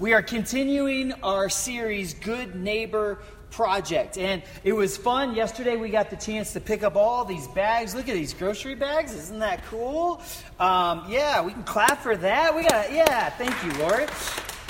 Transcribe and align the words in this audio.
we 0.00 0.14
are 0.14 0.22
continuing 0.22 1.12
our 1.22 1.50
series, 1.50 2.14
Good 2.14 2.54
Neighbor 2.54 3.18
Project. 3.50 4.16
And 4.16 4.42
it 4.64 4.72
was 4.72 4.96
fun. 4.96 5.34
Yesterday 5.34 5.76
we 5.76 5.90
got 5.90 6.08
the 6.08 6.16
chance 6.16 6.54
to 6.54 6.60
pick 6.60 6.82
up 6.82 6.96
all 6.96 7.26
these 7.26 7.46
bags. 7.48 7.94
Look 7.94 8.08
at 8.08 8.14
these 8.14 8.32
grocery 8.32 8.74
bags. 8.74 9.14
Isn't 9.14 9.40
that 9.40 9.62
cool? 9.66 10.22
Um, 10.58 11.04
yeah, 11.06 11.44
we 11.44 11.52
can 11.52 11.64
clap 11.64 12.02
for 12.02 12.16
that. 12.16 12.56
We 12.56 12.62
got, 12.62 12.90
yeah, 12.90 13.28
thank 13.28 13.54
you, 13.62 13.78
Lord. 13.78 14.08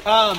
Um, 0.05 0.37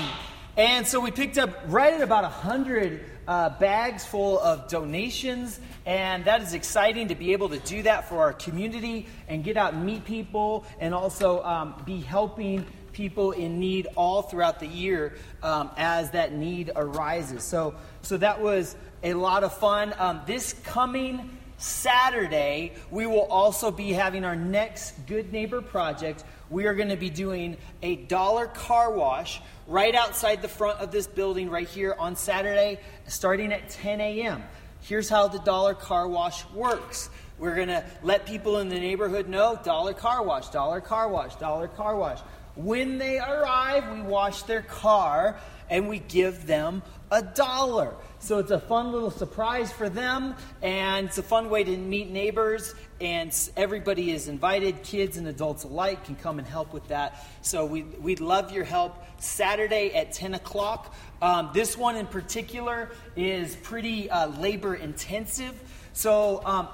and 0.57 0.85
so 0.85 0.99
we 0.99 1.09
picked 1.09 1.37
up 1.37 1.57
right 1.67 1.93
at 1.93 2.01
about 2.01 2.23
100 2.23 3.05
uh, 3.29 3.57
bags 3.59 4.05
full 4.05 4.39
of 4.39 4.67
donations, 4.67 5.61
and 5.85 6.25
that 6.25 6.41
is 6.41 6.53
exciting 6.53 7.07
to 7.07 7.15
be 7.15 7.31
able 7.31 7.47
to 7.47 7.59
do 7.59 7.81
that 7.83 8.09
for 8.09 8.19
our 8.19 8.33
community 8.33 9.07
and 9.29 9.41
get 9.41 9.55
out 9.55 9.73
and 9.73 9.85
meet 9.85 10.03
people 10.03 10.65
and 10.81 10.93
also 10.93 11.41
um, 11.43 11.81
be 11.85 12.01
helping 12.01 12.65
people 13.01 13.31
in 13.31 13.59
need 13.59 13.87
all 13.95 14.21
throughout 14.21 14.59
the 14.59 14.67
year 14.67 15.15
um, 15.41 15.71
as 15.75 16.11
that 16.11 16.33
need 16.33 16.69
arises. 16.75 17.43
So, 17.43 17.73
so 18.03 18.15
that 18.17 18.39
was 18.39 18.75
a 19.01 19.15
lot 19.15 19.43
of 19.43 19.57
fun. 19.57 19.95
Um, 19.97 20.21
this 20.27 20.53
coming 20.63 21.35
Saturday, 21.57 22.73
we 22.91 23.07
will 23.07 23.25
also 23.25 23.71
be 23.71 23.91
having 23.91 24.23
our 24.23 24.35
next 24.35 24.93
Good 25.07 25.33
Neighbor 25.33 25.63
project. 25.63 26.23
We 26.51 26.67
are 26.67 26.75
going 26.75 26.89
to 26.89 26.95
be 26.95 27.09
doing 27.09 27.57
a 27.81 27.95
dollar 27.95 28.45
car 28.45 28.91
wash 28.91 29.41
right 29.65 29.95
outside 29.95 30.43
the 30.43 30.47
front 30.47 30.79
of 30.79 30.91
this 30.91 31.07
building 31.07 31.49
right 31.49 31.67
here 31.67 31.95
on 31.97 32.15
Saturday, 32.15 32.79
starting 33.07 33.51
at 33.51 33.67
10 33.69 33.99
a.m. 33.99 34.43
Here's 34.81 35.09
how 35.09 35.27
the 35.27 35.39
dollar 35.39 35.73
car 35.73 36.07
wash 36.07 36.45
works. 36.51 37.09
We're 37.39 37.55
going 37.55 37.69
to 37.69 37.83
let 38.03 38.27
people 38.27 38.59
in 38.59 38.69
the 38.69 38.79
neighborhood 38.79 39.27
know 39.27 39.59
dollar 39.63 39.95
car 39.95 40.23
wash, 40.23 40.49
dollar 40.49 40.81
car 40.81 41.09
wash, 41.09 41.33
dollar 41.37 41.67
car 41.67 41.95
wash. 41.95 42.19
When 42.63 42.99
they 42.99 43.17
arrive, 43.17 43.91
we 43.91 44.01
wash 44.01 44.43
their 44.43 44.61
car 44.61 45.39
and 45.69 45.89
we 45.89 45.99
give 45.99 46.45
them 46.45 46.83
a 47.09 47.23
dollar. 47.23 47.95
So 48.19 48.37
it's 48.37 48.51
a 48.51 48.59
fun 48.59 48.91
little 48.91 49.09
surprise 49.09 49.71
for 49.71 49.89
them, 49.89 50.35
and 50.61 51.07
it's 51.07 51.17
a 51.17 51.23
fun 51.23 51.49
way 51.49 51.63
to 51.63 51.75
meet 51.75 52.11
neighbors. 52.11 52.75
And 52.99 53.35
everybody 53.57 54.11
is 54.11 54.27
invited, 54.27 54.83
kids 54.83 55.17
and 55.17 55.27
adults 55.27 55.63
alike 55.63 56.03
can 56.03 56.15
come 56.15 56.37
and 56.37 56.47
help 56.47 56.71
with 56.71 56.87
that. 56.89 57.25
So 57.41 57.65
we, 57.65 57.81
we'd 57.81 58.19
love 58.19 58.51
your 58.51 58.63
help. 58.63 59.03
Saturday 59.17 59.93
at 59.95 60.13
10 60.13 60.35
o'clock. 60.35 60.93
Um, 61.21 61.49
this 61.53 61.75
one 61.75 61.95
in 61.95 62.05
particular 62.05 62.91
is 63.15 63.55
pretty 63.55 64.09
uh, 64.09 64.27
labor 64.27 64.75
intensive. 64.75 65.59
So 65.93 66.43
um, 66.45 66.67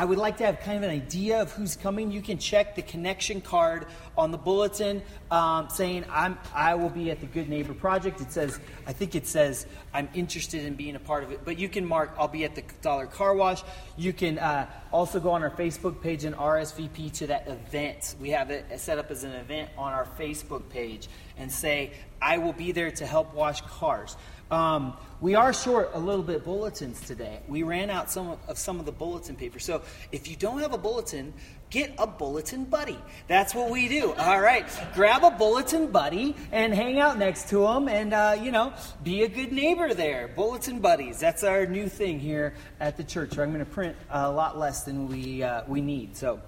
I 0.00 0.04
would 0.04 0.18
like 0.18 0.36
to 0.36 0.46
have 0.46 0.60
kind 0.60 0.76
of 0.76 0.84
an 0.84 0.90
idea 0.90 1.42
of 1.42 1.50
who's 1.50 1.74
coming. 1.74 2.12
You 2.12 2.22
can 2.22 2.38
check 2.38 2.76
the 2.76 2.82
connection 2.82 3.40
card 3.40 3.84
on 4.16 4.30
the 4.30 4.38
bulletin 4.38 5.02
um, 5.32 5.68
saying 5.70 6.04
I'm, 6.08 6.38
I 6.54 6.76
will 6.76 6.88
be 6.88 7.10
at 7.10 7.20
the 7.20 7.26
Good 7.26 7.48
Neighbor 7.48 7.74
Project. 7.74 8.20
It 8.20 8.30
says, 8.30 8.60
I 8.86 8.92
think 8.92 9.16
it 9.16 9.26
says 9.26 9.66
I'm 9.92 10.08
interested 10.14 10.64
in 10.64 10.76
being 10.76 10.94
a 10.94 11.00
part 11.00 11.24
of 11.24 11.32
it. 11.32 11.40
But 11.44 11.58
you 11.58 11.68
can 11.68 11.84
mark 11.84 12.14
I'll 12.16 12.28
be 12.28 12.44
at 12.44 12.54
the 12.54 12.62
Dollar 12.80 13.06
Car 13.06 13.34
Wash. 13.34 13.64
You 13.96 14.12
can 14.12 14.38
uh, 14.38 14.70
also 14.92 15.18
go 15.18 15.30
on 15.30 15.42
our 15.42 15.50
Facebook 15.50 16.00
page 16.00 16.22
and 16.22 16.36
RSVP 16.36 17.12
to 17.14 17.26
that 17.26 17.48
event. 17.48 18.14
We 18.20 18.30
have 18.30 18.52
it 18.52 18.78
set 18.78 18.98
up 18.98 19.10
as 19.10 19.24
an 19.24 19.32
event 19.32 19.68
on 19.76 19.92
our 19.92 20.06
Facebook 20.16 20.68
page 20.68 21.08
and 21.36 21.50
say 21.50 21.90
I 22.22 22.38
will 22.38 22.52
be 22.52 22.70
there 22.70 22.92
to 22.92 23.06
help 23.06 23.34
wash 23.34 23.62
cars. 23.62 24.16
Um, 24.50 24.96
we 25.20 25.34
are 25.34 25.52
short 25.52 25.90
a 25.94 25.98
little 25.98 26.22
bit 26.22 26.44
bulletins 26.44 27.00
today. 27.00 27.40
We 27.48 27.64
ran 27.64 27.90
out 27.90 28.10
some 28.10 28.30
of, 28.30 28.38
of, 28.48 28.58
some 28.58 28.80
of 28.80 28.86
the 28.86 28.92
bulletin 28.92 29.36
paper. 29.36 29.58
So 29.58 29.82
if 30.10 30.28
you 30.28 30.36
don't 30.36 30.60
have 30.60 30.72
a 30.72 30.78
bulletin, 30.78 31.34
get 31.70 31.92
a 31.98 32.06
bulletin 32.06 32.64
buddy. 32.64 32.98
That's 33.26 33.54
what 33.54 33.68
we 33.68 33.88
do. 33.88 34.12
All 34.18 34.40
right, 34.40 34.66
grab 34.94 35.24
a 35.24 35.30
bulletin 35.30 35.88
buddy 35.88 36.34
and 36.50 36.72
hang 36.72 36.98
out 36.98 37.18
next 37.18 37.50
to 37.50 37.62
them, 37.62 37.88
and 37.88 38.14
uh, 38.14 38.36
you 38.40 38.50
know, 38.50 38.72
be 39.02 39.24
a 39.24 39.28
good 39.28 39.52
neighbor 39.52 39.92
there. 39.92 40.28
Bulletin 40.28 40.78
buddies. 40.78 41.18
That's 41.20 41.44
our 41.44 41.66
new 41.66 41.88
thing 41.88 42.18
here 42.18 42.54
at 42.80 42.96
the 42.96 43.04
church. 43.04 43.38
I'm 43.38 43.52
going 43.52 43.64
to 43.64 43.70
print 43.70 43.96
a 44.10 44.30
lot 44.30 44.58
less 44.58 44.84
than 44.84 45.08
we 45.08 45.42
uh, 45.42 45.64
we 45.66 45.82
need. 45.82 46.16
So, 46.16 46.40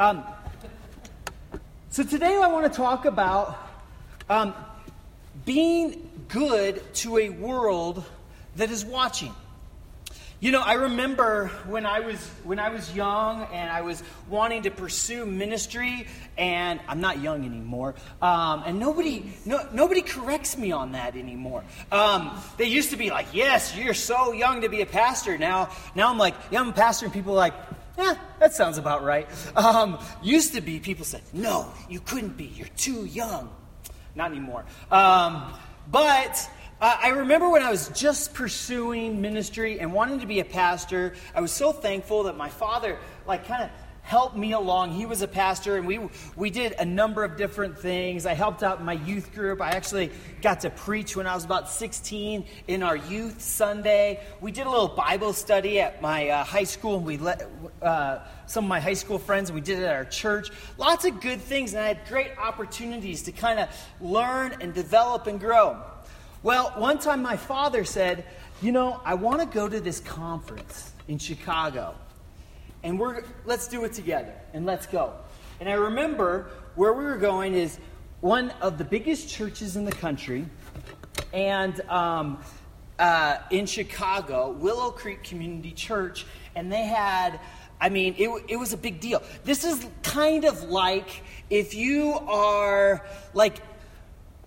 um, 0.00 0.24
so 1.88 2.02
today 2.02 2.36
I 2.42 2.48
want 2.48 2.70
to 2.70 2.76
talk 2.76 3.06
about. 3.06 3.64
Um, 4.28 4.52
being 5.44 6.07
good 6.28 6.82
to 6.94 7.18
a 7.18 7.30
world 7.30 8.04
that 8.56 8.70
is 8.70 8.84
watching. 8.84 9.34
You 10.40 10.52
know, 10.52 10.60
I 10.60 10.74
remember 10.74 11.48
when 11.66 11.84
I 11.84 11.98
was 11.98 12.24
when 12.44 12.60
I 12.60 12.68
was 12.68 12.94
young 12.94 13.48
and 13.52 13.68
I 13.68 13.80
was 13.80 14.00
wanting 14.28 14.62
to 14.62 14.70
pursue 14.70 15.26
ministry, 15.26 16.06
and 16.36 16.78
I'm 16.86 17.00
not 17.00 17.20
young 17.20 17.44
anymore. 17.44 17.96
Um, 18.22 18.62
and 18.64 18.78
nobody 18.78 19.32
no, 19.44 19.66
nobody 19.72 20.00
corrects 20.00 20.56
me 20.56 20.70
on 20.70 20.92
that 20.92 21.16
anymore. 21.16 21.64
Um, 21.90 22.40
they 22.56 22.66
used 22.66 22.90
to 22.90 22.96
be 22.96 23.10
like, 23.10 23.26
"Yes, 23.32 23.74
you're 23.76 23.94
so 23.94 24.30
young 24.30 24.60
to 24.60 24.68
be 24.68 24.80
a 24.80 24.86
pastor." 24.86 25.38
Now, 25.38 25.70
now 25.96 26.08
I'm 26.08 26.18
like, 26.18 26.34
"Yeah, 26.52 26.60
I'm 26.60 26.68
a 26.68 26.72
pastor," 26.72 27.06
and 27.06 27.12
people 27.12 27.32
are 27.32 27.36
like, 27.36 27.54
"Yeah, 27.98 28.14
that 28.38 28.54
sounds 28.54 28.78
about 28.78 29.02
right." 29.02 29.26
Um, 29.56 29.98
used 30.22 30.54
to 30.54 30.60
be 30.60 30.78
people 30.78 31.04
said, 31.04 31.22
"No, 31.32 31.72
you 31.90 31.98
couldn't 31.98 32.36
be. 32.36 32.44
You're 32.44 32.68
too 32.76 33.06
young." 33.06 33.50
Not 34.14 34.30
anymore. 34.30 34.64
Um, 34.92 35.52
but 35.90 36.50
uh, 36.80 36.96
I 37.02 37.08
remember 37.08 37.48
when 37.48 37.62
I 37.62 37.70
was 37.70 37.88
just 37.88 38.34
pursuing 38.34 39.20
ministry 39.20 39.80
and 39.80 39.92
wanting 39.92 40.20
to 40.20 40.26
be 40.26 40.40
a 40.40 40.44
pastor, 40.44 41.14
I 41.34 41.40
was 41.40 41.50
so 41.50 41.72
thankful 41.72 42.24
that 42.24 42.36
my 42.36 42.48
father, 42.48 42.98
like, 43.26 43.46
kind 43.46 43.64
of 43.64 43.70
helped 44.08 44.36
me 44.36 44.52
along. 44.52 44.92
He 44.92 45.04
was 45.04 45.20
a 45.20 45.28
pastor, 45.28 45.76
and 45.76 45.86
we 45.86 46.00
we 46.34 46.48
did 46.48 46.72
a 46.78 46.84
number 46.84 47.24
of 47.24 47.36
different 47.36 47.78
things. 47.78 48.24
I 48.24 48.32
helped 48.32 48.62
out 48.62 48.78
in 48.78 48.86
my 48.86 48.94
youth 48.94 49.34
group. 49.34 49.60
I 49.60 49.70
actually 49.70 50.10
got 50.40 50.60
to 50.60 50.70
preach 50.70 51.14
when 51.14 51.26
I 51.26 51.34
was 51.34 51.44
about 51.44 51.68
16 51.68 52.46
in 52.68 52.82
our 52.82 52.96
youth 52.96 53.42
Sunday. 53.42 54.20
We 54.40 54.50
did 54.50 54.66
a 54.66 54.70
little 54.70 54.88
Bible 54.88 55.34
study 55.34 55.80
at 55.80 56.00
my 56.00 56.30
uh, 56.30 56.44
high 56.44 56.64
school, 56.64 56.96
and 56.96 57.04
we 57.04 57.18
let 57.18 57.50
uh, 57.82 58.20
some 58.48 58.64
of 58.64 58.68
my 58.68 58.80
high 58.80 58.94
school 58.94 59.18
friends, 59.18 59.50
and 59.50 59.54
we 59.54 59.60
did 59.60 59.78
it 59.78 59.84
at 59.84 59.94
our 59.94 60.04
church. 60.04 60.50
Lots 60.76 61.04
of 61.04 61.20
good 61.20 61.40
things, 61.40 61.74
and 61.74 61.82
I 61.82 61.88
had 61.88 62.00
great 62.08 62.32
opportunities 62.36 63.22
to 63.22 63.32
kind 63.32 63.60
of 63.60 63.68
learn 64.00 64.56
and 64.60 64.74
develop 64.74 65.28
and 65.28 65.38
grow. 65.38 65.80
Well, 66.42 66.72
one 66.76 66.98
time 66.98 67.22
my 67.22 67.36
father 67.36 67.84
said, 67.84 68.24
"You 68.60 68.72
know, 68.72 69.00
I 69.04 69.14
want 69.14 69.40
to 69.40 69.46
go 69.46 69.68
to 69.68 69.80
this 69.80 70.00
conference 70.00 70.92
in 71.06 71.18
Chicago." 71.18 71.94
and 72.82 72.98
we're 72.98 73.22
let's 73.44 73.68
do 73.68 73.84
it 73.84 73.92
together 73.92 74.34
and 74.52 74.66
let's 74.66 74.86
go. 74.86 75.12
And 75.60 75.68
I 75.68 75.72
remember 75.72 76.50
where 76.76 76.92
we 76.92 77.04
were 77.04 77.16
going 77.16 77.54
is 77.54 77.78
one 78.20 78.50
of 78.60 78.78
the 78.78 78.84
biggest 78.84 79.28
churches 79.28 79.76
in 79.76 79.84
the 79.84 79.92
country, 79.92 80.46
and 81.32 81.80
um, 81.82 82.38
uh, 82.98 83.38
in 83.50 83.66
Chicago, 83.66 84.50
Willow 84.52 84.90
Creek 84.90 85.22
Community 85.22 85.72
Church, 85.72 86.26
and 86.54 86.72
they 86.72 86.84
had. 86.84 87.40
I 87.80 87.88
mean, 87.88 88.14
it, 88.18 88.28
it 88.48 88.56
was 88.56 88.72
a 88.72 88.76
big 88.76 89.00
deal. 89.00 89.22
This 89.44 89.64
is 89.64 89.86
kind 90.02 90.44
of 90.44 90.64
like 90.64 91.22
if 91.50 91.74
you 91.74 92.12
are 92.12 93.04
like 93.34 93.60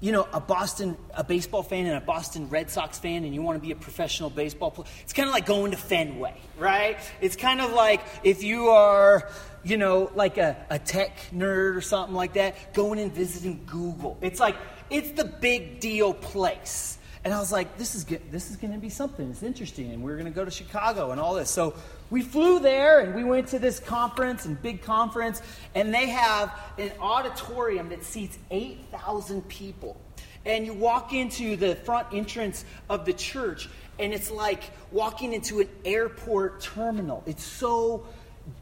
you 0.02 0.12
know, 0.12 0.28
a 0.34 0.40
Boston, 0.40 0.98
a 1.14 1.24
baseball 1.24 1.62
fan 1.62 1.86
and 1.86 1.96
a 1.96 2.02
Boston 2.02 2.50
Red 2.50 2.72
Sox 2.72 2.98
fan, 2.98 3.24
and 3.24 3.36
you 3.36 3.44
want 3.44 3.62
to 3.62 3.66
be 3.66 3.72
a 3.72 3.76
professional 3.76 4.32
baseball 4.32 4.72
player, 4.72 4.88
it's 5.04 5.14
kind 5.14 5.30
of 5.30 5.34
like 5.34 5.46
going 5.46 5.72
to 5.72 5.78
Fenway, 5.78 6.36
right? 6.58 6.98
It's 7.22 7.36
kind 7.36 7.62
of 7.62 7.72
like 7.72 8.02
if 8.24 8.42
you 8.42 8.70
are, 8.70 9.30
you 9.64 9.78
know, 9.78 10.12
like 10.16 10.40
a, 10.40 10.58
a 10.72 10.80
tech 10.80 11.16
nerd 11.32 11.76
or 11.76 11.82
something 11.82 12.16
like 12.16 12.34
that, 12.34 12.74
going 12.74 13.00
and 13.00 13.14
visiting 13.14 13.64
Google. 13.68 14.18
It's 14.22 14.40
like, 14.40 14.56
it's 14.90 15.12
the 15.12 15.26
big 15.26 15.80
deal 15.80 16.16
place. 16.16 16.98
And 17.24 17.32
I 17.32 17.40
was 17.40 17.52
like, 17.52 17.78
this 17.78 17.94
is, 17.94 18.04
this 18.06 18.50
is 18.50 18.58
going 18.58 18.74
to 18.74 18.80
be 18.80 18.90
something. 18.90 19.30
It's 19.30 19.44
interesting. 19.44 19.92
And 19.92 20.02
we're 20.02 20.16
going 20.16 20.26
to 20.26 20.32
go 20.32 20.44
to 20.44 20.50
Chicago 20.50 21.12
and 21.12 21.22
all 21.22 21.36
this. 21.36 21.52
So 21.52 21.76
we 22.12 22.22
flew 22.22 22.60
there 22.60 23.00
and 23.00 23.16
we 23.16 23.24
went 23.24 23.48
to 23.48 23.58
this 23.58 23.80
conference 23.80 24.46
and 24.46 24.62
big 24.62 24.84
conference. 24.84 25.42
And 25.74 25.92
they 25.94 26.08
have 26.10 26.54
an 26.78 26.92
auditorium 27.00 27.90
that 27.90 28.04
seats 28.04 28.38
8,000 28.52 29.48
people. 29.48 30.00
And 30.46 30.66
you 30.66 30.74
walk 30.74 31.14
into 31.14 31.56
the 31.56 31.76
front 31.76 32.08
entrance 32.14 32.66
of 32.90 33.06
the 33.06 33.14
church, 33.14 33.70
and 34.00 34.12
it's 34.12 34.32
like 34.32 34.64
walking 34.92 35.34
into 35.34 35.60
an 35.60 35.70
airport 35.86 36.62
terminal. 36.62 37.24
It's 37.28 37.44
so 37.44 38.08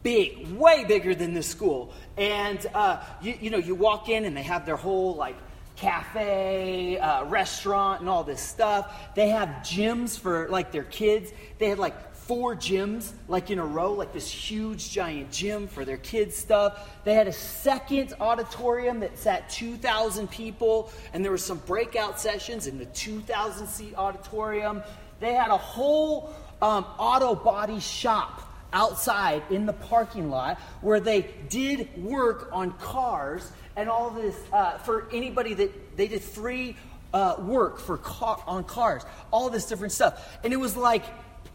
big, 0.02 0.46
way 0.52 0.84
bigger 0.84 1.14
than 1.14 1.32
this 1.32 1.46
school. 1.46 1.94
And 2.18 2.64
uh, 2.74 3.02
you, 3.22 3.34
you 3.40 3.50
know, 3.50 3.56
you 3.56 3.74
walk 3.74 4.10
in, 4.10 4.26
and 4.26 4.36
they 4.36 4.42
have 4.42 4.66
their 4.66 4.76
whole 4.76 5.16
like 5.16 5.36
cafe, 5.76 6.98
uh, 6.98 7.24
restaurant, 7.24 8.00
and 8.00 8.10
all 8.10 8.24
this 8.24 8.42
stuff. 8.42 9.14
They 9.14 9.30
have 9.30 9.48
gyms 9.62 10.18
for 10.18 10.48
like 10.50 10.72
their 10.72 10.84
kids. 10.84 11.32
They 11.58 11.70
had 11.70 11.78
like 11.78 12.09
four 12.30 12.54
gyms, 12.54 13.10
like 13.26 13.50
in 13.50 13.58
a 13.58 13.66
row, 13.66 13.92
like 13.92 14.12
this 14.12 14.30
huge 14.30 14.92
giant 14.92 15.32
gym 15.32 15.66
for 15.66 15.84
their 15.84 15.96
kids' 15.96 16.36
stuff. 16.36 16.88
They 17.02 17.12
had 17.12 17.26
a 17.26 17.32
second 17.32 18.14
auditorium 18.20 19.00
that 19.00 19.18
sat 19.18 19.50
2,000 19.50 20.30
people, 20.30 20.92
and 21.12 21.24
there 21.24 21.32
were 21.32 21.38
some 21.38 21.58
breakout 21.66 22.20
sessions 22.20 22.68
in 22.68 22.78
the 22.78 22.84
2,000 22.84 23.66
seat 23.66 23.96
auditorium. 23.96 24.84
They 25.18 25.34
had 25.34 25.50
a 25.50 25.56
whole 25.56 26.32
um, 26.62 26.86
auto 27.00 27.34
body 27.34 27.80
shop 27.80 28.48
outside 28.72 29.42
in 29.50 29.66
the 29.66 29.72
parking 29.72 30.30
lot 30.30 30.60
where 30.82 31.00
they 31.00 31.34
did 31.48 31.88
work 32.00 32.48
on 32.52 32.70
cars 32.78 33.50
and 33.74 33.88
all 33.88 34.08
this 34.10 34.36
uh, 34.52 34.78
for 34.78 35.08
anybody 35.12 35.54
that 35.54 35.96
they 35.96 36.06
did 36.06 36.22
free 36.22 36.76
uh, 37.12 37.34
work 37.40 37.80
for 37.80 37.96
car, 37.98 38.40
on 38.46 38.62
cars, 38.62 39.02
all 39.32 39.50
this 39.50 39.66
different 39.66 39.92
stuff. 39.92 40.38
And 40.44 40.52
it 40.52 40.58
was 40.58 40.76
like, 40.76 41.02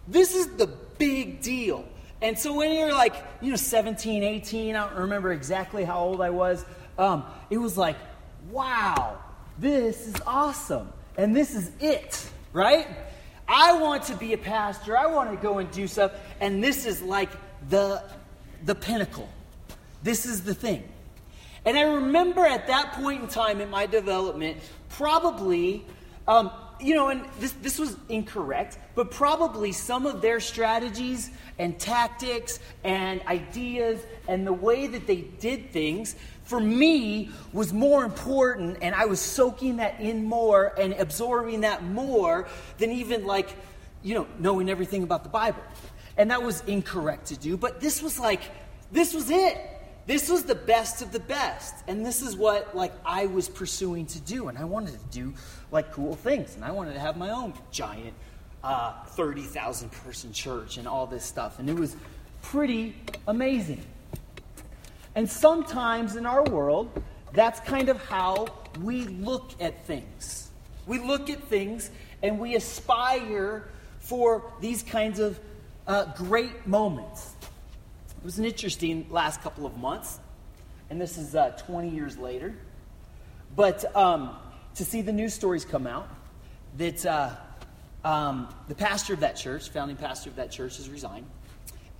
this 0.07 0.35
is 0.35 0.47
the 0.55 0.67
big 0.97 1.41
deal. 1.41 1.85
And 2.21 2.37
so 2.37 2.53
when 2.53 2.73
you're 2.73 2.93
like, 2.93 3.15
you 3.41 3.49
know, 3.49 3.55
17, 3.55 4.23
18, 4.23 4.75
I 4.75 4.87
don't 4.87 4.99
remember 5.01 5.31
exactly 5.31 5.83
how 5.83 5.99
old 5.99 6.21
I 6.21 6.29
was, 6.29 6.65
um, 6.97 7.25
it 7.49 7.57
was 7.57 7.77
like, 7.77 7.97
wow, 8.49 9.19
this 9.59 10.07
is 10.07 10.15
awesome. 10.25 10.91
And 11.17 11.35
this 11.35 11.55
is 11.55 11.71
it, 11.79 12.29
right? 12.53 12.87
I 13.47 13.77
want 13.77 14.03
to 14.03 14.15
be 14.15 14.33
a 14.33 14.37
pastor. 14.37 14.97
I 14.97 15.05
want 15.07 15.29
to 15.31 15.37
go 15.37 15.59
and 15.59 15.69
do 15.71 15.87
stuff. 15.87 16.13
And 16.39 16.63
this 16.63 16.85
is 16.85 17.01
like 17.01 17.29
the, 17.69 18.03
the 18.63 18.75
pinnacle. 18.75 19.29
This 20.03 20.25
is 20.25 20.43
the 20.43 20.53
thing. 20.53 20.83
And 21.65 21.77
I 21.77 21.81
remember 21.81 22.45
at 22.45 22.67
that 22.67 22.93
point 22.93 23.23
in 23.23 23.27
time 23.27 23.59
in 23.59 23.69
my 23.69 23.85
development, 23.85 24.57
probably, 24.89 25.83
um, 26.27 26.51
you 26.79 26.95
know, 26.95 27.09
and 27.09 27.25
this, 27.39 27.51
this 27.53 27.79
was 27.79 27.97
incorrect, 28.09 28.77
but 28.95 29.11
probably 29.11 29.71
some 29.71 30.05
of 30.05 30.21
their 30.21 30.39
strategies 30.39 31.29
and 31.57 31.79
tactics 31.79 32.59
and 32.83 33.21
ideas 33.27 34.01
and 34.27 34.45
the 34.45 34.53
way 34.53 34.87
that 34.87 35.07
they 35.07 35.21
did 35.21 35.71
things 35.71 36.15
for 36.43 36.59
me 36.59 37.29
was 37.53 37.73
more 37.73 38.03
important 38.03 38.77
and 38.81 38.93
I 38.93 39.05
was 39.05 39.19
soaking 39.19 39.77
that 39.77 39.99
in 39.99 40.23
more 40.23 40.73
and 40.79 40.93
absorbing 40.93 41.61
that 41.61 41.83
more 41.83 42.47
than 42.77 42.91
even 42.91 43.25
like, 43.25 43.49
you 44.03 44.15
know, 44.15 44.27
knowing 44.39 44.69
everything 44.69 45.03
about 45.03 45.23
the 45.23 45.29
Bible. 45.29 45.63
And 46.17 46.31
that 46.31 46.43
was 46.43 46.61
incorrect 46.67 47.27
to 47.27 47.37
do, 47.37 47.57
but 47.57 47.81
this 47.81 48.01
was 48.01 48.19
like, 48.19 48.41
this 48.91 49.13
was 49.13 49.29
it. 49.29 49.57
This 50.07 50.29
was 50.29 50.43
the 50.43 50.55
best 50.55 51.01
of 51.01 51.11
the 51.11 51.19
best. 51.19 51.83
And 51.87 52.05
this 52.05 52.21
is 52.21 52.35
what 52.35 52.75
like 52.75 52.93
I 53.05 53.25
was 53.25 53.49
pursuing 53.49 54.05
to 54.07 54.19
do. 54.21 54.47
And 54.47 54.57
I 54.57 54.63
wanted 54.63 54.99
to 54.99 55.05
do 55.11 55.33
like 55.71 55.91
cool 55.91 56.15
things. 56.15 56.55
And 56.55 56.63
I 56.63 56.71
wanted 56.71 56.93
to 56.93 56.99
have 56.99 57.17
my 57.17 57.31
own 57.31 57.53
giant 57.71 58.13
uh, 58.63 59.03
30,000 59.05 59.91
person 59.91 60.31
church 60.33 60.77
and 60.77 60.87
all 60.87 61.07
this 61.07 61.23
stuff. 61.23 61.59
And 61.59 61.69
it 61.69 61.75
was 61.75 61.95
pretty 62.41 62.95
amazing. 63.27 63.83
And 65.15 65.29
sometimes 65.29 66.15
in 66.15 66.25
our 66.25 66.43
world, 66.43 66.91
that's 67.33 67.59
kind 67.61 67.89
of 67.89 68.03
how 68.05 68.47
we 68.81 69.03
look 69.03 69.51
at 69.59 69.85
things. 69.85 70.49
We 70.87 70.99
look 70.99 71.29
at 71.29 71.43
things 71.43 71.89
and 72.21 72.39
we 72.39 72.55
aspire 72.55 73.69
for 73.99 74.51
these 74.61 74.83
kinds 74.83 75.19
of 75.19 75.39
uh, 75.87 76.13
great 76.15 76.67
moments. 76.67 77.34
It 78.25 78.33
was 78.33 78.39
an 78.39 78.45
interesting 78.45 79.05
last 79.11 79.43
couple 79.43 79.67
of 79.67 79.77
months, 79.77 80.19
and 80.89 80.99
this 80.99 81.19
is 81.19 81.35
uh, 81.35 81.51
20 81.67 81.89
years 81.89 82.17
later. 82.17 82.55
But 83.55 83.95
um, 83.95 84.35
to 84.73 84.83
see 84.83 85.03
the 85.03 85.13
news 85.13 85.35
stories 85.35 85.63
come 85.63 85.85
out 85.85 86.09
that 86.75 87.05
uh, 87.05 87.29
um, 88.03 88.49
the 88.67 88.73
pastor 88.73 89.13
of 89.13 89.19
that 89.19 89.35
church, 89.35 89.69
founding 89.69 89.95
pastor 89.95 90.31
of 90.31 90.37
that 90.37 90.49
church, 90.49 90.77
has 90.77 90.89
resigned. 90.89 91.27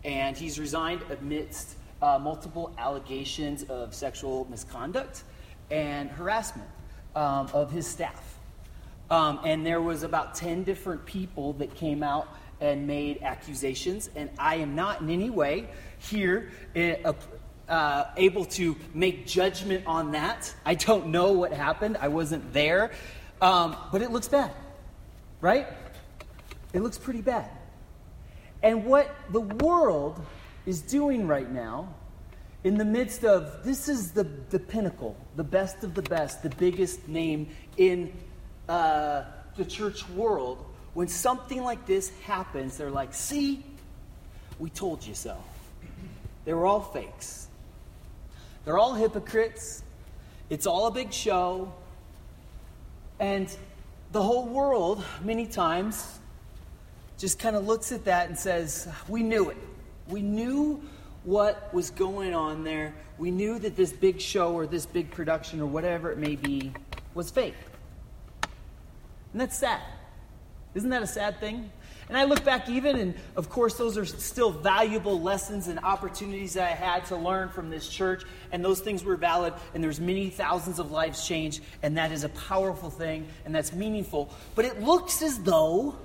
And 0.04 0.36
he's 0.36 0.58
resigned 0.58 1.04
amidst 1.12 1.76
uh, 2.02 2.18
multiple 2.18 2.74
allegations 2.80 3.62
of 3.66 3.94
sexual 3.94 4.48
misconduct 4.50 5.26
and 5.70 6.10
harassment 6.10 6.68
um, 7.16 7.52
of 7.54 7.72
his 7.72 7.86
staff. 7.86 8.40
Um, 9.12 9.42
and 9.46 9.64
there 9.64 9.80
was 9.80 10.02
about 10.02 10.34
10 10.34 10.64
different 10.64 11.06
people 11.06 11.54
that 11.54 11.76
came 11.76 12.02
out 12.02 12.28
and 12.62 12.88
made 12.88 13.22
accusations. 13.22 14.10
And 14.16 14.30
I 14.38 14.56
am 14.56 14.76
not 14.76 15.02
in 15.02 15.10
any 15.10 15.30
way 15.30 15.70
here 15.98 16.52
uh, 16.76 17.14
uh, 17.68 18.06
able 18.18 18.46
to 18.46 18.76
make 18.94 19.26
judgment 19.26 19.86
on 19.86 20.12
that. 20.12 20.54
I 20.66 20.76
don't 20.76 21.08
know 21.08 21.32
what 21.34 21.52
happened, 21.52 21.98
I 22.00 22.08
wasn't 22.08 22.54
there. 22.54 22.92
Um, 23.42 23.76
but 23.92 24.02
it 24.02 24.12
looks 24.12 24.28
bad, 24.28 24.52
right? 25.42 25.68
It 26.74 26.82
looks 26.82 26.98
pretty 26.98 27.22
bad. 27.22 27.50
And 28.64 28.86
what 28.86 29.14
the 29.32 29.42
world 29.42 30.22
is 30.66 30.82
doing 30.82 31.28
right 31.28 31.50
now, 31.52 31.94
in 32.64 32.78
the 32.78 32.86
midst 32.86 33.24
of 33.24 33.64
this 33.64 33.88
is 33.88 34.12
the, 34.12 34.24
the 34.50 34.58
pinnacle, 34.58 35.16
the 35.36 35.44
best 35.44 35.84
of 35.84 35.94
the 35.94 36.02
best, 36.02 36.42
the 36.42 36.50
biggest 36.50 37.08
name 37.08 37.48
in 37.78 38.12
uh, 38.68 39.24
the 39.56 39.66
church 39.66 40.08
world, 40.10 40.66
when 40.96 41.10
something 41.10 41.62
like 41.62 41.86
this 41.86 42.10
happens, 42.24 42.78
they're 42.78 42.90
like, 42.90 43.14
see, 43.14 43.64
we 44.58 44.70
told 44.70 45.06
you 45.06 45.14
so. 45.14 45.38
They 46.46 46.54
were 46.54 46.66
all 46.66 46.80
fakes. 46.80 47.48
They're 48.64 48.78
all 48.78 48.94
hypocrites. 48.94 49.84
It's 50.50 50.66
all 50.66 50.88
a 50.88 50.92
big 50.92 51.12
show. 51.12 51.74
And 53.20 53.56
the 54.14 54.24
whole 54.24 54.46
world, 54.46 55.04
many 55.22 55.46
times, 55.46 56.18
just 57.18 57.40
kind 57.40 57.58
of 57.58 57.68
looks 57.68 57.92
at 57.92 58.06
that 58.06 58.30
and 58.30 58.40
says, 58.40 58.88
We 59.10 59.22
knew 59.22 59.50
it. 59.50 59.58
We 60.08 60.22
knew 60.22 60.82
what 61.26 61.74
was 61.74 61.90
going 61.90 62.34
on 62.34 62.64
there. 62.64 62.94
We 63.18 63.32
knew 63.32 63.60
that 63.60 63.76
this 63.76 63.92
big 63.92 64.22
show 64.22 64.54
or 64.54 64.66
this 64.66 64.86
big 64.86 65.12
production 65.12 65.60
or 65.60 65.66
whatever 65.66 66.10
it 66.12 66.18
may 66.18 66.38
be 66.38 66.72
was 67.14 67.30
fake. 67.32 67.56
And 69.34 69.42
that's 69.42 69.58
sad. 69.58 69.82
Isn't 70.76 70.90
that 70.90 71.02
a 71.02 71.08
sad 71.08 71.40
thing? 71.40 71.72
And 72.08 72.18
I 72.18 72.26
look 72.26 72.44
back 72.44 72.70
even, 72.70 72.98
and 72.98 73.16
of 73.36 73.50
course, 73.50 73.76
those 73.76 73.98
are 73.98 74.06
still 74.06 74.52
valuable 74.52 75.20
lessons 75.20 75.68
and 75.68 75.80
opportunities 75.80 76.54
that 76.54 76.72
I 76.72 76.76
had 76.76 77.06
to 77.06 77.16
learn 77.16 77.50
from 77.50 77.72
this 77.72 77.90
church, 77.90 78.24
and 78.52 78.64
those 78.64 78.80
things 78.80 79.04
were 79.04 79.16
valid, 79.16 79.54
and 79.74 79.84
there's 79.84 80.00
many 80.00 80.30
thousands 80.30 80.78
of 80.78 80.92
lives 80.92 81.26
changed, 81.26 81.64
and 81.82 81.98
that 81.98 82.12
is 82.12 82.24
a 82.24 82.30
powerful 82.30 82.92
thing, 82.92 83.26
and 83.46 83.56
that's 83.56 83.74
meaningful. 83.74 84.30
But 84.54 84.66
it 84.66 84.82
looks 84.82 85.24
as 85.24 85.42
though, 85.42 85.96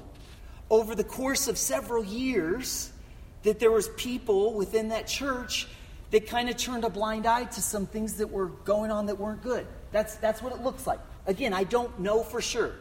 over 0.70 0.94
the 0.94 1.04
course 1.04 1.48
of 1.48 1.58
several 1.58 2.02
years, 2.02 2.92
that 3.42 3.58
there 3.58 3.70
was 3.70 3.88
people 3.88 4.54
within 4.54 4.88
that 4.88 5.06
church 5.06 5.66
that 6.12 6.28
kind 6.28 6.48
of 6.48 6.56
turned 6.56 6.84
a 6.84 6.90
blind 6.90 7.26
eye 7.26 7.44
to 7.44 7.60
some 7.60 7.86
things 7.86 8.14
that 8.14 8.30
were 8.30 8.46
going 8.46 8.90
on 8.90 9.06
that 9.06 9.18
weren't 9.18 9.42
good. 9.42 9.66
That's, 9.92 10.16
that's 10.16 10.40
what 10.42 10.52
it 10.54 10.62
looks 10.62 10.86
like. 10.86 11.00
Again, 11.26 11.52
I 11.52 11.64
don't 11.64 12.00
know 12.00 12.22
for 12.22 12.40
sure. 12.40 12.72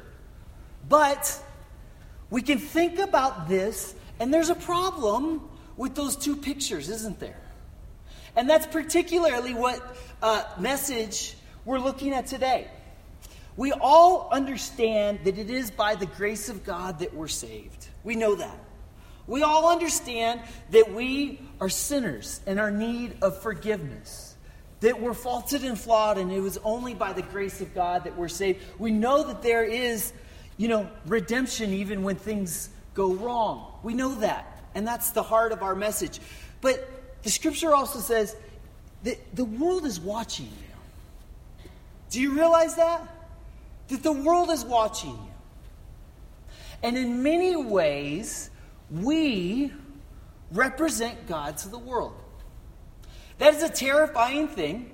But 0.88 1.44
we 2.30 2.42
can 2.42 2.60
think 2.60 3.00
about 3.00 3.48
this, 3.48 3.96
and 4.20 4.34
there's 4.34 4.50
a 4.50 4.56
problem 4.56 5.48
with 5.78 5.96
those 5.96 6.16
two 6.16 6.36
pictures, 6.36 6.90
isn't 6.90 7.20
there? 7.20 7.40
And 8.36 8.50
that's 8.50 8.68
particularly 8.68 9.54
what 9.54 9.82
uh, 10.22 10.44
message 10.60 11.36
we're 11.66 11.80
looking 11.80 12.14
at 12.14 12.28
today. 12.28 12.68
We 13.58 13.72
all 13.74 14.30
understand 14.32 15.20
that 15.26 15.38
it 15.38 15.50
is 15.50 15.72
by 15.72 15.96
the 15.96 16.06
grace 16.06 16.48
of 16.48 16.64
God 16.64 17.00
that 17.00 17.14
we're 17.14 17.28
saved. 17.28 17.88
We 18.04 18.16
know 18.16 18.36
that. 18.36 18.58
We 19.28 19.44
all 19.44 19.70
understand 19.70 20.42
that 20.72 20.94
we 20.94 21.42
are 21.62 21.70
sinners 21.70 22.42
and 22.48 22.60
our 22.60 22.72
need 22.72 23.18
of 23.22 23.42
forgiveness, 23.42 24.36
that 24.80 25.00
we're 25.00 25.14
faulted 25.14 25.64
and 25.64 25.80
flawed, 25.80 26.18
and 26.18 26.32
it 26.32 26.40
was 26.40 26.58
only 26.64 26.94
by 26.94 27.14
the 27.14 27.22
grace 27.22 27.62
of 27.62 27.76
God 27.76 28.06
that 28.06 28.18
we're 28.18 28.28
saved. 28.28 28.64
We 28.80 28.92
know 28.92 29.24
that 29.24 29.42
there 29.42 29.64
is, 29.64 30.14
you 30.60 30.68
know, 30.68 30.90
redemption 31.08 31.74
even 31.74 32.04
when 32.04 32.18
things 32.18 32.70
go 32.94 33.14
wrong. 33.14 33.80
We 33.82 33.94
know 33.94 34.14
that, 34.16 34.62
and 34.76 34.86
that's 34.86 35.12
the 35.12 35.24
heart 35.24 35.54
of 35.54 35.64
our 35.64 35.74
message. 35.74 36.20
But 36.60 37.24
the 37.24 37.30
scripture 37.30 37.74
also 37.74 38.00
says 38.00 38.36
that 39.04 39.18
the 39.34 39.46
world 39.46 39.86
is 39.86 40.02
watching 40.02 40.48
you. 40.48 41.66
Do 42.10 42.20
you 42.20 42.34
realize 42.34 42.76
that? 42.76 43.08
That 43.88 44.04
the 44.04 44.12
world 44.12 44.50
is 44.50 44.66
watching 44.66 45.12
you. 45.12 45.32
And 46.84 46.98
in 46.98 47.24
many 47.24 47.56
ways, 47.56 48.50
we 48.92 49.72
represent 50.52 51.26
God 51.26 51.56
to 51.60 51.70
the 51.70 51.80
world. 51.80 52.16
That 53.38 53.54
is 53.54 53.64
a 53.64 53.70
terrifying 53.70 54.50
thing, 54.50 54.92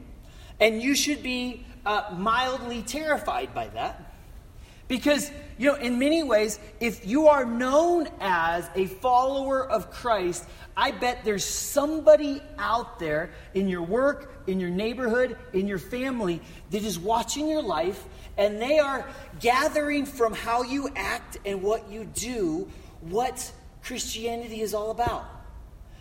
and 0.59 0.79
you 0.79 0.93
should 0.93 1.23
be 1.23 1.65
uh, 1.87 2.13
mildly 2.15 2.83
terrified 2.83 3.55
by 3.55 3.69
that. 3.69 4.04
Because, 4.87 5.31
you 5.57 5.71
know, 5.71 5.75
in 5.75 5.97
many 5.97 6.21
ways, 6.21 6.59
if 6.79 7.07
you 7.07 7.27
are 7.27 7.45
known 7.45 8.07
as 8.19 8.69
a 8.75 8.85
follower 8.85 9.67
of 9.67 9.89
Christ, 9.89 10.45
I 10.77 10.91
bet 10.91 11.23
there's 11.23 11.45
somebody 11.45 12.41
out 12.57 12.99
there 12.99 13.31
in 13.53 13.67
your 13.67 13.81
work, 13.81 14.43
in 14.47 14.59
your 14.59 14.69
neighborhood, 14.69 15.37
in 15.53 15.67
your 15.67 15.79
family 15.79 16.41
that 16.71 16.83
is 16.83 16.99
watching 16.99 17.47
your 17.47 17.63
life 17.63 18.05
and 18.37 18.61
they 18.61 18.79
are 18.79 19.07
gathering 19.39 20.05
from 20.05 20.33
how 20.33 20.63
you 20.63 20.89
act 20.95 21.37
and 21.45 21.61
what 21.61 21.89
you 21.89 22.05
do 22.05 22.69
what 23.01 23.51
Christianity 23.83 24.61
is 24.61 24.73
all 24.73 24.91
about. 24.91 25.25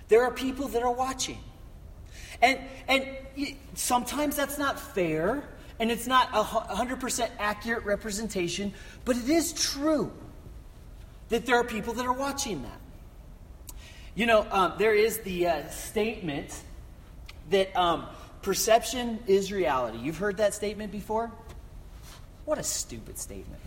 There 0.08 0.24
are 0.24 0.30
people 0.30 0.68
that 0.68 0.82
are 0.82 0.92
watching. 0.92 1.38
And, 2.42 2.58
and 2.88 3.06
sometimes 3.74 4.36
that's 4.36 4.58
not 4.58 4.78
fair, 4.78 5.44
and 5.80 5.90
it's 5.90 6.06
not 6.06 6.28
a 6.32 6.42
100% 6.42 7.30
accurate 7.38 7.84
representation, 7.84 8.72
but 9.04 9.16
it 9.16 9.28
is 9.28 9.52
true 9.52 10.12
that 11.28 11.46
there 11.46 11.56
are 11.56 11.64
people 11.64 11.94
that 11.94 12.06
are 12.06 12.12
watching 12.12 12.62
that. 12.62 12.80
You 14.14 14.26
know, 14.26 14.46
um, 14.50 14.74
there 14.78 14.94
is 14.94 15.18
the 15.20 15.48
uh, 15.48 15.68
statement 15.68 16.60
that 17.50 17.74
um, 17.76 18.06
perception 18.42 19.18
is 19.26 19.50
reality. 19.50 19.98
You've 19.98 20.18
heard 20.18 20.36
that 20.36 20.54
statement 20.54 20.92
before? 20.92 21.32
What 22.44 22.58
a 22.58 22.62
stupid 22.62 23.18
statement. 23.18 23.60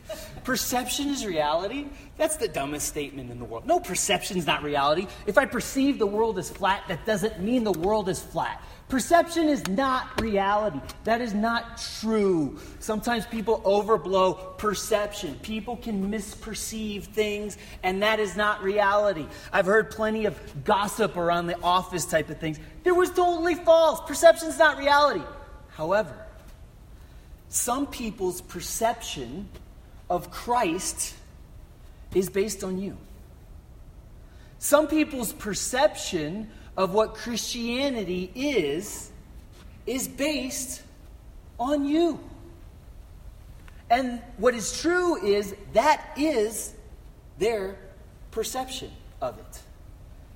Perception 0.44 1.10
is 1.10 1.26
reality? 1.26 1.88
That's 2.16 2.38
the 2.38 2.48
dumbest 2.48 2.88
statement 2.88 3.32
in 3.32 3.40
the 3.40 3.46
world. 3.46 3.66
No, 3.66 3.80
perception 3.80 4.38
is 4.38 4.46
not 4.46 4.62
reality. 4.62 5.08
If 5.26 5.38
I 5.38 5.46
perceive 5.46 5.98
the 5.98 6.06
world 6.06 6.38
as 6.38 6.50
flat, 6.50 6.84
that 6.88 7.06
doesn't 7.06 7.40
mean 7.42 7.64
the 7.64 7.72
world 7.72 8.08
is 8.08 8.22
flat. 8.22 8.62
Perception 8.90 9.50
is 9.50 9.68
not 9.68 10.22
reality. 10.22 10.80
That 11.04 11.20
is 11.20 11.34
not 11.34 11.78
true. 12.00 12.58
Sometimes 12.80 13.26
people 13.26 13.60
overblow 13.66 14.58
perception. 14.58 15.36
People 15.42 15.76
can 15.76 16.10
misperceive 16.10 17.04
things, 17.04 17.58
and 17.84 18.02
that 18.02 18.22
is 18.22 18.38
not 18.38 18.64
reality. 18.64 19.26
I've 19.52 19.66
heard 19.66 19.92
plenty 19.92 20.26
of 20.26 20.40
gossip 20.64 21.18
around 21.18 21.48
the 21.48 21.60
office 21.62 22.06
type 22.06 22.30
of 22.30 22.40
things. 22.40 22.60
It 22.86 22.94
was 22.94 23.10
totally 23.10 23.56
false. 23.56 24.00
Perception 24.08 24.48
is 24.48 24.58
not 24.58 24.78
reality. 24.78 25.24
However, 25.76 26.16
some 27.50 27.88
people's 27.88 28.40
perception 28.40 29.50
of 30.10 30.32
Christ 30.32 31.14
is 32.16 32.30
based 32.30 32.64
on 32.64 32.78
you. 32.78 32.96
Some 34.60 34.88
people's 34.88 35.34
perception 35.34 36.50
of 36.78 36.94
what 36.94 37.16
Christianity 37.16 38.32
is 38.36 39.12
is 39.88 40.08
based 40.08 40.84
on 41.60 41.86
you. 41.86 42.20
And 43.90 44.22
what 44.38 44.54
is 44.54 44.80
true 44.80 45.26
is 45.26 45.56
that 45.74 46.14
is 46.18 46.74
their 47.40 47.78
perception 48.32 48.92
of 49.22 49.38
it. 49.40 49.62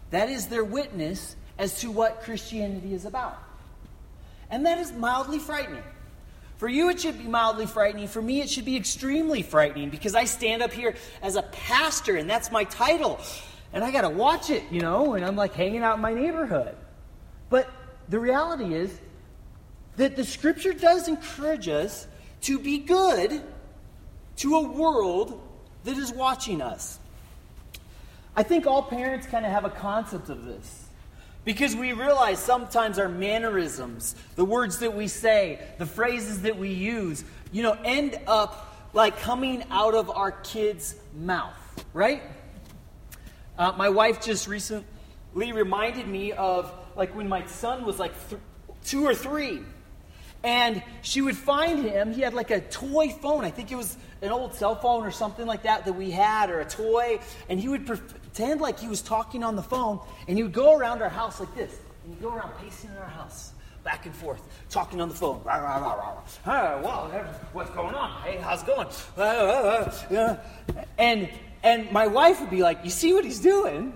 That 0.09 0.29
is 0.29 0.47
their 0.47 0.63
witness 0.63 1.35
as 1.59 1.79
to 1.81 1.91
what 1.91 2.23
Christianity 2.23 2.93
is 2.93 3.05
about. 3.05 3.37
And 4.49 4.65
that 4.65 4.79
is 4.79 4.91
mildly 4.91 5.39
frightening. 5.39 5.83
For 6.57 6.67
you, 6.67 6.89
it 6.89 6.99
should 6.99 7.17
be 7.17 7.27
mildly 7.27 7.65
frightening. 7.65 8.07
For 8.07 8.21
me, 8.21 8.41
it 8.41 8.49
should 8.49 8.65
be 8.65 8.77
extremely 8.77 9.41
frightening 9.41 9.89
because 9.89 10.15
I 10.15 10.25
stand 10.25 10.61
up 10.61 10.71
here 10.71 10.95
as 11.21 11.35
a 11.35 11.41
pastor 11.43 12.17
and 12.17 12.29
that's 12.29 12.51
my 12.51 12.63
title. 12.65 13.19
And 13.73 13.83
I 13.83 13.91
got 13.91 14.01
to 14.01 14.09
watch 14.09 14.49
it, 14.49 14.63
you 14.71 14.81
know, 14.81 15.13
and 15.13 15.23
I'm 15.23 15.35
like 15.35 15.53
hanging 15.53 15.81
out 15.81 15.95
in 15.95 16.01
my 16.01 16.13
neighborhood. 16.13 16.75
But 17.49 17.69
the 18.09 18.19
reality 18.19 18.73
is 18.73 18.99
that 19.97 20.15
the 20.15 20.25
scripture 20.25 20.73
does 20.73 21.07
encourage 21.07 21.67
us 21.67 22.07
to 22.41 22.59
be 22.59 22.79
good 22.79 23.41
to 24.37 24.55
a 24.55 24.67
world 24.67 25.41
that 25.83 25.97
is 25.97 26.11
watching 26.11 26.61
us. 26.61 26.99
I 28.35 28.43
think 28.43 28.65
all 28.65 28.83
parents 28.83 29.27
kind 29.27 29.45
of 29.45 29.51
have 29.51 29.65
a 29.65 29.69
concept 29.69 30.29
of 30.29 30.45
this. 30.45 30.87
Because 31.43 31.75
we 31.75 31.93
realize 31.93 32.39
sometimes 32.39 32.99
our 32.99 33.09
mannerisms, 33.09 34.15
the 34.35 34.45
words 34.45 34.79
that 34.79 34.93
we 34.93 35.07
say, 35.07 35.59
the 35.79 35.85
phrases 35.87 36.43
that 36.43 36.57
we 36.57 36.69
use, 36.69 37.23
you 37.51 37.63
know, 37.63 37.75
end 37.83 38.19
up 38.27 38.77
like 38.93 39.19
coming 39.19 39.63
out 39.71 39.95
of 39.95 40.09
our 40.09 40.31
kids' 40.31 40.95
mouth, 41.15 41.85
right? 41.93 42.21
Uh, 43.61 43.71
my 43.77 43.89
wife 43.89 44.19
just 44.19 44.47
recently 44.47 44.83
reminded 45.35 46.07
me 46.07 46.31
of 46.31 46.73
like 46.95 47.15
when 47.15 47.29
my 47.29 47.45
son 47.45 47.85
was 47.85 47.99
like 47.99 48.11
th- 48.27 48.41
two 48.83 49.05
or 49.05 49.13
three. 49.13 49.61
And 50.43 50.81
she 51.03 51.21
would 51.21 51.37
find 51.37 51.83
him, 51.83 52.11
he 52.11 52.21
had 52.21 52.33
like 52.33 52.49
a 52.49 52.59
toy 52.59 53.09
phone. 53.09 53.45
I 53.45 53.51
think 53.51 53.71
it 53.71 53.75
was 53.75 53.95
an 54.23 54.31
old 54.31 54.55
cell 54.55 54.73
phone 54.73 55.05
or 55.05 55.11
something 55.11 55.45
like 55.45 55.61
that 55.61 55.85
that 55.85 55.93
we 55.93 56.09
had, 56.09 56.49
or 56.49 56.61
a 56.61 56.65
toy. 56.65 57.19
And 57.49 57.59
he 57.59 57.69
would 57.69 57.85
pretend 57.85 58.61
like 58.61 58.79
he 58.79 58.87
was 58.87 59.03
talking 59.03 59.43
on 59.43 59.55
the 59.55 59.61
phone, 59.61 59.99
and 60.27 60.35
he 60.37 60.41
would 60.41 60.53
go 60.53 60.75
around 60.75 61.03
our 61.03 61.09
house 61.09 61.39
like 61.39 61.53
this. 61.53 61.77
And 62.03 62.15
he'd 62.15 62.23
go 62.23 62.33
around 62.33 62.53
pacing 62.57 62.89
in 62.89 62.97
our 62.97 63.05
house, 63.09 63.51
back 63.83 64.07
and 64.07 64.15
forth, 64.15 64.41
talking 64.71 64.99
on 64.99 65.07
the 65.07 65.13
phone. 65.13 65.39
Rah, 65.43 65.57
rah, 65.57 65.77
rah, 65.77 65.93
rah. 65.93 66.21
Hey, 66.45 66.81
well, 66.83 67.11
what's 67.53 67.69
going 67.69 67.93
on? 67.93 68.23
Hey, 68.23 68.37
how's 68.37 68.63
it 68.63 68.65
going? 68.65 68.87
Uh, 69.15 69.21
uh, 69.21 70.15
uh, 70.15 70.35
and, 70.97 71.29
and 71.63 71.91
my 71.91 72.07
wife 72.07 72.39
would 72.41 72.49
be 72.49 72.63
like, 72.63 72.79
You 72.83 72.89
see 72.89 73.13
what 73.13 73.25
he's 73.25 73.39
doing? 73.39 73.93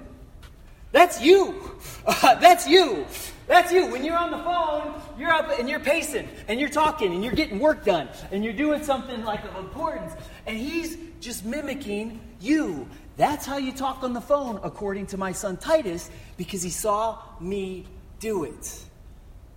That's 0.92 1.22
you. 1.22 1.72
Uh, 2.06 2.36
that's 2.40 2.68
you. 2.68 3.06
That's 3.48 3.72
you. 3.72 3.88
When 3.88 4.04
you're 4.04 4.18
on 4.18 4.32
the 4.32 4.40
phone, 4.40 4.94
you're 5.20 5.32
up 5.32 5.60
and 5.60 5.70
you're 5.70 5.80
pacing 5.80 6.28
and 6.48 6.60
you're 6.60 6.70
talking 6.70 7.14
and 7.14 7.24
you're 7.24 7.34
getting 7.34 7.60
work 7.60 7.84
done 7.86 8.10
and 8.32 8.44
you're 8.44 8.54
doing 8.54 8.84
something 8.84 9.24
like 9.24 9.44
of 9.44 9.56
importance. 9.58 10.14
And 10.48 10.58
he's 10.58 10.98
just 11.20 11.46
mimicking 11.46 12.20
you. 12.40 12.88
That's 13.18 13.46
how 13.46 13.58
you 13.58 13.72
talk 13.72 14.04
on 14.04 14.14
the 14.14 14.22
phone, 14.22 14.60
according 14.64 15.08
to 15.08 15.18
my 15.18 15.32
son 15.32 15.58
Titus, 15.58 16.10
because 16.38 16.64
he 16.64 16.70
saw 16.70 17.20
me 17.40 17.86
do 18.20 18.44
it. 18.44 18.84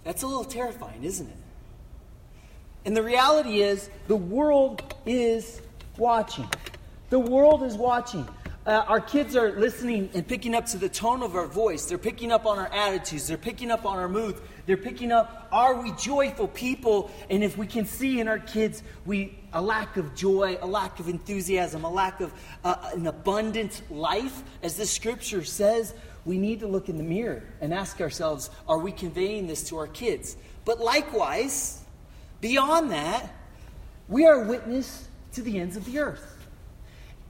That's 0.04 0.22
a 0.22 0.26
little 0.26 0.44
terrifying, 0.44 1.04
isn't 1.04 1.28
it? 1.28 1.36
And 2.84 2.96
the 2.96 3.02
reality 3.02 3.60
is, 3.60 3.90
the 4.06 4.16
world 4.16 4.94
is 5.04 5.60
watching. 5.96 6.48
The 7.10 7.18
world 7.18 7.62
is 7.62 7.74
watching 7.74 8.28
uh, 8.68 8.84
our 8.86 9.00
kids 9.00 9.34
are 9.34 9.52
listening 9.52 10.10
and 10.12 10.28
picking 10.28 10.54
up 10.54 10.66
to 10.66 10.76
the 10.76 10.90
tone 10.90 11.22
of 11.22 11.34
our 11.34 11.46
voice. 11.46 11.86
They're 11.86 11.96
picking 11.96 12.30
up 12.30 12.44
on 12.44 12.58
our 12.58 12.66
attitudes. 12.66 13.26
They're 13.26 13.38
picking 13.38 13.70
up 13.70 13.86
on 13.86 13.96
our 13.96 14.10
moods. 14.10 14.42
They're 14.66 14.76
picking 14.76 15.10
up, 15.10 15.48
are 15.50 15.80
we 15.80 15.92
joyful 15.92 16.48
people? 16.48 17.10
And 17.30 17.42
if 17.42 17.56
we 17.56 17.66
can 17.66 17.86
see 17.86 18.20
in 18.20 18.28
our 18.28 18.38
kids 18.38 18.82
we 19.06 19.38
a 19.54 19.62
lack 19.62 19.96
of 19.96 20.14
joy, 20.14 20.58
a 20.60 20.66
lack 20.66 21.00
of 21.00 21.08
enthusiasm, 21.08 21.84
a 21.84 21.90
lack 21.90 22.20
of 22.20 22.30
uh, 22.62 22.90
an 22.92 23.06
abundant 23.06 23.80
life, 23.90 24.42
as 24.62 24.76
the 24.76 24.84
scripture 24.84 25.44
says, 25.44 25.94
we 26.26 26.36
need 26.36 26.60
to 26.60 26.66
look 26.66 26.90
in 26.90 26.98
the 26.98 27.02
mirror 27.02 27.42
and 27.62 27.72
ask 27.72 28.02
ourselves, 28.02 28.50
are 28.68 28.78
we 28.78 28.92
conveying 28.92 29.46
this 29.46 29.66
to 29.70 29.78
our 29.78 29.86
kids? 29.86 30.36
But 30.66 30.78
likewise, 30.78 31.82
beyond 32.42 32.90
that, 32.90 33.34
we 34.08 34.26
are 34.26 34.44
witness 34.44 35.08
to 35.32 35.40
the 35.40 35.58
ends 35.58 35.78
of 35.78 35.86
the 35.86 36.00
earth. 36.00 36.37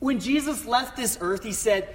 When 0.00 0.20
Jesus 0.20 0.64
left 0.64 0.96
this 0.96 1.18
earth, 1.20 1.42
he 1.42 1.52
said, 1.52 1.88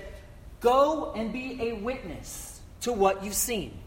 Go 0.59 1.13
and 1.13 1.31
be 1.31 1.57
a 1.61 1.73
witness 1.73 2.61
to 2.81 2.93
what 2.93 3.23
you've 3.23 3.33
seen. 3.33 3.77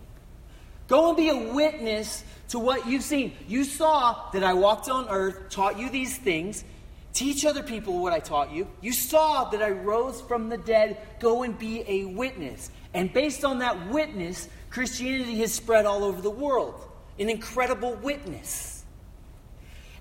Go 0.88 1.08
and 1.08 1.16
be 1.16 1.28
a 1.30 1.52
witness 1.52 2.22
to 2.48 2.58
what 2.58 2.86
you've 2.86 3.02
seen. 3.02 3.32
You 3.48 3.64
saw 3.64 4.30
that 4.32 4.44
I 4.44 4.52
walked 4.52 4.88
on 4.88 5.08
earth, 5.08 5.50
taught 5.50 5.78
you 5.78 5.90
these 5.90 6.16
things. 6.16 6.64
Teach 7.12 7.46
other 7.46 7.62
people 7.62 8.02
what 8.02 8.12
I 8.12 8.20
taught 8.20 8.52
you. 8.52 8.68
You 8.82 8.92
saw 8.92 9.44
that 9.50 9.62
I 9.62 9.70
rose 9.70 10.20
from 10.20 10.50
the 10.50 10.58
dead. 10.58 10.98
Go 11.18 11.42
and 11.42 11.58
be 11.58 11.82
a 11.88 12.04
witness. 12.04 12.70
And 12.92 13.12
based 13.12 13.44
on 13.44 13.60
that 13.60 13.88
witness, 13.88 14.48
Christianity 14.70 15.38
has 15.38 15.52
spread 15.52 15.86
all 15.86 16.04
over 16.04 16.20
the 16.20 16.30
world. 16.30 16.74
An 17.18 17.30
incredible 17.30 17.94
witness. 17.94 18.84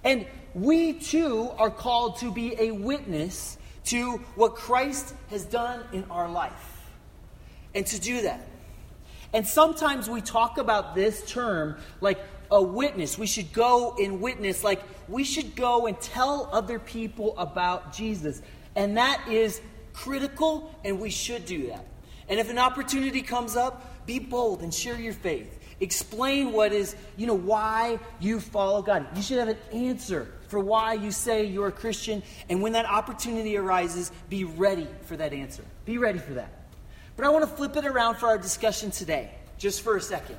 And 0.03 0.27
we 0.53 0.93
too 0.93 1.51
are 1.57 1.71
called 1.71 2.19
to 2.19 2.31
be 2.31 2.55
a 2.59 2.71
witness 2.71 3.57
to 3.85 4.17
what 4.35 4.55
Christ 4.55 5.13
has 5.29 5.45
done 5.45 5.83
in 5.91 6.05
our 6.09 6.29
life. 6.29 6.81
And 7.73 7.85
to 7.87 7.99
do 7.99 8.21
that. 8.21 8.47
And 9.33 9.45
sometimes 9.45 10.09
we 10.09 10.21
talk 10.21 10.57
about 10.57 10.95
this 10.95 11.29
term 11.29 11.77
like 11.99 12.19
a 12.49 12.61
witness. 12.61 13.17
We 13.17 13.27
should 13.27 13.51
go 13.51 13.95
and 13.99 14.21
witness, 14.21 14.63
like 14.63 14.81
we 15.09 15.23
should 15.23 15.55
go 15.55 15.87
and 15.87 15.99
tell 15.99 16.49
other 16.51 16.79
people 16.79 17.37
about 17.37 17.93
Jesus. 17.93 18.41
And 18.75 18.97
that 18.97 19.27
is 19.29 19.61
critical, 19.93 20.73
and 20.83 20.99
we 20.99 21.09
should 21.09 21.45
do 21.45 21.67
that. 21.67 21.85
And 22.29 22.39
if 22.39 22.49
an 22.49 22.57
opportunity 22.57 23.21
comes 23.21 23.55
up, 23.55 24.05
be 24.05 24.19
bold 24.19 24.61
and 24.61 24.73
share 24.73 24.99
your 24.99 25.13
faith. 25.13 25.59
Explain 25.79 26.51
what 26.51 26.71
is, 26.71 26.95
you 27.17 27.27
know, 27.27 27.33
why 27.33 27.99
you 28.19 28.39
follow 28.39 28.81
God. 28.81 29.05
You 29.15 29.21
should 29.21 29.37
have 29.37 29.49
an 29.49 29.57
answer 29.73 30.31
for 30.47 30.59
why 30.59 30.93
you 30.93 31.11
say 31.11 31.45
you're 31.45 31.67
a 31.67 31.71
Christian. 31.71 32.23
And 32.49 32.61
when 32.61 32.73
that 32.73 32.85
opportunity 32.85 33.57
arises, 33.57 34.11
be 34.29 34.43
ready 34.43 34.87
for 35.03 35.17
that 35.17 35.33
answer. 35.33 35.63
Be 35.85 35.97
ready 35.97 36.19
for 36.19 36.33
that. 36.33 36.51
But 37.15 37.25
I 37.25 37.29
want 37.29 37.49
to 37.49 37.55
flip 37.55 37.75
it 37.77 37.85
around 37.85 38.15
for 38.15 38.27
our 38.27 38.37
discussion 38.37 38.91
today, 38.91 39.31
just 39.57 39.81
for 39.81 39.95
a 39.95 40.01
second. 40.01 40.37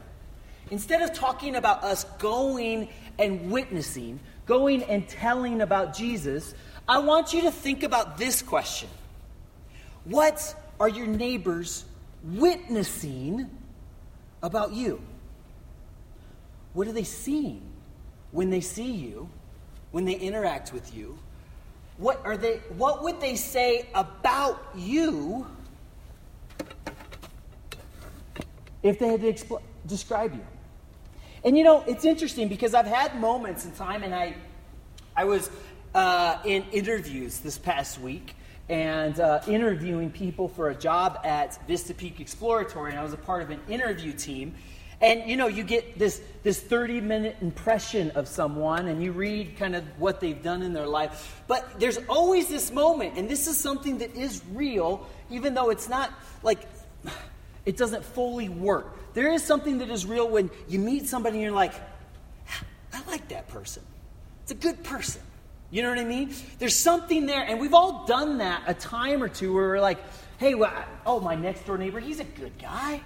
Instead 0.71 1.03
of 1.03 1.13
talking 1.13 1.57
about 1.57 1.85
us 1.85 2.05
going 2.19 2.89
and 3.19 3.51
witnessing, 3.51 4.21
going 4.47 4.83
and 4.85 5.09
telling 5.09 5.61
about 5.61 5.95
Jesus, 5.95 6.55
I 6.89 6.99
want 6.99 7.33
you 7.33 7.43
to 7.43 7.51
think 7.51 7.83
about 7.83 8.19
this 8.19 8.43
question 8.43 8.89
What 10.05 10.55
are 10.79 10.89
your 10.89 11.07
neighbors 11.07 11.85
witnessing 12.23 13.51
about 14.43 14.73
you? 14.73 15.01
What 16.75 16.87
are 16.89 16.93
they 16.93 17.05
seeing 17.05 17.63
when 18.33 18.51
they 18.51 18.61
see 18.61 18.93
you, 18.93 19.31
when 19.90 20.05
they 20.05 20.14
interact 20.14 20.73
with 20.73 20.95
you? 20.95 21.19
What 21.99 22.21
are 22.25 22.37
they 22.37 22.57
what 22.76 23.02
would 23.05 23.21
they 23.21 23.37
say 23.37 23.88
about 23.95 24.62
you 24.75 25.47
if 28.83 28.99
they 28.99 29.09
had 29.09 29.21
to 29.23 29.33
expl- 29.33 29.62
describe 29.87 30.35
you? 30.35 30.45
And 31.47 31.57
you 31.57 31.62
know, 31.62 31.85
it's 31.87 32.05
interesting 32.05 32.49
because 32.49 32.75
I've 32.75 32.87
had 32.87 33.21
moments 33.21 33.64
in 33.64 33.71
time, 33.73 34.02
and 34.02 34.12
I, 34.12 34.35
I 35.14 35.25
was 35.25 35.49
uh, 35.95 36.38
in 36.45 36.64
interviews 36.73 37.38
this 37.38 37.57
past 37.57 38.00
week 38.00 38.35
and 38.69 39.21
uh, 39.21 39.40
interviewing 39.47 40.11
people 40.11 40.49
for 40.49 40.71
a 40.71 40.75
job 40.75 41.21
at 41.23 41.64
Vista 41.69 41.95
Peak 41.95 42.19
Exploratory, 42.19 42.90
and 42.90 42.99
I 42.99 43.05
was 43.05 43.12
a 43.12 43.16
part 43.16 43.43
of 43.43 43.50
an 43.50 43.61
interview 43.69 44.12
team. 44.12 44.57
And 45.00 45.29
you 45.29 45.37
know, 45.37 45.47
you 45.47 45.62
get 45.62 45.99
this, 45.99 46.23
this 46.43 46.61
30 46.61 47.00
minute 47.00 47.37
impression 47.41 48.12
of 48.12 48.29
someone 48.29 48.88
and 48.88 49.03
you 49.03 49.12
read 49.12 49.57
kind 49.59 49.76
of 49.76 49.85
what 49.99 50.21
they've 50.21 50.43
done 50.43 50.62
in 50.62 50.73
their 50.73 50.87
life. 50.87 51.43
But 51.47 51.79
there's 51.79 51.99
always 52.09 52.49
this 52.49 52.73
moment, 52.73 53.19
and 53.19 53.29
this 53.29 53.47
is 53.47 53.59
something 53.59 53.99
that 53.99 54.15
is 54.17 54.43
real, 54.53 55.07
even 55.31 55.55
though 55.55 55.71
it's 55.71 55.88
not 55.88 56.12
like 56.43 56.61
it 57.67 57.76
doesn't 57.76 58.05
fully 58.05 58.49
work. 58.49 59.15
There 59.15 59.33
is 59.33 59.43
something 59.43 59.79
that 59.79 59.91
is 59.91 60.07
real 60.07 60.29
when 60.29 60.50
you 60.69 60.79
meet 60.79 61.07
somebody 61.07 61.37
and 61.37 61.43
you're 61.43 61.53
like, 61.53 61.75
I 62.93 63.11
like 63.11 63.29
that 63.29 63.49
person. 63.49 63.83
It's 64.43 64.53
a 64.53 64.55
good 64.55 64.83
person. 64.83 65.23
You 65.71 65.83
know 65.83 65.91
what 65.91 65.99
I 65.99 66.05
mean? 66.05 66.33
There's 66.59 66.76
something 66.76 67.26
there, 67.26 67.43
and 67.43 67.61
we've 67.61 67.75
all 67.75 68.07
done 68.07 68.38
that 68.38 68.62
a 68.67 68.75
time 68.75 69.23
or 69.23 69.29
two 69.29 69.53
where 69.53 69.69
we're 69.69 69.81
like, 69.81 69.99
hey, 70.38 70.55
well, 70.55 70.73
oh, 71.05 71.21
my 71.21 71.35
next 71.35 71.67
door 71.67 71.76
neighbor, 71.76 71.99
he's 71.99 72.21
a 72.21 72.25
good 72.25 72.57
guy. 72.59 73.03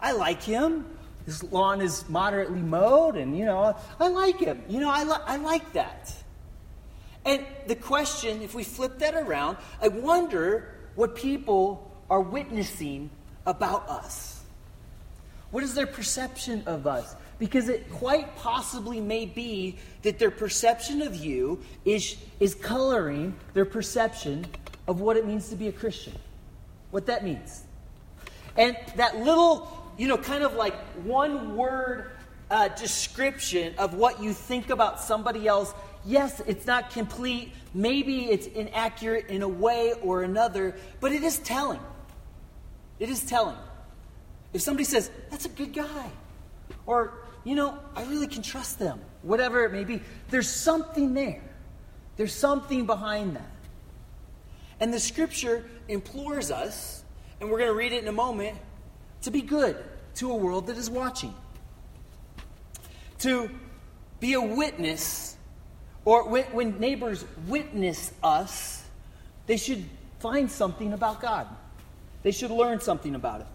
I 0.00 0.12
like 0.12 0.42
him. 0.42 0.86
His 1.28 1.42
lawn 1.52 1.82
is 1.82 2.08
moderately 2.08 2.62
mowed, 2.62 3.14
and, 3.14 3.36
you 3.36 3.44
know, 3.44 3.76
I 4.00 4.08
like 4.08 4.40
him. 4.40 4.62
You 4.66 4.80
know, 4.80 4.88
I, 4.88 5.04
li- 5.04 5.24
I 5.26 5.36
like 5.36 5.74
that. 5.74 6.10
And 7.26 7.44
the 7.66 7.74
question, 7.74 8.40
if 8.40 8.54
we 8.54 8.64
flip 8.64 8.98
that 9.00 9.12
around, 9.12 9.58
I 9.82 9.88
wonder 9.88 10.74
what 10.94 11.14
people 11.14 11.92
are 12.08 12.22
witnessing 12.22 13.10
about 13.44 13.90
us. 13.90 14.42
What 15.50 15.62
is 15.62 15.74
their 15.74 15.86
perception 15.86 16.62
of 16.64 16.86
us? 16.86 17.14
Because 17.38 17.68
it 17.68 17.90
quite 17.90 18.34
possibly 18.36 18.98
may 18.98 19.26
be 19.26 19.76
that 20.04 20.18
their 20.18 20.30
perception 20.30 21.02
of 21.02 21.14
you 21.14 21.60
is, 21.84 22.16
is 22.40 22.54
coloring 22.54 23.36
their 23.52 23.66
perception 23.66 24.46
of 24.86 25.02
what 25.02 25.18
it 25.18 25.26
means 25.26 25.50
to 25.50 25.56
be 25.56 25.68
a 25.68 25.72
Christian. 25.72 26.14
What 26.90 27.04
that 27.04 27.22
means. 27.22 27.64
And 28.56 28.78
that 28.96 29.18
little 29.18 29.74
you 29.98 30.08
know, 30.08 30.16
kind 30.16 30.42
of 30.42 30.54
like 30.54 30.74
one 31.04 31.56
word 31.56 32.12
uh, 32.50 32.68
description 32.68 33.74
of 33.76 33.94
what 33.94 34.22
you 34.22 34.32
think 34.32 34.70
about 34.70 35.00
somebody 35.00 35.46
else. 35.46 35.74
Yes, 36.06 36.40
it's 36.46 36.66
not 36.66 36.90
complete. 36.90 37.52
Maybe 37.74 38.26
it's 38.30 38.46
inaccurate 38.46 39.26
in 39.26 39.42
a 39.42 39.48
way 39.48 39.92
or 40.02 40.22
another, 40.22 40.76
but 41.00 41.12
it 41.12 41.22
is 41.22 41.38
telling. 41.40 41.80
It 42.98 43.10
is 43.10 43.24
telling. 43.24 43.56
If 44.52 44.62
somebody 44.62 44.84
says, 44.84 45.10
that's 45.30 45.44
a 45.44 45.50
good 45.50 45.74
guy, 45.74 46.10
or, 46.86 47.12
you 47.44 47.54
know, 47.54 47.78
I 47.94 48.04
really 48.04 48.28
can 48.28 48.42
trust 48.42 48.78
them, 48.78 49.00
whatever 49.22 49.64
it 49.64 49.72
may 49.72 49.84
be, 49.84 50.00
there's 50.30 50.48
something 50.48 51.12
there. 51.12 51.42
There's 52.16 52.32
something 52.32 52.86
behind 52.86 53.36
that. 53.36 53.50
And 54.80 54.94
the 54.94 55.00
scripture 55.00 55.68
implores 55.88 56.50
us, 56.50 57.04
and 57.40 57.50
we're 57.50 57.58
going 57.58 57.70
to 57.70 57.76
read 57.76 57.92
it 57.92 58.02
in 58.02 58.08
a 58.08 58.12
moment, 58.12 58.56
to 59.22 59.30
be 59.30 59.42
good 59.42 59.76
to 60.16 60.30
a 60.30 60.34
world 60.34 60.66
that 60.66 60.76
is 60.76 60.90
watching. 60.90 61.34
To 63.20 63.50
be 64.20 64.34
a 64.34 64.40
witness, 64.40 65.36
or 66.04 66.28
when, 66.28 66.78
neighbors 66.78 67.24
witness 67.46 68.12
us, 68.22 68.84
they 69.46 69.56
should 69.56 69.84
find 70.20 70.50
something 70.50 70.92
about 70.92 71.20
God. 71.20 71.46
They 72.22 72.30
should 72.30 72.50
learn 72.50 72.80
something 72.80 73.14
about 73.14 73.42
it. 73.42 73.46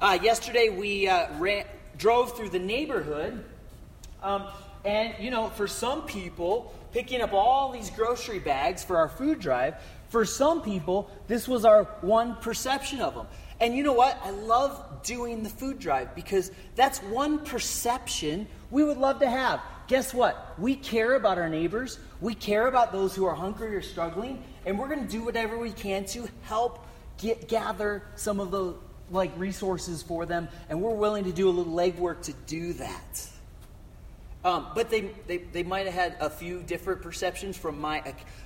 Uh, 0.00 0.18
yesterday, 0.22 0.68
we 0.68 1.08
uh, 1.08 1.28
ran, 1.38 1.64
drove 1.96 2.36
through 2.36 2.48
the 2.48 2.58
neighborhood, 2.58 3.44
um, 4.22 4.46
and 4.84 5.14
you 5.20 5.30
know, 5.30 5.48
for 5.50 5.68
some 5.68 6.02
people, 6.02 6.72
picking 6.92 7.20
up 7.20 7.32
all 7.32 7.72
these 7.72 7.90
grocery 7.90 8.38
bags 8.38 8.84
for 8.84 8.96
our 8.96 9.08
food 9.08 9.40
drive, 9.40 9.74
for 10.08 10.24
some 10.24 10.60
people, 10.60 11.10
this 11.26 11.48
was 11.48 11.64
our 11.64 11.84
one 12.02 12.36
perception 12.36 13.00
of 13.00 13.14
them. 13.14 13.26
And 13.62 13.76
you 13.76 13.84
know 13.84 13.92
what? 13.92 14.18
I 14.24 14.30
love 14.30 15.04
doing 15.04 15.44
the 15.44 15.48
food 15.48 15.78
drive 15.78 16.16
because 16.16 16.50
that's 16.74 16.98
one 16.98 17.38
perception 17.38 18.48
we 18.72 18.82
would 18.82 18.96
love 18.96 19.20
to 19.20 19.30
have. 19.30 19.60
Guess 19.86 20.12
what? 20.12 20.58
We 20.58 20.74
care 20.74 21.14
about 21.14 21.38
our 21.38 21.48
neighbors, 21.48 22.00
we 22.20 22.34
care 22.34 22.66
about 22.66 22.90
those 22.90 23.14
who 23.14 23.24
are 23.24 23.34
hungry 23.34 23.76
or 23.76 23.82
struggling, 23.82 24.42
and 24.66 24.76
we're 24.76 24.88
going 24.88 25.06
to 25.06 25.10
do 25.10 25.22
whatever 25.22 25.56
we 25.58 25.70
can 25.70 26.04
to 26.06 26.28
help 26.42 26.84
get, 27.18 27.48
gather 27.48 28.02
some 28.16 28.40
of 28.40 28.50
the 28.50 28.74
like 29.12 29.30
resources 29.38 30.02
for 30.02 30.26
them, 30.26 30.48
and 30.68 30.82
we're 30.82 30.94
willing 30.94 31.24
to 31.24 31.32
do 31.32 31.48
a 31.48 31.52
little 31.52 31.72
legwork 31.72 32.22
to 32.22 32.32
do 32.48 32.72
that. 32.72 33.28
Um, 34.44 34.66
but 34.74 34.90
they, 34.90 35.12
they, 35.28 35.38
they 35.38 35.62
might 35.62 35.86
have 35.86 35.94
had 35.94 36.16
a 36.18 36.28
few 36.28 36.62
different 36.62 37.00
perceptions 37.00 37.56
from 37.56 37.80
my 37.80 38.02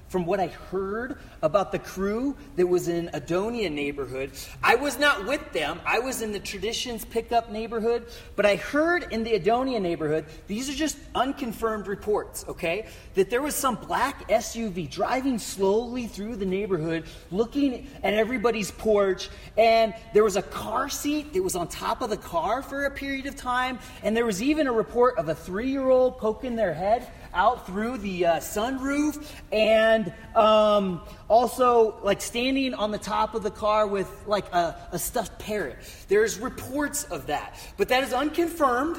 from 0.09 0.25
what 0.25 0.40
I 0.40 0.49
heard 0.49 1.19
about 1.42 1.73
the 1.73 1.79
crew 1.79 2.37
that 2.57 2.66
was 2.66 2.88
in 2.88 3.09
Adonea 3.09 3.71
neighborhood. 3.71 4.31
I 4.62 4.77
was 4.77 4.99
not 4.99 5.27
with 5.27 5.53
them. 5.53 5.81
I 5.85 5.99
was 5.99 6.23
in 6.23 6.33
the 6.33 6.38
traditions 6.38 7.05
pickup 7.05 7.51
neighborhood, 7.51 8.07
but 8.37 8.47
I 8.47 8.57
heard 8.57 9.12
in 9.12 9.25
the 9.25 9.38
Adonea 9.38 9.81
neighborhood, 9.81 10.27
these 10.47 10.71
are 10.71 10.75
just 10.75 10.97
unconfirmed 11.14 11.87
reports, 11.87 12.45
okay? 12.49 12.87
That 13.14 13.31
there 13.31 13.42
was 13.42 13.55
some 13.55 13.77
black 13.77 14.29
SUV 14.29 14.90
driving 14.90 15.38
slowly 15.38 16.07
through 16.07 16.37
the 16.37 16.47
neighborhood, 16.47 17.05
looking 17.31 17.88
at 18.03 18.14
everybody's 18.14 18.71
porch, 18.71 19.29
and 19.59 19.95
there 20.14 20.25
was 20.25 20.37
a 20.37 20.42
car 20.42 20.88
seat 20.88 21.33
that 21.33 21.42
was 21.42 21.57
on 21.57 21.69
top 21.69 22.01
of 22.01 22.11
the 22.11 22.16
car 22.16 22.62
for 22.62 22.85
a 22.85 22.90
period 22.90 23.27
of 23.27 23.37
time, 23.37 23.79
and 24.03 24.16
there 24.16 24.27
was 24.27 24.42
even 24.42 24.66
a 24.66 24.73
report 24.73 25.19
of 25.19 25.29
a 25.29 25.35
3-year-old 25.35 26.19
poking 26.19 26.57
their 26.57 26.75
head 26.75 27.11
out 27.35 27.67
through 27.67 27.99
the 27.99 28.27
uh, 28.27 28.37
sunroof 28.37 29.25
and 29.53 30.12
um, 30.35 31.01
also 31.29 31.99
like 32.03 32.21
standing 32.21 32.75
on 32.75 32.91
the 32.91 32.99
top 32.99 33.35
of 33.35 33.43
the 33.43 33.51
car 33.51 33.87
with 33.87 34.11
like 34.27 34.53
a, 34.53 34.77
a 34.93 34.99
stuffed 34.99 35.39
parrot. 35.39 35.79
There's 36.09 36.39
reports 36.39 37.05
of 37.05 37.27
that, 37.27 37.59
but 37.77 37.89
that 37.89 38.03
is 38.03 38.12
unconfirmed. 38.12 38.97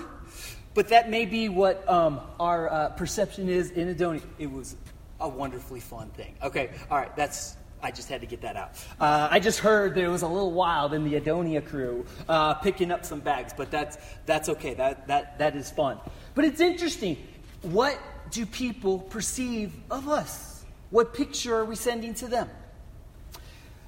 But 0.74 0.90
that 0.90 1.10
may 1.10 1.26
be 1.26 1.50
what 1.50 1.90
um, 1.90 2.22
our 2.40 2.72
uh, 2.72 2.90
perception 2.90 3.50
is 3.50 3.72
in 3.72 3.96
Adonea. 3.96 4.22
It 4.38 4.52
was 4.52 4.76
a 5.20 5.28
wonderfully 5.28 5.80
fun 5.80 6.10
thing. 6.10 6.36
Okay, 6.44 6.70
all 6.92 7.00
right, 7.00 7.16
that's 7.16 7.58
I 7.82 7.92
just 7.92 8.10
had 8.10 8.22
to 8.22 8.28
get 8.28 8.42
that 8.42 8.56
out. 8.56 8.72
Uh, 9.00 9.28
I 9.30 9.40
just 9.40 9.60
heard 9.60 9.96
that 9.96 10.04
it 10.04 10.08
was 10.08 10.24
a 10.24 10.28
little 10.28 10.52
wild 10.52 10.94
in 10.94 11.04
the 11.04 11.20
Adonea 11.20 11.66
crew 11.66 12.06
uh, 12.28 12.56
picking 12.56 12.92
up 12.92 13.06
some 13.06 13.20
bags, 13.20 13.54
but 13.56 13.70
that's 13.70 13.98
that's 14.26 14.50
okay. 14.50 14.74
That 14.74 15.08
that 15.08 15.38
that 15.40 15.56
is 15.56 15.70
fun. 15.70 16.00
But 16.34 16.46
it's 16.46 16.60
interesting. 16.60 17.18
What 17.62 18.00
do 18.32 18.46
people 18.46 19.00
perceive 19.00 19.74
of 19.90 20.08
us? 20.08 20.66
What 20.90 21.14
picture 21.14 21.56
are 21.56 21.66
we 21.66 21.76
sending 21.76 22.14
to 22.16 22.28
them? 22.28 22.50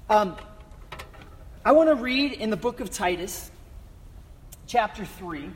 Um, 0.09 0.35
I 1.63 1.71
want 1.71 1.89
to 1.89 1.95
read 1.95 2.33
in 2.33 2.49
the 2.49 2.57
book 2.57 2.79
of 2.79 2.89
Titus, 2.89 3.51
chapter 4.67 5.05
3. 5.05 5.49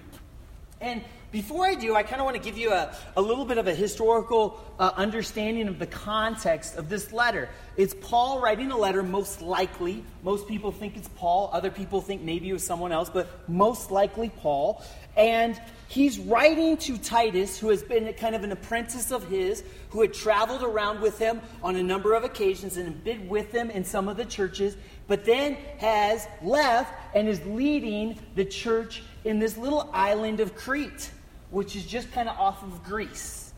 And 0.81 1.01
before 1.33 1.65
I 1.65 1.73
do, 1.73 1.95
I 1.95 2.03
kind 2.03 2.21
of 2.21 2.25
want 2.25 2.37
to 2.37 2.43
give 2.43 2.59
you 2.59 2.71
a, 2.71 2.95
a 3.17 3.21
little 3.21 3.43
bit 3.43 3.57
of 3.57 3.67
a 3.67 3.73
historical 3.73 4.63
uh, 4.77 4.91
understanding 4.95 5.67
of 5.67 5.79
the 5.79 5.87
context 5.87 6.75
of 6.75 6.89
this 6.89 7.11
letter. 7.11 7.49
It's 7.75 7.95
Paul 8.01 8.39
writing 8.39 8.69
a 8.69 8.77
letter, 8.77 9.01
most 9.01 9.41
likely. 9.41 10.03
Most 10.21 10.47
people 10.47 10.71
think 10.71 10.95
it's 10.95 11.07
Paul. 11.15 11.49
Other 11.51 11.71
people 11.71 12.01
think 12.01 12.21
maybe 12.21 12.51
it 12.51 12.53
was 12.53 12.63
someone 12.63 12.91
else, 12.91 13.09
but 13.09 13.49
most 13.49 13.89
likely 13.89 14.29
Paul. 14.29 14.83
And 15.17 15.59
he's 15.87 16.19
writing 16.19 16.77
to 16.77 16.99
Titus, 16.99 17.57
who 17.57 17.69
has 17.69 17.81
been 17.81 18.13
kind 18.13 18.35
of 18.35 18.43
an 18.43 18.51
apprentice 18.51 19.11
of 19.11 19.27
his, 19.27 19.63
who 19.89 20.01
had 20.01 20.13
traveled 20.13 20.61
around 20.61 21.01
with 21.01 21.17
him 21.17 21.41
on 21.63 21.75
a 21.77 21.83
number 21.83 22.13
of 22.13 22.23
occasions 22.23 22.77
and 22.77 23.03
been 23.03 23.27
with 23.27 23.51
him 23.51 23.71
in 23.71 23.83
some 23.83 24.07
of 24.07 24.17
the 24.17 24.25
churches, 24.25 24.77
but 25.07 25.25
then 25.25 25.55
has 25.79 26.27
left 26.43 26.93
and 27.15 27.27
is 27.27 27.43
leading 27.47 28.19
the 28.35 28.45
church 28.45 29.01
in 29.25 29.39
this 29.39 29.57
little 29.57 29.89
island 29.93 30.39
of 30.39 30.55
Crete 30.55 31.09
which 31.53 31.75
is 31.75 31.85
just 31.85 32.11
kind 32.11 32.27
of 32.27 32.37
off 32.37 32.63
of 32.63 32.83
Greece. 32.83 33.53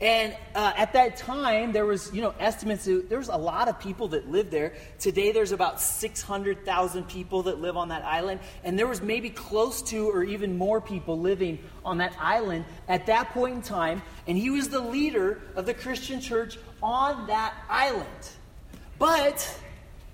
And 0.00 0.34
uh, 0.54 0.72
at 0.76 0.94
that 0.94 1.16
time, 1.16 1.72
there 1.72 1.86
was, 1.86 2.12
you 2.12 2.20
know, 2.20 2.34
estimates, 2.40 2.84
there 2.84 3.18
was 3.18 3.28
a 3.28 3.36
lot 3.36 3.68
of 3.68 3.78
people 3.78 4.08
that 4.08 4.28
lived 4.28 4.50
there. 4.50 4.72
Today, 4.98 5.30
there's 5.30 5.52
about 5.52 5.80
600,000 5.80 7.08
people 7.08 7.44
that 7.44 7.60
live 7.60 7.76
on 7.76 7.88
that 7.88 8.04
island. 8.04 8.40
And 8.64 8.78
there 8.78 8.88
was 8.88 9.02
maybe 9.02 9.30
close 9.30 9.82
to 9.82 10.10
or 10.10 10.24
even 10.24 10.58
more 10.58 10.80
people 10.80 11.18
living 11.18 11.58
on 11.84 11.98
that 11.98 12.16
island 12.18 12.64
at 12.88 13.06
that 13.06 13.30
point 13.30 13.54
in 13.54 13.62
time. 13.62 14.02
And 14.26 14.36
he 14.36 14.50
was 14.50 14.68
the 14.68 14.80
leader 14.80 15.40
of 15.54 15.64
the 15.64 15.74
Christian 15.74 16.20
church 16.20 16.58
on 16.82 17.28
that 17.28 17.54
island. 17.68 18.28
But 18.98 19.60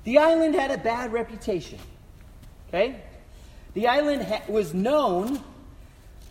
the 0.04 0.18
island 0.18 0.56
had 0.56 0.70
a 0.72 0.78
bad 0.78 1.12
reputation. 1.12 1.78
Okay? 2.68 3.00
The 3.74 3.88
island 3.88 4.24
ha- 4.24 4.42
was 4.48 4.74
known 4.74 5.42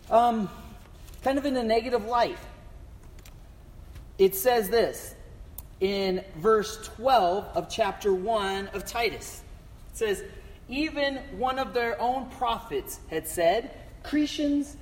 um, 0.08 0.48
kind 1.22 1.38
of 1.38 1.44
in 1.44 1.56
a 1.56 1.62
negative 1.62 2.04
light. 2.06 2.38
It 4.18 4.34
says 4.34 4.68
this 4.68 5.14
in 5.80 6.24
verse 6.36 6.76
12 6.96 7.56
of 7.56 7.68
chapter 7.70 8.12
1 8.12 8.68
of 8.68 8.84
Titus. 8.84 9.42
It 9.92 9.96
says, 9.96 10.24
Even 10.68 11.16
one 11.38 11.58
of 11.58 11.72
their 11.72 12.00
own 12.00 12.28
prophets 12.30 13.00
had 13.08 13.26
said, 13.26 13.70
Cretans, 14.02 14.76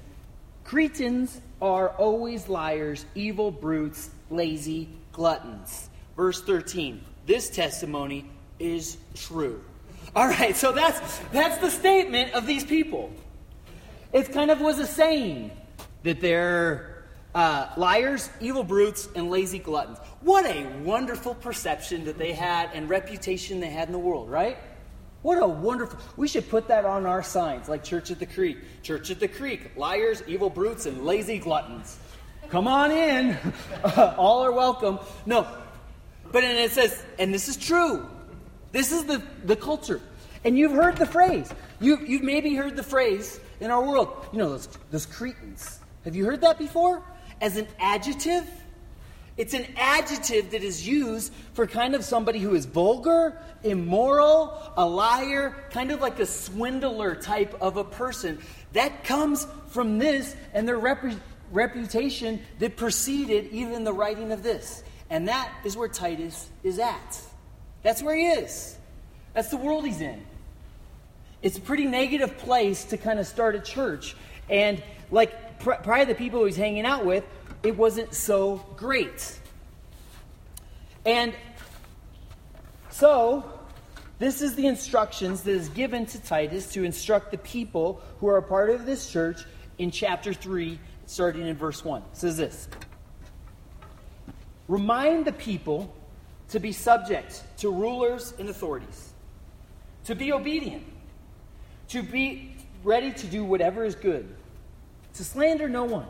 Cretans 0.64 1.40
are 1.62 1.90
always 1.90 2.48
liars, 2.48 3.04
evil 3.14 3.50
brutes, 3.50 4.10
lazy 4.30 4.88
gluttons. 5.12 5.88
Verse 6.16 6.42
13. 6.42 7.00
This 7.26 7.50
testimony 7.50 8.24
is 8.58 8.96
true. 9.14 9.62
All 10.16 10.26
right, 10.26 10.56
so 10.56 10.72
that's 10.72 11.18
that's 11.32 11.58
the 11.58 11.70
statement 11.70 12.32
of 12.32 12.46
these 12.46 12.64
people. 12.64 13.10
It 14.12 14.32
kind 14.32 14.50
of 14.50 14.60
was 14.60 14.78
a 14.78 14.86
saying 14.86 15.50
that 16.02 16.20
they're 16.20 17.04
uh, 17.34 17.68
liars, 17.76 18.30
evil 18.40 18.64
brutes, 18.64 19.08
and 19.14 19.30
lazy 19.30 19.58
gluttons. 19.58 19.98
What 20.22 20.44
a 20.46 20.66
wonderful 20.82 21.34
perception 21.34 22.04
that 22.06 22.18
they 22.18 22.32
had 22.32 22.70
and 22.74 22.88
reputation 22.88 23.60
they 23.60 23.70
had 23.70 23.88
in 23.88 23.92
the 23.92 23.98
world, 23.98 24.30
right? 24.30 24.56
What 25.22 25.42
a 25.42 25.46
wonderful. 25.46 25.98
We 26.16 26.28
should 26.28 26.48
put 26.48 26.68
that 26.68 26.84
on 26.84 27.04
our 27.04 27.22
signs, 27.22 27.68
like 27.68 27.82
Church 27.82 28.10
at 28.10 28.18
the 28.18 28.26
Creek. 28.26 28.58
Church 28.82 29.10
at 29.10 29.20
the 29.20 29.28
Creek, 29.28 29.72
liars, 29.76 30.22
evil 30.26 30.48
brutes, 30.48 30.86
and 30.86 31.04
lazy 31.04 31.38
gluttons. 31.38 31.98
Come 32.50 32.66
on 32.66 32.90
in. 32.90 33.36
All 34.16 34.44
are 34.44 34.52
welcome. 34.52 34.98
No. 35.26 35.46
But 36.30 36.44
and 36.44 36.58
it 36.58 36.70
says, 36.70 37.02
and 37.18 37.32
this 37.32 37.48
is 37.48 37.56
true. 37.56 38.08
This 38.72 38.92
is 38.92 39.04
the, 39.04 39.22
the 39.44 39.56
culture. 39.56 40.00
And 40.44 40.56
you've 40.56 40.72
heard 40.72 40.96
the 40.96 41.06
phrase. 41.06 41.52
You, 41.80 41.98
you've 42.06 42.22
maybe 42.22 42.54
heard 42.54 42.76
the 42.76 42.82
phrase 42.82 43.40
in 43.60 43.70
our 43.70 43.82
world. 43.82 44.26
You 44.32 44.38
know, 44.38 44.50
those, 44.50 44.68
those 44.90 45.06
Cretans. 45.06 45.77
Have 46.04 46.16
you 46.16 46.24
heard 46.24 46.40
that 46.42 46.58
before? 46.58 47.02
As 47.40 47.56
an 47.56 47.66
adjective? 47.78 48.48
It's 49.36 49.54
an 49.54 49.66
adjective 49.76 50.50
that 50.50 50.64
is 50.64 50.86
used 50.86 51.32
for 51.52 51.66
kind 51.66 51.94
of 51.94 52.04
somebody 52.04 52.40
who 52.40 52.56
is 52.56 52.66
vulgar, 52.66 53.40
immoral, 53.62 54.60
a 54.76 54.84
liar, 54.84 55.54
kind 55.70 55.92
of 55.92 56.00
like 56.00 56.18
a 56.18 56.26
swindler 56.26 57.14
type 57.14 57.56
of 57.60 57.76
a 57.76 57.84
person. 57.84 58.40
That 58.72 59.04
comes 59.04 59.46
from 59.68 59.98
this 59.98 60.34
and 60.52 60.66
their 60.66 60.78
rep- 60.78 61.04
reputation 61.52 62.40
that 62.58 62.76
preceded 62.76 63.52
even 63.52 63.84
the 63.84 63.92
writing 63.92 64.32
of 64.32 64.42
this. 64.42 64.82
And 65.08 65.28
that 65.28 65.52
is 65.64 65.76
where 65.76 65.88
Titus 65.88 66.50
is 66.64 66.80
at. 66.80 67.20
That's 67.84 68.02
where 68.02 68.16
he 68.16 68.26
is. 68.26 68.76
That's 69.34 69.50
the 69.50 69.56
world 69.56 69.86
he's 69.86 70.00
in. 70.00 70.20
It's 71.42 71.56
a 71.58 71.60
pretty 71.60 71.86
negative 71.86 72.38
place 72.38 72.84
to 72.86 72.96
kind 72.96 73.20
of 73.20 73.26
start 73.28 73.54
a 73.54 73.60
church. 73.60 74.16
And 74.50 74.82
like 75.12 75.32
prior 75.60 76.04
to 76.04 76.12
the 76.12 76.14
people 76.14 76.44
he's 76.44 76.56
hanging 76.56 76.84
out 76.84 77.04
with, 77.04 77.24
it 77.62 77.76
wasn't 77.76 78.14
so 78.14 78.64
great. 78.76 79.38
And 81.04 81.34
so, 82.90 83.50
this 84.18 84.42
is 84.42 84.54
the 84.54 84.66
instructions 84.66 85.42
that 85.42 85.52
is 85.52 85.68
given 85.68 86.06
to 86.06 86.20
Titus 86.20 86.72
to 86.72 86.84
instruct 86.84 87.30
the 87.30 87.38
people 87.38 88.02
who 88.20 88.28
are 88.28 88.38
a 88.38 88.42
part 88.42 88.70
of 88.70 88.86
this 88.86 89.10
church 89.10 89.44
in 89.78 89.90
chapter 89.90 90.32
3, 90.32 90.78
starting 91.06 91.46
in 91.46 91.56
verse 91.56 91.84
1. 91.84 92.02
It 92.02 92.16
says 92.16 92.36
this 92.36 92.68
Remind 94.66 95.24
the 95.24 95.32
people 95.32 95.94
to 96.48 96.60
be 96.60 96.72
subject 96.72 97.42
to 97.58 97.70
rulers 97.70 98.34
and 98.38 98.48
authorities, 98.48 99.12
to 100.04 100.14
be 100.14 100.32
obedient, 100.32 100.84
to 101.88 102.02
be 102.02 102.56
ready 102.84 103.12
to 103.12 103.26
do 103.26 103.44
whatever 103.44 103.84
is 103.84 103.94
good, 103.94 104.34
to 105.14 105.24
slander 105.24 105.68
no 105.68 105.84
one, 105.84 106.06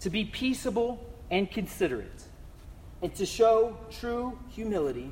to 0.00 0.10
be 0.10 0.24
peaceable 0.24 1.04
and 1.30 1.50
considerate, 1.50 2.24
and 3.02 3.14
to 3.14 3.26
show 3.26 3.76
true 3.90 4.38
humility 4.50 5.10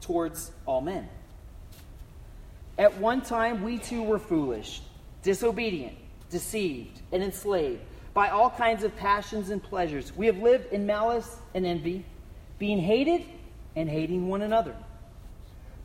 towards 0.00 0.52
all 0.66 0.80
men. 0.80 1.08
At 2.78 2.98
one 2.98 3.22
time, 3.22 3.64
we 3.64 3.78
too 3.78 4.02
were 4.02 4.18
foolish, 4.18 4.80
disobedient, 5.22 5.96
deceived, 6.30 7.00
and 7.12 7.22
enslaved 7.22 7.80
by 8.14 8.28
all 8.28 8.50
kinds 8.50 8.84
of 8.84 8.96
passions 8.96 9.50
and 9.50 9.62
pleasures. 9.62 10.16
We 10.16 10.26
have 10.26 10.38
lived 10.38 10.72
in 10.72 10.86
malice 10.86 11.36
and 11.54 11.66
envy, 11.66 12.04
being 12.58 12.78
hated 12.78 13.24
and 13.74 13.88
hating 13.88 14.28
one 14.28 14.42
another. 14.42 14.74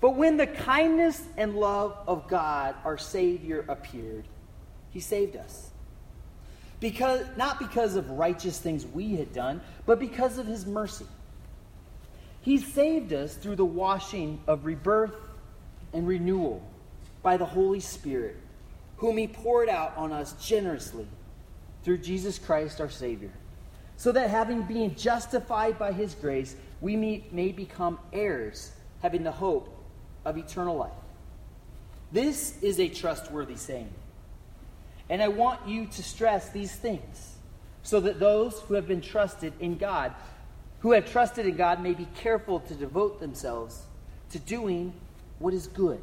But 0.01 0.15
when 0.15 0.37
the 0.37 0.47
kindness 0.47 1.21
and 1.37 1.55
love 1.55 1.97
of 2.07 2.27
God, 2.27 2.75
our 2.83 2.97
Savior, 2.97 3.65
appeared, 3.69 4.25
He 4.89 4.99
saved 4.99 5.35
us. 5.35 5.71
Because, 6.79 7.25
not 7.37 7.59
because 7.59 7.95
of 7.95 8.09
righteous 8.09 8.59
things 8.59 8.85
we 8.85 9.15
had 9.15 9.33
done, 9.33 9.61
but 9.85 9.99
because 9.99 10.37
of 10.37 10.45
His 10.45 10.65
mercy. 10.65 11.05
He 12.41 12.57
saved 12.57 13.13
us 13.13 13.35
through 13.35 13.55
the 13.55 13.65
washing 13.65 14.41
of 14.47 14.65
rebirth 14.65 15.15
and 15.93 16.07
renewal 16.07 16.61
by 17.21 17.37
the 17.37 17.45
Holy 17.45 17.79
Spirit, 17.79 18.35
whom 18.97 19.17
He 19.17 19.27
poured 19.27 19.69
out 19.69 19.95
on 19.95 20.11
us 20.11 20.33
generously 20.45 21.07
through 21.83 21.99
Jesus 21.99 22.37
Christ 22.37 22.81
our 22.81 22.89
Savior, 22.89 23.31
so 23.95 24.11
that 24.11 24.29
having 24.29 24.63
been 24.63 24.95
justified 24.95 25.79
by 25.79 25.93
His 25.93 26.15
grace, 26.15 26.55
we 26.81 26.97
may, 26.97 27.23
may 27.31 27.53
become 27.53 27.97
heirs, 28.11 28.71
having 29.01 29.23
the 29.23 29.31
hope 29.31 29.69
of 30.25 30.37
eternal 30.37 30.75
life. 30.75 30.91
This 32.11 32.61
is 32.61 32.79
a 32.79 32.89
trustworthy 32.89 33.55
saying. 33.55 33.89
And 35.09 35.21
I 35.21 35.27
want 35.27 35.67
you 35.67 35.85
to 35.87 36.03
stress 36.03 36.49
these 36.49 36.73
things 36.75 37.35
so 37.83 37.99
that 37.99 38.19
those 38.19 38.59
who 38.61 38.75
have 38.75 38.87
been 38.87 39.01
trusted 39.01 39.53
in 39.59 39.77
God, 39.77 40.13
who 40.79 40.91
have 40.93 41.09
trusted 41.11 41.45
in 41.45 41.55
God, 41.55 41.81
may 41.81 41.93
be 41.93 42.07
careful 42.15 42.61
to 42.61 42.73
devote 42.73 43.19
themselves 43.19 43.83
to 44.31 44.39
doing 44.39 44.93
what 45.39 45.53
is 45.53 45.67
good. 45.67 46.01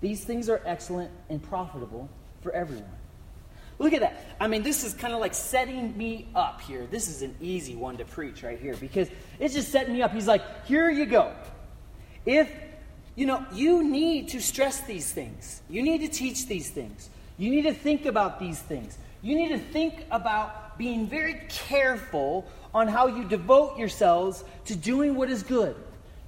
These 0.00 0.24
things 0.24 0.48
are 0.48 0.62
excellent 0.64 1.10
and 1.28 1.42
profitable 1.42 2.08
for 2.40 2.52
everyone. 2.52 2.90
Look 3.78 3.92
at 3.92 4.00
that. 4.00 4.24
I 4.40 4.48
mean, 4.48 4.62
this 4.62 4.82
is 4.82 4.92
kind 4.92 5.14
of 5.14 5.20
like 5.20 5.34
setting 5.34 5.96
me 5.96 6.26
up 6.34 6.60
here. 6.60 6.86
This 6.90 7.08
is 7.08 7.22
an 7.22 7.36
easy 7.40 7.76
one 7.76 7.96
to 7.98 8.04
preach 8.04 8.42
right 8.42 8.58
here 8.58 8.74
because 8.74 9.08
it's 9.38 9.54
just 9.54 9.70
setting 9.70 9.92
me 9.92 10.02
up. 10.02 10.12
He's 10.12 10.26
like, 10.26 10.66
here 10.66 10.90
you 10.90 11.06
go. 11.06 11.32
If, 12.26 12.50
you 13.14 13.26
know, 13.26 13.44
you 13.52 13.84
need 13.84 14.28
to 14.28 14.40
stress 14.40 14.80
these 14.80 15.12
things, 15.12 15.62
you 15.70 15.82
need 15.82 16.00
to 16.00 16.08
teach 16.08 16.46
these 16.46 16.70
things, 16.70 17.08
you 17.38 17.50
need 17.50 17.62
to 17.62 17.72
think 17.72 18.04
about 18.04 18.38
these 18.38 18.58
things, 18.58 18.98
you 19.22 19.34
need 19.34 19.48
to 19.48 19.58
think 19.58 20.04
about 20.10 20.76
being 20.76 21.06
very 21.06 21.40
careful 21.48 22.46
on 22.74 22.86
how 22.86 23.06
you 23.06 23.24
devote 23.24 23.78
yourselves 23.78 24.44
to 24.66 24.76
doing 24.76 25.14
what 25.14 25.30
is 25.30 25.42
good. 25.42 25.74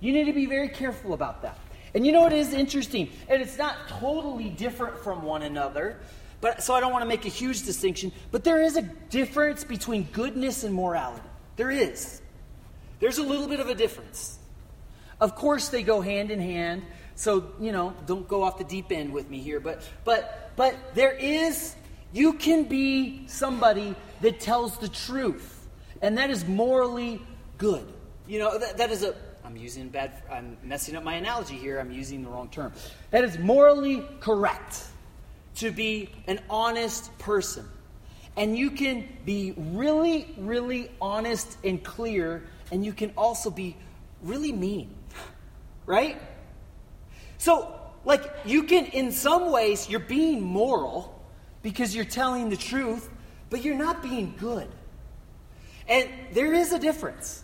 You 0.00 0.12
need 0.12 0.24
to 0.24 0.32
be 0.32 0.46
very 0.46 0.68
careful 0.68 1.12
about 1.12 1.42
that. 1.42 1.58
And 1.94 2.06
you 2.06 2.12
know 2.12 2.22
what 2.22 2.32
is 2.32 2.52
interesting? 2.52 3.10
And 3.28 3.42
it's 3.42 3.58
not 3.58 3.76
totally 3.88 4.48
different 4.48 4.98
from 4.98 5.22
one 5.22 5.42
another. 5.42 5.98
But 6.40 6.62
so 6.62 6.74
I 6.74 6.80
don't 6.80 6.92
want 6.92 7.02
to 7.02 7.08
make 7.08 7.26
a 7.26 7.30
huge 7.30 7.64
distinction, 7.64 8.12
but 8.30 8.44
there 8.44 8.62
is 8.62 8.76
a 8.76 8.82
difference 8.82 9.62
between 9.62 10.04
goodness 10.12 10.64
and 10.64 10.74
morality. 10.74 11.26
There 11.56 11.70
is. 11.70 12.22
There's 12.98 13.18
a 13.18 13.22
little 13.22 13.46
bit 13.46 13.60
of 13.60 13.68
a 13.68 13.74
difference. 13.74 14.38
Of 15.20 15.34
course 15.34 15.68
they 15.68 15.82
go 15.82 16.00
hand 16.00 16.30
in 16.30 16.40
hand, 16.40 16.82
so 17.14 17.52
you 17.60 17.72
know, 17.72 17.94
don't 18.06 18.26
go 18.26 18.42
off 18.42 18.56
the 18.56 18.64
deep 18.64 18.90
end 18.90 19.12
with 19.12 19.28
me 19.28 19.40
here, 19.40 19.60
but 19.60 19.82
but 20.04 20.49
but 20.60 20.76
there 20.94 21.12
is 21.12 21.74
you 22.12 22.34
can 22.34 22.64
be 22.64 23.26
somebody 23.28 23.96
that 24.20 24.40
tells 24.40 24.76
the 24.76 24.90
truth, 24.90 25.66
and 26.02 26.18
that 26.18 26.28
is 26.28 26.46
morally 26.46 27.22
good. 27.56 27.90
You 28.28 28.40
know, 28.40 28.58
that, 28.58 28.76
that 28.76 28.90
is 28.90 29.02
a 29.02 29.14
I'm 29.42 29.56
using 29.56 29.88
bad 29.88 30.22
I'm 30.30 30.58
messing 30.62 30.96
up 30.96 31.02
my 31.02 31.14
analogy 31.14 31.56
here. 31.56 31.78
I'm 31.78 31.90
using 31.90 32.22
the 32.22 32.28
wrong 32.28 32.50
term. 32.50 32.74
That 33.10 33.24
is 33.24 33.38
morally 33.38 34.04
correct 34.20 34.84
to 35.54 35.70
be 35.70 36.10
an 36.26 36.40
honest 36.50 37.18
person. 37.18 37.66
And 38.36 38.54
you 38.54 38.70
can 38.70 39.08
be 39.24 39.54
really, 39.56 40.28
really 40.36 40.90
honest 41.00 41.56
and 41.64 41.82
clear, 41.82 42.42
and 42.70 42.84
you 42.84 42.92
can 42.92 43.14
also 43.16 43.48
be 43.48 43.78
really 44.20 44.52
mean, 44.52 44.94
right? 45.86 46.20
So, 47.38 47.79
like, 48.04 48.24
you 48.44 48.64
can, 48.64 48.86
in 48.86 49.12
some 49.12 49.50
ways, 49.52 49.88
you're 49.88 50.00
being 50.00 50.42
moral 50.42 51.20
because 51.62 51.94
you're 51.94 52.04
telling 52.04 52.48
the 52.48 52.56
truth, 52.56 53.10
but 53.50 53.62
you're 53.62 53.76
not 53.76 54.02
being 54.02 54.34
good. 54.38 54.68
And 55.88 56.08
there 56.32 56.54
is 56.54 56.72
a 56.72 56.78
difference. 56.78 57.42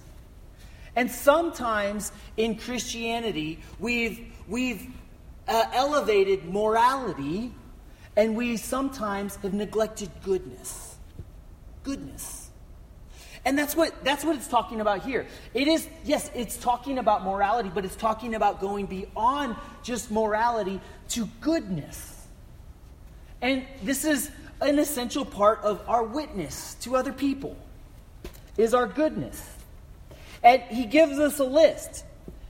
And 0.95 1.11
sometimes 1.11 2.11
in 2.37 2.57
Christianity, 2.57 3.61
we've, 3.79 4.33
we've 4.49 4.87
uh, 5.47 5.65
elevated 5.75 6.47
morality 6.47 7.53
and 8.17 8.35
we 8.35 8.57
sometimes 8.57 9.37
have 9.37 9.53
neglected 9.53 10.11
goodness. 10.23 10.97
Goodness. 11.83 12.46
And 13.47 13.57
that's 13.57 13.77
what 13.77 14.05
that's 14.05 14.25
what 14.25 14.35
it's 14.35 14.49
talking 14.49 14.81
about 14.81 15.05
here. 15.05 15.25
It 15.55 15.69
is 15.69 15.89
yes, 16.05 16.33
it's 16.35 16.57
talking 16.57 16.99
about 16.99 17.23
morality, 17.23 17.71
but 17.73 17.85
it's 17.85 17.95
talking 17.95 18.35
about 18.35 18.61
going 18.61 18.87
beyond 18.87 19.55
just 19.85 20.11
morality 20.11 20.81
to 21.11 21.29
goodness. 21.41 22.27
And 23.41 23.65
this 23.85 24.05
is 24.05 24.33
an 24.61 24.81
essential 24.81 25.25
part 25.25 25.61
of 25.63 25.81
our 25.89 26.03
witness 26.03 26.75
to 26.81 26.97
other 26.97 27.13
people. 27.13 27.57
Is 28.57 28.75
our 28.75 28.89
goodness. 28.89 29.41
And 30.43 30.63
he 30.63 30.85
gives 30.85 31.21
us 31.21 31.39
a 31.39 31.45
list 31.45 32.05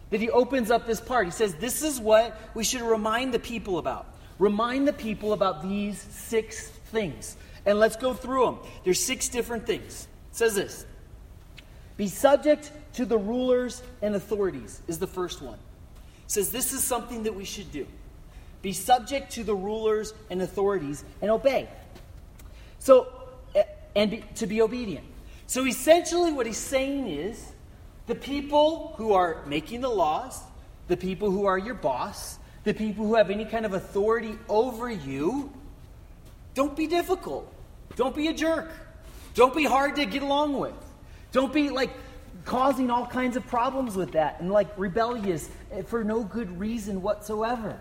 that 0.09 0.21
he 0.21 0.31
opens 0.31 0.71
up 0.71 0.87
this 0.87 1.01
part. 1.01 1.27
He 1.27 1.31
says 1.31 1.55
this 1.57 1.83
is 1.83 2.01
what 2.01 2.41
we 2.55 2.65
should 2.65 2.81
remind 2.81 3.35
the 3.35 3.39
people 3.39 3.77
about. 3.77 4.07
Remind 4.39 4.89
the 4.89 4.95
people 4.95 5.35
about 5.35 5.63
these 5.63 6.01
six 6.01 6.69
things. 6.91 7.37
And 7.67 7.79
let's 7.79 7.97
go 7.97 8.15
through 8.15 8.47
them. 8.47 8.59
There's 8.85 9.05
six 9.05 9.29
different 9.29 9.67
things. 9.67 10.09
Says 10.37 10.55
this 10.55 10.85
Be 11.97 12.09
subject 12.09 12.71
to 12.93 13.07
the 13.07 13.17
rulers 13.17 13.83
and 14.03 14.15
authorities, 14.15 14.83
is 14.87 14.99
the 14.99 15.07
first 15.07 15.41
one. 15.41 15.59
It 16.27 16.31
says 16.31 16.51
this 16.51 16.75
is 16.75 16.85
something 16.85 17.23
that 17.23 17.35
we 17.35 17.47
should 17.47 17.73
do. 17.73 17.87
Be 18.61 18.75
subject 18.75 19.33
to 19.33 19.45
the 19.45 19.55
rulers 19.55 20.13
and 20.29 20.43
authorities 20.43 21.05
and 21.23 21.31
obey. 21.31 21.71
So, 22.81 23.07
eh, 23.55 23.63
and 23.95 24.11
be, 24.11 24.25
to 24.35 24.47
be 24.47 24.61
obedient. 24.61 25.07
So 25.47 25.65
essentially, 25.67 26.33
what 26.33 26.45
he's 26.45 26.59
saying 26.59 27.09
is 27.09 27.53
the 28.07 28.15
people 28.15 28.93
who 28.99 29.15
are 29.15 29.43
making 29.47 29.81
the 29.81 29.89
laws, 29.89 30.43
the 30.89 30.99
people 30.99 31.31
who 31.31 31.47
are 31.47 31.57
your 31.57 31.75
boss, 31.75 32.39
the 32.65 32.75
people 32.75 33.07
who 33.07 33.15
have 33.15 33.31
any 33.31 33.47
kind 33.47 33.65
of 33.65 33.73
authority 33.73 34.39
over 34.51 34.91
you, 34.91 35.51
don't 36.53 36.77
be 36.77 36.87
difficult. 36.87 37.51
Don't 37.95 38.15
be 38.15 38.29
a 38.29 38.35
jerk. 38.35 38.71
Don't 39.37 39.55
be 39.55 39.65
hard 39.65 39.97
to 39.97 40.07
get 40.07 40.23
along 40.23 40.59
with. 40.59 40.75
Don't 41.31 41.53
be 41.53 41.69
like 41.69 41.91
causing 42.47 42.91
all 42.91 43.07
kinds 43.07 43.37
of 43.37 43.47
problems 43.47 43.95
with 43.95 44.13
that 44.13 44.41
and 44.41 44.51
like 44.51 44.69
rebellious 44.79 45.51
for 45.89 46.03
no 46.03 46.25
good 46.25 46.59
reason 46.59 47.03
whatsoever. 47.03 47.79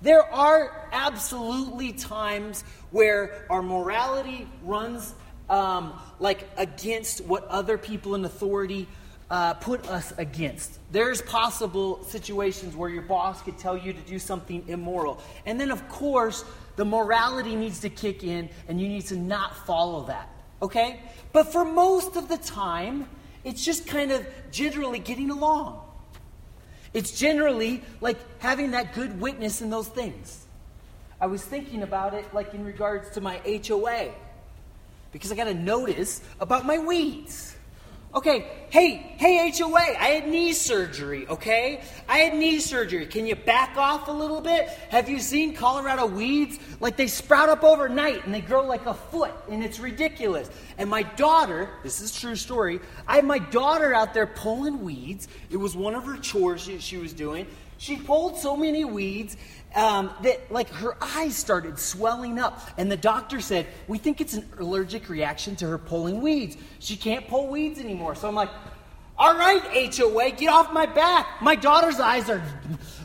There 0.00 0.22
are 0.22 0.88
absolutely 0.90 1.92
times 1.92 2.64
where 2.90 3.46
our 3.50 3.60
morality 3.60 4.48
runs 4.62 5.14
um, 5.50 5.92
like 6.20 6.48
against 6.56 7.22
what 7.24 7.44
other 7.48 7.76
people 7.76 8.14
in 8.14 8.24
authority 8.24 8.88
uh, 9.30 9.54
put 9.54 9.86
us 9.88 10.14
against. 10.16 10.78
There's 10.90 11.20
possible 11.20 12.02
situations 12.04 12.74
where 12.74 12.88
your 12.88 13.02
boss 13.02 13.42
could 13.42 13.58
tell 13.58 13.76
you 13.76 13.92
to 13.92 14.00
do 14.00 14.18
something 14.18 14.64
immoral. 14.68 15.20
And 15.44 15.60
then, 15.60 15.70
of 15.70 15.86
course, 15.90 16.46
the 16.76 16.86
morality 16.86 17.56
needs 17.56 17.80
to 17.80 17.90
kick 17.90 18.24
in 18.24 18.48
and 18.68 18.80
you 18.80 18.88
need 18.88 19.04
to 19.06 19.16
not 19.16 19.66
follow 19.66 20.06
that. 20.06 20.30
Okay? 20.60 21.00
But 21.32 21.52
for 21.52 21.64
most 21.64 22.16
of 22.16 22.28
the 22.28 22.36
time, 22.36 23.08
it's 23.44 23.64
just 23.64 23.86
kind 23.86 24.12
of 24.12 24.26
generally 24.50 24.98
getting 24.98 25.30
along. 25.30 25.80
It's 26.94 27.18
generally 27.18 27.82
like 28.00 28.16
having 28.40 28.72
that 28.72 28.94
good 28.94 29.20
witness 29.20 29.60
in 29.60 29.70
those 29.70 29.88
things. 29.88 30.46
I 31.20 31.26
was 31.26 31.44
thinking 31.44 31.82
about 31.82 32.14
it 32.14 32.32
like 32.32 32.54
in 32.54 32.64
regards 32.64 33.10
to 33.10 33.20
my 33.20 33.40
HOA 33.66 34.10
because 35.12 35.32
I 35.32 35.34
got 35.34 35.48
a 35.48 35.54
notice 35.54 36.20
about 36.40 36.64
my 36.64 36.78
weeds. 36.78 37.47
Okay, 38.14 38.46
hey, 38.70 38.94
hey, 39.18 39.52
HOA, 39.54 39.76
I 39.76 40.06
had 40.06 40.28
knee 40.28 40.54
surgery, 40.54 41.28
okay? 41.28 41.82
I 42.08 42.18
had 42.20 42.34
knee 42.34 42.58
surgery. 42.58 43.04
Can 43.04 43.26
you 43.26 43.36
back 43.36 43.76
off 43.76 44.08
a 44.08 44.12
little 44.12 44.40
bit? 44.40 44.68
Have 44.88 45.10
you 45.10 45.18
seen 45.18 45.54
Colorado 45.54 46.06
weeds? 46.06 46.58
Like 46.80 46.96
they 46.96 47.06
sprout 47.06 47.50
up 47.50 47.62
overnight 47.62 48.24
and 48.24 48.32
they 48.32 48.40
grow 48.40 48.64
like 48.64 48.86
a 48.86 48.94
foot, 48.94 49.32
and 49.50 49.62
it's 49.62 49.78
ridiculous. 49.78 50.48
And 50.78 50.88
my 50.88 51.02
daughter, 51.02 51.68
this 51.82 52.00
is 52.00 52.18
true 52.18 52.34
story, 52.34 52.80
I 53.06 53.16
had 53.16 53.26
my 53.26 53.38
daughter 53.38 53.92
out 53.92 54.14
there 54.14 54.26
pulling 54.26 54.82
weeds. 54.82 55.28
It 55.50 55.58
was 55.58 55.76
one 55.76 55.94
of 55.94 56.04
her 56.04 56.16
chores 56.16 56.62
she, 56.62 56.78
she 56.78 56.96
was 56.96 57.12
doing. 57.12 57.46
She 57.78 57.96
pulled 57.96 58.36
so 58.36 58.56
many 58.56 58.84
weeds 58.84 59.36
um, 59.74 60.10
that 60.22 60.50
like 60.50 60.68
her 60.70 60.96
eyes 61.00 61.36
started 61.36 61.78
swelling 61.78 62.38
up. 62.38 62.68
And 62.76 62.90
the 62.90 62.96
doctor 62.96 63.40
said, 63.40 63.66
We 63.86 63.98
think 63.98 64.20
it's 64.20 64.34
an 64.34 64.48
allergic 64.58 65.08
reaction 65.08 65.56
to 65.56 65.68
her 65.68 65.78
pulling 65.78 66.20
weeds. 66.20 66.56
She 66.80 66.96
can't 66.96 67.26
pull 67.28 67.46
weeds 67.46 67.78
anymore. 67.78 68.14
So 68.14 68.28
I'm 68.28 68.34
like, 68.34 68.50
All 69.16 69.34
right, 69.34 69.94
HOA, 69.94 70.32
get 70.32 70.48
off 70.48 70.72
my 70.72 70.86
back. 70.86 71.40
My 71.40 71.54
daughter's 71.54 72.00
eyes 72.00 72.28
are 72.28 72.42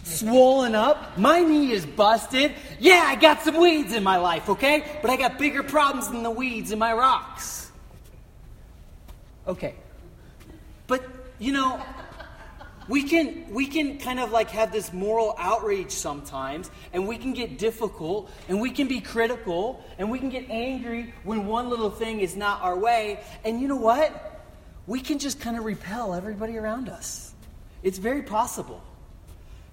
swollen 0.03 0.73
up. 0.73 1.17
My 1.17 1.39
knee 1.39 1.71
is 1.71 1.85
busted. 1.85 2.53
Yeah, 2.79 3.03
I 3.05 3.15
got 3.15 3.41
some 3.41 3.59
weeds 3.59 3.93
in 3.93 4.03
my 4.03 4.17
life, 4.17 4.49
okay? 4.49 4.99
But 5.01 5.11
I 5.11 5.17
got 5.17 5.37
bigger 5.37 5.63
problems 5.63 6.09
than 6.09 6.23
the 6.23 6.31
weeds 6.31 6.71
in 6.71 6.79
my 6.79 6.93
rocks. 6.93 7.71
Okay. 9.47 9.75
But, 10.87 11.03
you 11.39 11.51
know, 11.51 11.81
we 12.87 13.03
can 13.03 13.45
we 13.49 13.65
can 13.65 13.97
kind 13.97 14.19
of 14.19 14.31
like 14.31 14.49
have 14.49 14.71
this 14.71 14.91
moral 14.91 15.35
outrage 15.37 15.91
sometimes 15.91 16.69
and 16.91 17.07
we 17.07 17.17
can 17.17 17.33
get 17.33 17.57
difficult 17.57 18.29
and 18.49 18.59
we 18.59 18.71
can 18.71 18.87
be 18.87 18.99
critical 18.99 19.83
and 19.97 20.09
we 20.11 20.19
can 20.19 20.29
get 20.29 20.49
angry 20.49 21.13
when 21.23 21.45
one 21.45 21.69
little 21.69 21.89
thing 21.89 22.19
is 22.19 22.35
not 22.35 22.61
our 22.61 22.77
way. 22.77 23.19
And 23.43 23.61
you 23.61 23.67
know 23.67 23.77
what? 23.77 24.41
We 24.85 24.99
can 24.99 25.19
just 25.19 25.39
kind 25.39 25.57
of 25.57 25.63
repel 25.63 26.13
everybody 26.13 26.57
around 26.57 26.89
us. 26.89 27.33
It's 27.83 27.97
very 27.97 28.21
possible 28.21 28.81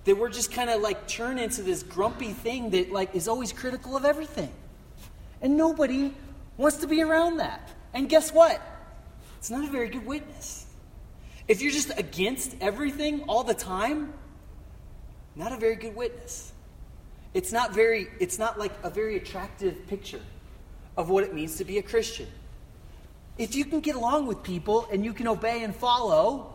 that 0.05 0.17
we're 0.17 0.31
just 0.31 0.53
kind 0.53 0.71
of 0.71 0.81
like 0.81 1.09
turn 1.09 1.39
into 1.39 1.63
this 1.63 1.83
grumpy 1.83 2.33
thing 2.33 2.71
that 2.71 2.93
like 2.93 3.15
is 3.15 3.29
always 3.29 3.53
critical 3.53 3.97
of 3.97 4.05
everything. 4.05 4.51
And 5.43 5.57
nobody 5.57 6.15
wants 6.57 6.79
to 6.79 6.87
be 6.87 7.03
around 7.03 7.39
that. 7.39 7.69
And 7.93 8.09
guess 8.09 8.33
what? 8.33 8.61
It's 9.39 9.51
not 9.51 9.67
a 9.69 9.71
very 9.71 9.89
good 9.89 10.07
witness 10.07 10.60
if 11.51 11.61
you're 11.61 11.73
just 11.73 11.91
against 11.99 12.55
everything 12.61 13.23
all 13.23 13.43
the 13.43 13.55
time, 13.55 14.13
not 15.35 15.51
a 15.51 15.57
very 15.57 15.75
good 15.75 15.97
witness. 15.97 16.53
It's 17.35 17.51
not 17.51 17.75
very 17.75 18.07
it's 18.21 18.39
not 18.39 18.57
like 18.57 18.71
a 18.85 18.89
very 18.89 19.17
attractive 19.17 19.85
picture 19.89 20.21
of 20.97 21.11
what 21.11 21.25
it 21.25 21.35
means 21.35 21.57
to 21.57 21.65
be 21.65 21.79
a 21.79 21.83
Christian. 21.83 22.29
If 23.37 23.57
you 23.57 23.65
can 23.65 23.81
get 23.81 23.97
along 23.97 24.29
with 24.29 24.45
people 24.45 24.87
and 24.93 25.05
you 25.05 25.13
can 25.13 25.27
obey 25.27 25.65
and 25.65 25.75
follow, 25.75 26.55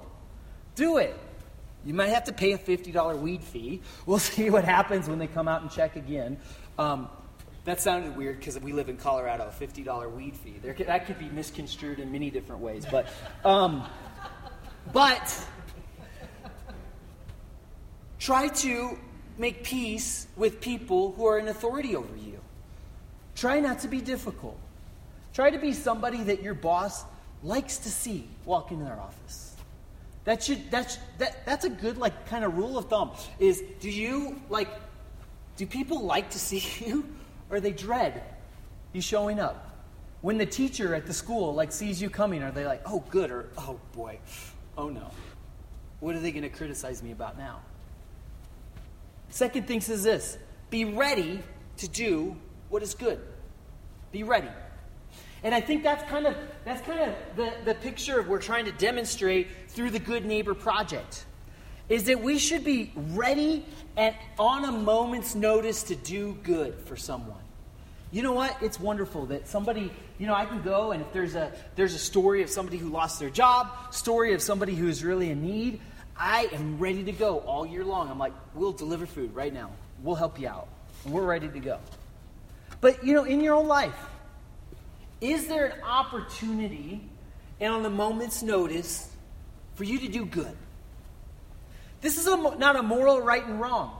do 0.75 0.95
it. 0.95 1.13
You 1.83 1.93
might 1.93 2.09
have 2.09 2.23
to 2.25 2.33
pay 2.33 2.53
a 2.53 2.57
$50 2.57 3.19
weed 3.19 3.43
fee. 3.43 3.81
We'll 4.05 4.19
see 4.19 4.49
what 4.49 4.63
happens 4.63 5.09
when 5.09 5.19
they 5.19 5.27
come 5.27 5.49
out 5.49 5.61
and 5.61 5.69
check 5.69 5.97
again. 5.97 6.37
Um, 6.79 7.09
that 7.65 7.81
sounded 7.81 8.15
weird 8.15 8.39
because 8.39 8.57
we 8.59 8.71
live 8.71 8.89
in 8.89 8.97
Colorado, 8.97 9.49
a 9.49 9.63
$50 9.63 10.11
weed 10.15 10.37
fee. 10.37 10.55
There, 10.61 10.73
that 10.73 11.05
could 11.07 11.19
be 11.19 11.27
misconstrued 11.29 11.99
in 11.99 12.11
many 12.11 12.29
different 12.29 12.61
ways. 12.61 12.85
But 12.89 13.07
um, 13.43 13.83
but 14.93 15.47
try 18.19 18.47
to 18.47 18.97
make 19.37 19.63
peace 19.63 20.27
with 20.35 20.61
people 20.61 21.11
who 21.13 21.25
are 21.25 21.39
in 21.39 21.47
authority 21.47 21.95
over 21.95 22.15
you. 22.15 22.39
Try 23.35 23.59
not 23.59 23.79
to 23.79 23.87
be 23.87 24.01
difficult. 24.01 24.57
Try 25.33 25.49
to 25.49 25.57
be 25.57 25.73
somebody 25.73 26.23
that 26.23 26.41
your 26.41 26.53
boss 26.53 27.03
likes 27.43 27.77
to 27.79 27.89
see 27.89 28.27
walk 28.45 28.71
into 28.71 28.85
their 28.85 28.99
office. 28.99 29.55
That 30.23 30.41
should 30.41 30.71
that's 30.71 30.97
that 31.19 31.45
that's 31.45 31.65
a 31.65 31.69
good 31.69 31.97
like 31.97 32.27
kind 32.27 32.43
of 32.43 32.57
rule 32.57 32.77
of 32.77 32.89
thumb. 32.89 33.11
Is 33.39 33.61
do 33.79 33.89
you 33.89 34.41
like 34.49 34.69
do 35.57 35.65
people 35.65 36.01
like 36.03 36.29
to 36.31 36.39
see 36.39 36.63
you 36.85 37.05
or 37.49 37.59
they 37.59 37.71
dread 37.71 38.23
you 38.93 39.01
showing 39.01 39.39
up? 39.39 39.71
When 40.21 40.37
the 40.39 40.45
teacher 40.45 40.95
at 40.95 41.05
the 41.05 41.13
school 41.13 41.53
like 41.53 41.71
sees 41.71 42.01
you 42.01 42.09
coming, 42.09 42.41
are 42.41 42.51
they 42.51 42.65
like, 42.65 42.81
"Oh, 42.85 43.03
good," 43.11 43.29
or 43.29 43.49
"Oh 43.57 43.79
boy, 43.93 44.17
oh 44.77 44.89
no, 44.89 45.11
what 45.99 46.15
are 46.15 46.19
they 46.19 46.31
going 46.31 46.43
to 46.43 46.49
criticize 46.49 47.01
me 47.01 47.11
about 47.11 47.37
now? 47.37 47.61
Second 49.29 49.67
thing 49.67 49.81
says 49.81 50.03
this 50.03 50.37
be 50.69 50.85
ready 50.85 51.41
to 51.77 51.87
do 51.87 52.35
what 52.69 52.83
is 52.83 52.93
good. 52.93 53.19
Be 54.11 54.23
ready. 54.23 54.49
And 55.43 55.53
I 55.53 55.61
think 55.61 55.83
that's 55.83 56.09
kind 56.09 56.25
of 56.25 56.35
that's 56.63 56.81
kind 56.81 56.99
of 57.01 57.15
the, 57.35 57.53
the 57.65 57.75
picture 57.75 58.21
we're 58.23 58.41
trying 58.41 58.65
to 58.65 58.71
demonstrate 58.71 59.47
through 59.67 59.91
the 59.91 59.99
Good 59.99 60.25
Neighbor 60.25 60.53
Project. 60.53 61.25
Is 61.87 62.05
that 62.05 62.19
we 62.19 62.39
should 62.39 62.63
be 62.63 62.91
ready 62.95 63.63
and 63.95 64.15
on 64.39 64.65
a 64.65 64.71
moment's 64.71 65.35
notice 65.35 65.83
to 65.83 65.95
do 65.95 66.37
good 66.43 66.75
for 66.85 66.95
someone. 66.95 67.43
You 68.11 68.23
know 68.23 68.33
what? 68.33 68.57
It's 68.61 68.79
wonderful 68.79 69.27
that 69.27 69.47
somebody, 69.47 69.91
you 70.17 70.27
know, 70.27 70.33
I 70.33 70.45
can 70.45 70.61
go 70.61 70.91
and 70.91 71.01
if 71.01 71.11
there's 71.11 71.35
a 71.35 71.51
there's 71.75 71.93
a 71.93 71.99
story 71.99 72.41
of 72.41 72.49
somebody 72.49 72.77
who 72.77 72.89
lost 72.89 73.19
their 73.19 73.29
job, 73.29 73.93
story 73.93 74.33
of 74.33 74.41
somebody 74.41 74.75
who 74.75 74.87
is 74.87 75.03
really 75.03 75.29
in 75.29 75.41
need, 75.41 75.81
I 76.17 76.49
am 76.53 76.79
ready 76.79 77.03
to 77.03 77.11
go 77.11 77.39
all 77.39 77.65
year 77.65 77.83
long. 77.83 78.09
I'm 78.09 78.19
like, 78.19 78.33
we'll 78.53 78.71
deliver 78.71 79.05
food 79.05 79.35
right 79.35 79.53
now. 79.53 79.71
We'll 80.01 80.15
help 80.15 80.39
you 80.39 80.47
out. 80.47 80.67
And 81.03 81.13
we're 81.13 81.25
ready 81.25 81.49
to 81.49 81.59
go. 81.59 81.79
But 82.81 83.03
you 83.05 83.13
know, 83.13 83.23
in 83.23 83.41
your 83.41 83.55
own 83.55 83.67
life, 83.67 83.95
is 85.21 85.47
there 85.47 85.65
an 85.65 85.81
opportunity 85.81 87.01
and 87.59 87.73
on 87.73 87.83
the 87.83 87.89
moment's 87.89 88.43
notice 88.43 89.09
for 89.75 89.83
you 89.83 89.99
to 89.99 90.07
do 90.07 90.25
good? 90.25 90.55
This 92.01 92.17
is 92.17 92.27
a, 92.27 92.37
not 92.57 92.75
a 92.75 92.83
moral 92.83 93.21
right 93.21 93.45
and 93.45 93.59
wrong. 93.59 93.97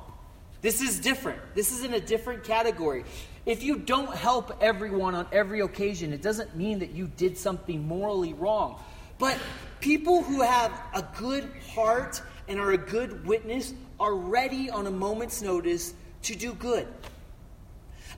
This 0.62 0.82
is 0.82 1.00
different. 1.00 1.40
This 1.56 1.72
is 1.72 1.84
in 1.84 1.94
a 1.94 2.00
different 2.00 2.44
category. 2.44 3.04
If 3.46 3.62
you 3.62 3.78
don't 3.78 4.14
help 4.16 4.58
everyone 4.62 5.14
on 5.14 5.28
every 5.32 5.60
occasion, 5.60 6.14
it 6.14 6.22
doesn't 6.22 6.56
mean 6.56 6.80
that 6.80 6.92
you 6.92 7.08
did 7.08 7.38
something 7.38 7.88
morally 7.88 8.34
wrong. 8.34 8.82
But 9.20 9.38
people 9.80 10.24
who 10.24 10.42
have 10.42 10.72
a 10.94 11.06
good 11.18 11.50
heart 11.74 12.22
and 12.48 12.60
are 12.60 12.72
a 12.72 12.78
good 12.78 13.26
witness 13.26 13.74
are 14.00 14.16
ready 14.16 14.70
on 14.70 14.88
a 14.88 14.92
moment's 14.92 15.42
notice 15.42 15.94
to 16.24 16.36
do 16.36 16.54
good. 16.54 16.88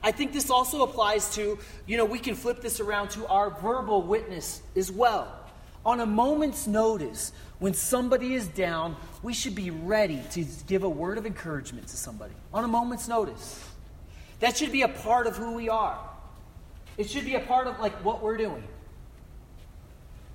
I 0.01 0.11
think 0.11 0.31
this 0.31 0.49
also 0.49 0.83
applies 0.83 1.35
to, 1.35 1.59
you 1.85 1.97
know, 1.97 2.05
we 2.05 2.19
can 2.19 2.35
flip 2.35 2.61
this 2.61 2.79
around 2.79 3.09
to 3.11 3.27
our 3.27 3.49
verbal 3.49 4.01
witness 4.01 4.61
as 4.75 4.91
well. 4.91 5.33
On 5.85 5.99
a 5.99 6.05
moment's 6.05 6.67
notice, 6.67 7.31
when 7.59 7.73
somebody 7.73 8.33
is 8.33 8.47
down, 8.47 8.95
we 9.23 9.33
should 9.33 9.55
be 9.55 9.71
ready 9.71 10.21
to 10.31 10.45
give 10.67 10.83
a 10.83 10.89
word 10.89 11.17
of 11.17 11.25
encouragement 11.25 11.87
to 11.87 11.97
somebody. 11.97 12.33
On 12.53 12.63
a 12.63 12.67
moment's 12.67 13.07
notice. 13.07 13.66
That 14.39 14.57
should 14.57 14.71
be 14.71 14.83
a 14.83 14.87
part 14.87 15.27
of 15.27 15.35
who 15.35 15.53
we 15.53 15.69
are. 15.69 15.99
It 16.97 17.09
should 17.09 17.25
be 17.25 17.35
a 17.35 17.39
part 17.39 17.67
of 17.67 17.79
like 17.79 17.93
what 18.03 18.21
we're 18.21 18.37
doing. 18.37 18.63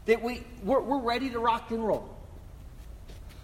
That 0.07 0.23
we 0.23 0.43
we're, 0.63 0.81
we're 0.81 1.01
ready 1.01 1.31
to 1.31 1.39
rock 1.39 1.71
and 1.71 1.87
roll. 1.87 2.09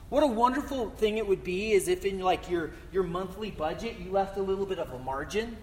What 0.08 0.22
a 0.22 0.26
wonderful 0.26 0.90
thing 0.90 1.18
it 1.18 1.26
would 1.26 1.44
be 1.44 1.72
is 1.72 1.88
if 1.88 2.04
in 2.04 2.20
like 2.20 2.50
your 2.50 2.70
your 2.92 3.02
monthly 3.02 3.50
budget 3.50 3.98
you 3.98 4.10
left 4.10 4.36
a 4.36 4.42
little 4.42 4.66
bit 4.66 4.78
of 4.78 4.92
a 4.92 4.98
margin 4.98 5.56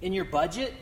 in 0.00 0.12
your 0.12 0.24
budget 0.24 0.74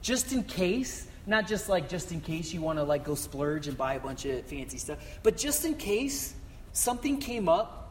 Just 0.00 0.32
in 0.32 0.44
case, 0.44 1.08
not 1.26 1.48
just 1.48 1.68
like 1.68 1.88
just 1.88 2.12
in 2.12 2.20
case 2.20 2.52
you 2.52 2.60
want 2.60 2.78
to 2.78 2.84
like 2.84 3.04
go 3.04 3.14
splurge 3.14 3.68
and 3.68 3.76
buy 3.76 3.94
a 3.94 4.00
bunch 4.00 4.24
of 4.24 4.44
fancy 4.44 4.78
stuff, 4.78 4.98
but 5.22 5.36
just 5.36 5.64
in 5.64 5.74
case 5.74 6.34
something 6.72 7.18
came 7.18 7.48
up 7.48 7.87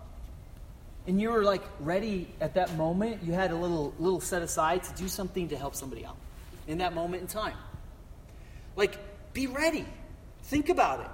and 1.08 1.20
you 1.22 1.32
were 1.32 1.44
like 1.44 1.64
ready 1.80 2.28
at 2.42 2.54
that 2.56 2.76
moment, 2.76 3.24
you 3.24 3.32
had 3.34 3.52
a 3.52 3.56
little 3.56 3.94
little 3.98 4.20
set 4.20 4.42
aside 4.42 4.84
to 4.84 4.94
do 4.94 5.08
something 5.08 5.48
to 5.48 5.58
help 5.58 5.74
somebody 5.74 6.06
out 6.06 6.18
in 6.68 6.80
that 6.80 6.94
moment 6.94 7.22
in 7.22 7.28
time. 7.28 7.56
Like 8.76 8.98
be 9.34 9.48
ready. 9.48 9.86
Think 10.44 10.70
about 10.70 11.00
it. 11.00 11.08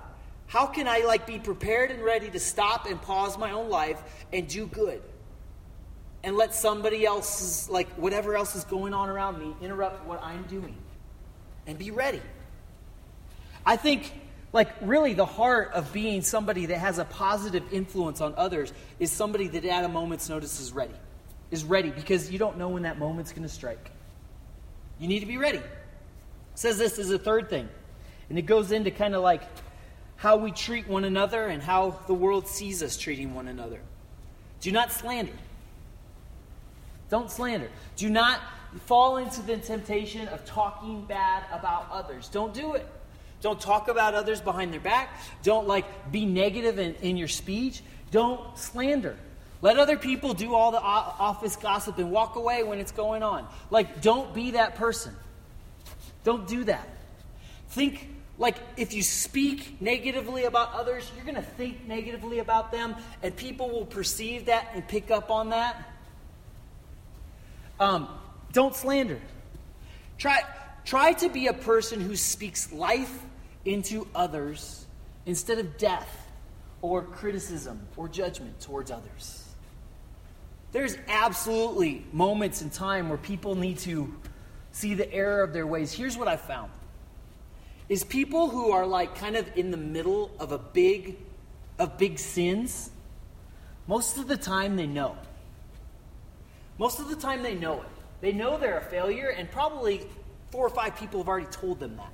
How 0.47 0.65
can 0.65 0.87
I 0.87 0.99
like 0.99 1.25
be 1.25 1.39
prepared 1.39 1.91
and 1.91 2.03
ready 2.03 2.29
to 2.29 2.39
stop 2.39 2.85
and 2.85 3.01
pause 3.01 3.37
my 3.37 3.51
own 3.51 3.69
life 3.69 4.01
and 4.31 4.47
do 4.47 4.65
good? 4.65 5.01
And 6.23 6.37
let 6.37 6.55
somebody 6.55 7.05
else's 7.05 7.69
like 7.69 7.89
whatever 7.95 8.35
else 8.35 8.55
is 8.55 8.63
going 8.63 8.93
on 8.93 9.09
around 9.09 9.39
me 9.39 9.53
interrupt 9.61 10.05
what 10.05 10.23
I'm 10.23 10.43
doing. 10.43 10.75
And 11.67 11.77
be 11.77 11.91
ready. 11.91 12.21
I 13.65 13.75
think 13.75 14.11
like 14.53 14.69
really 14.81 15.13
the 15.13 15.25
heart 15.25 15.71
of 15.73 15.91
being 15.91 16.21
somebody 16.21 16.67
that 16.67 16.77
has 16.77 16.99
a 16.99 17.05
positive 17.05 17.63
influence 17.73 18.21
on 18.21 18.35
others 18.37 18.71
is 18.99 19.11
somebody 19.11 19.47
that 19.47 19.65
at 19.65 19.83
a 19.83 19.89
moment's 19.89 20.29
notice 20.29 20.59
is 20.59 20.71
ready. 20.71 20.93
Is 21.49 21.63
ready 21.63 21.89
because 21.89 22.31
you 22.31 22.39
don't 22.39 22.57
know 22.57 22.69
when 22.69 22.83
that 22.83 22.97
moment's 22.97 23.31
going 23.31 23.43
to 23.43 23.53
strike. 23.53 23.91
You 24.99 25.07
need 25.07 25.19
to 25.19 25.25
be 25.25 25.37
ready. 25.37 25.57
It 25.57 25.65
says 26.55 26.77
this 26.77 26.99
is 26.99 27.11
a 27.11 27.19
third 27.19 27.49
thing. 27.49 27.67
And 28.29 28.37
it 28.37 28.43
goes 28.43 28.71
into 28.71 28.91
kind 28.91 29.15
of 29.15 29.23
like 29.23 29.41
how 30.15 30.37
we 30.37 30.51
treat 30.51 30.87
one 30.87 31.03
another 31.03 31.47
and 31.47 31.61
how 31.61 31.99
the 32.07 32.13
world 32.13 32.47
sees 32.47 32.81
us 32.81 32.95
treating 32.95 33.33
one 33.33 33.47
another. 33.47 33.81
Do 34.61 34.71
not 34.71 34.91
slander. 34.91 35.33
Don't 37.09 37.29
slander. 37.29 37.69
Do 37.97 38.09
not 38.09 38.39
fall 38.85 39.17
into 39.17 39.41
the 39.41 39.57
temptation 39.57 40.27
of 40.29 40.45
talking 40.45 41.05
bad 41.05 41.43
about 41.51 41.87
others. 41.91 42.29
Don't 42.29 42.53
do 42.53 42.73
it. 42.73 42.87
Don't 43.43 43.59
talk 43.59 43.89
about 43.89 44.15
others 44.15 44.39
behind 44.39 44.71
their 44.71 44.79
back. 44.79 45.09
Don't 45.43 45.67
like 45.67 46.11
be 46.13 46.25
negative 46.25 46.79
in, 46.79 46.95
in 46.95 47.17
your 47.17 47.27
speech. 47.27 47.83
Don't 48.09 48.57
slander. 48.57 49.17
Let 49.61 49.77
other 49.77 49.97
people 49.97 50.33
do 50.33 50.55
all 50.55 50.71
the 50.71 50.81
office 50.81 51.57
gossip 51.57 51.97
and 51.97 52.09
walk 52.09 52.37
away 52.37 52.63
when 52.63 52.79
it's 52.79 52.93
going 52.93 53.21
on. 53.21 53.45
Like, 53.69 54.01
don't 54.01 54.33
be 54.33 54.51
that 54.51 54.75
person. 54.75 55.13
Don't 56.23 56.47
do 56.47 56.63
that. 56.63 56.87
Think 57.67 58.07
like, 58.37 58.55
if 58.77 58.93
you 58.93 59.03
speak 59.03 59.81
negatively 59.81 60.45
about 60.45 60.73
others, 60.73 61.11
you're 61.13 61.25
going 61.25 61.35
to 61.35 61.41
think 61.41 61.85
negatively 61.85 62.39
about 62.39 62.71
them, 62.71 62.95
and 63.21 63.35
people 63.35 63.69
will 63.69 63.85
perceive 63.85 64.45
that 64.45 64.71
and 64.73 64.87
pick 64.87 65.11
up 65.11 65.29
on 65.29 65.49
that. 65.49 65.75
Um, 67.79 68.07
don't 68.53 68.73
slander. 68.73 69.19
Try, 70.17 70.41
try 70.85 71.11
to 71.13 71.27
be 71.27 71.47
a 71.47 71.53
person 71.53 71.99
who 71.99 72.15
speaks 72.15 72.71
life 72.71 73.23
into 73.65 74.07
others 74.13 74.85
instead 75.25 75.59
of 75.59 75.77
death 75.77 76.27
or 76.81 77.01
criticism 77.01 77.79
or 77.95 78.09
judgment 78.09 78.59
towards 78.59 78.91
others. 78.91 79.43
There's 80.71 80.97
absolutely 81.07 82.03
moments 82.11 82.61
in 82.61 82.69
time 82.69 83.09
where 83.09 83.17
people 83.17 83.55
need 83.55 83.77
to 83.79 84.13
see 84.71 84.95
the 84.95 85.11
error 85.13 85.43
of 85.43 85.53
their 85.53 85.67
ways. 85.67 85.93
Here's 85.93 86.17
what 86.17 86.27
I 86.27 86.35
found 86.35 86.71
is 87.89 88.03
people 88.03 88.49
who 88.49 88.71
are 88.71 88.85
like 88.85 89.15
kind 89.15 89.35
of 89.35 89.49
in 89.55 89.71
the 89.71 89.77
middle 89.77 90.31
of 90.39 90.51
a 90.51 90.57
big 90.57 91.17
of 91.79 91.97
big 91.97 92.19
sins 92.19 92.89
most 93.87 94.17
of 94.17 94.27
the 94.27 94.37
time 94.37 94.75
they 94.75 94.87
know 94.87 95.17
most 96.77 96.99
of 96.99 97.09
the 97.09 97.15
time 97.15 97.43
they 97.43 97.55
know 97.55 97.81
it 97.81 97.87
they 98.21 98.31
know 98.31 98.57
they're 98.57 98.77
a 98.77 98.81
failure 98.81 99.29
and 99.29 99.51
probably 99.51 100.01
four 100.51 100.65
or 100.65 100.69
five 100.69 100.95
people 100.95 101.19
have 101.19 101.27
already 101.27 101.47
told 101.47 101.79
them 101.79 101.95
that 101.97 102.13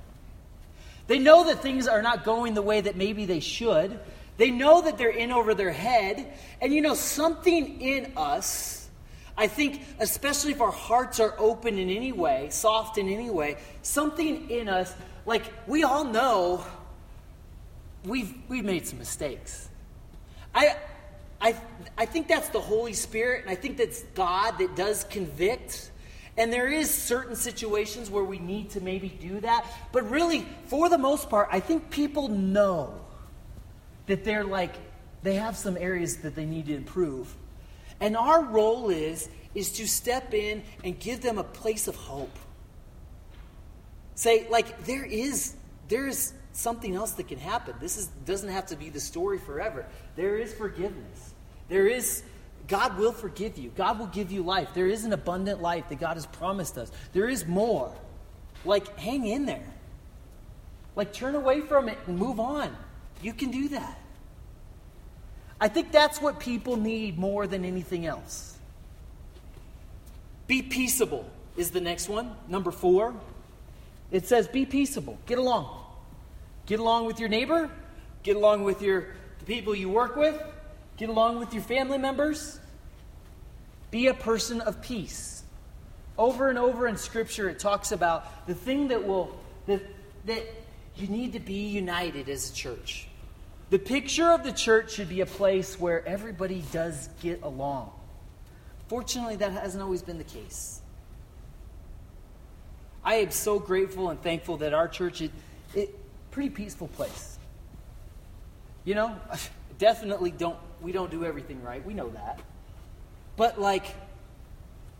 they 1.10 1.18
know 1.18 1.44
that 1.44 1.60
things 1.60 1.88
are 1.88 2.02
not 2.02 2.24
going 2.24 2.54
the 2.54 2.62
way 2.62 2.80
that 2.80 2.96
maybe 2.96 3.26
they 3.26 3.40
should 3.40 3.98
they 4.36 4.50
know 4.50 4.80
that 4.80 4.96
they're 4.96 5.10
in 5.10 5.32
over 5.32 5.54
their 5.54 5.72
head 5.72 6.32
and 6.60 6.72
you 6.72 6.80
know 6.80 6.94
something 6.94 7.80
in 7.80 8.12
us 8.16 8.80
I 9.40 9.46
think, 9.46 9.80
especially 9.98 10.52
if 10.52 10.60
our 10.60 10.70
hearts 10.70 11.18
are 11.18 11.34
open 11.38 11.78
in 11.78 11.88
any 11.88 12.12
way, 12.12 12.48
soft 12.50 12.98
in 12.98 13.08
any 13.08 13.30
way, 13.30 13.56
something 13.80 14.50
in 14.50 14.68
us 14.68 14.94
like 15.24 15.44
we 15.66 15.82
all 15.82 16.04
know 16.04 16.62
we've 18.04 18.34
we've 18.48 18.64
made 18.64 18.86
some 18.86 18.98
mistakes. 18.98 19.68
I 20.54 20.76
I 21.40 21.56
I 21.96 22.06
think 22.06 22.28
that's 22.28 22.48
the 22.50 22.60
Holy 22.60 22.92
Spirit, 22.92 23.42
and 23.42 23.50
I 23.50 23.54
think 23.54 23.76
that's 23.76 24.02
God 24.14 24.58
that 24.58 24.76
does 24.76 25.04
convict. 25.04 25.89
And 26.36 26.52
there 26.52 26.68
is 26.68 26.92
certain 26.92 27.36
situations 27.36 28.10
where 28.10 28.24
we 28.24 28.38
need 28.38 28.70
to 28.70 28.80
maybe 28.80 29.08
do 29.08 29.40
that. 29.40 29.66
But 29.92 30.08
really, 30.10 30.46
for 30.66 30.88
the 30.88 30.98
most 30.98 31.28
part, 31.28 31.48
I 31.50 31.60
think 31.60 31.90
people 31.90 32.28
know 32.28 33.00
that 34.06 34.24
they're 34.24 34.44
like 34.44 34.74
they 35.22 35.34
have 35.34 35.56
some 35.56 35.76
areas 35.76 36.18
that 36.18 36.34
they 36.34 36.46
need 36.46 36.66
to 36.66 36.74
improve. 36.74 37.34
And 38.00 38.16
our 38.16 38.42
role 38.42 38.90
is 38.90 39.28
is 39.54 39.72
to 39.72 39.86
step 39.86 40.32
in 40.32 40.62
and 40.84 40.98
give 40.98 41.20
them 41.20 41.38
a 41.38 41.44
place 41.44 41.88
of 41.88 41.96
hope. 41.96 42.36
Say, 44.14 44.46
like, 44.48 44.84
there 44.84 45.04
is, 45.04 45.54
there 45.88 46.06
is 46.06 46.32
something 46.52 46.94
else 46.94 47.12
that 47.12 47.28
can 47.28 47.38
happen. 47.38 47.74
This 47.80 47.96
is, 47.96 48.06
doesn't 48.26 48.48
have 48.48 48.66
to 48.66 48.76
be 48.76 48.90
the 48.90 49.00
story 49.00 49.38
forever. 49.38 49.86
There 50.14 50.36
is 50.36 50.52
forgiveness. 50.54 51.34
There 51.68 51.86
is, 51.86 52.22
God 52.68 52.98
will 52.98 53.12
forgive 53.12 53.58
you. 53.58 53.70
God 53.76 53.98
will 53.98 54.06
give 54.06 54.30
you 54.30 54.42
life. 54.42 54.68
There 54.74 54.86
is 54.86 55.04
an 55.04 55.12
abundant 55.12 55.60
life 55.60 55.88
that 55.88 55.98
God 56.00 56.14
has 56.14 56.26
promised 56.26 56.78
us. 56.78 56.90
There 57.12 57.28
is 57.28 57.46
more. 57.46 57.92
Like, 58.64 58.98
hang 58.98 59.26
in 59.26 59.46
there. 59.46 59.66
Like, 60.96 61.12
turn 61.12 61.34
away 61.34 61.60
from 61.60 61.88
it 61.88 61.98
and 62.06 62.18
move 62.18 62.38
on. 62.38 62.76
You 63.22 63.32
can 63.32 63.50
do 63.50 63.68
that. 63.68 63.98
I 65.60 65.68
think 65.68 65.92
that's 65.92 66.20
what 66.20 66.40
people 66.40 66.76
need 66.76 67.18
more 67.18 67.46
than 67.46 67.64
anything 67.64 68.06
else. 68.06 68.56
Be 70.46 70.62
peaceable 70.62 71.28
is 71.56 71.70
the 71.70 71.80
next 71.80 72.08
one. 72.08 72.34
Number 72.48 72.70
four. 72.70 73.14
It 74.10 74.26
says, 74.26 74.48
be 74.48 74.66
peaceable. 74.66 75.18
Get 75.26 75.38
along. 75.38 75.84
Get 76.66 76.80
along 76.80 77.06
with 77.06 77.20
your 77.20 77.28
neighbor. 77.28 77.70
Get 78.22 78.36
along 78.36 78.64
with 78.64 78.82
your, 78.82 79.06
the 79.38 79.44
people 79.44 79.74
you 79.74 79.88
work 79.88 80.16
with. 80.16 80.40
Get 81.00 81.08
along 81.08 81.38
with 81.38 81.54
your 81.54 81.62
family 81.62 81.96
members. 81.96 82.60
Be 83.90 84.08
a 84.08 84.14
person 84.14 84.60
of 84.60 84.82
peace. 84.82 85.42
Over 86.18 86.50
and 86.50 86.58
over 86.58 86.86
in 86.86 86.98
Scripture, 86.98 87.48
it 87.48 87.58
talks 87.58 87.90
about 87.90 88.46
the 88.46 88.54
thing 88.54 88.88
that 88.88 89.06
will, 89.06 89.34
that, 89.64 89.80
that 90.26 90.44
you 90.96 91.08
need 91.08 91.32
to 91.32 91.40
be 91.40 91.68
united 91.68 92.28
as 92.28 92.50
a 92.50 92.52
church. 92.52 93.08
The 93.70 93.78
picture 93.78 94.28
of 94.30 94.44
the 94.44 94.52
church 94.52 94.92
should 94.92 95.08
be 95.08 95.22
a 95.22 95.26
place 95.26 95.80
where 95.80 96.06
everybody 96.06 96.62
does 96.70 97.08
get 97.22 97.42
along. 97.42 97.92
Fortunately, 98.88 99.36
that 99.36 99.52
hasn't 99.52 99.82
always 99.82 100.02
been 100.02 100.18
the 100.18 100.24
case. 100.24 100.82
I 103.02 103.14
am 103.14 103.30
so 103.30 103.58
grateful 103.58 104.10
and 104.10 104.20
thankful 104.20 104.58
that 104.58 104.74
our 104.74 104.86
church 104.86 105.22
is 105.22 105.30
a 105.74 105.88
pretty 106.30 106.50
peaceful 106.50 106.88
place. 106.88 107.38
You 108.84 108.96
know, 108.96 109.16
definitely 109.78 110.32
don't 110.32 110.58
we 110.82 110.92
don't 110.92 111.10
do 111.10 111.24
everything 111.24 111.62
right. 111.62 111.84
We 111.84 111.94
know 111.94 112.08
that. 112.10 112.40
But 113.36 113.60
like 113.60 113.86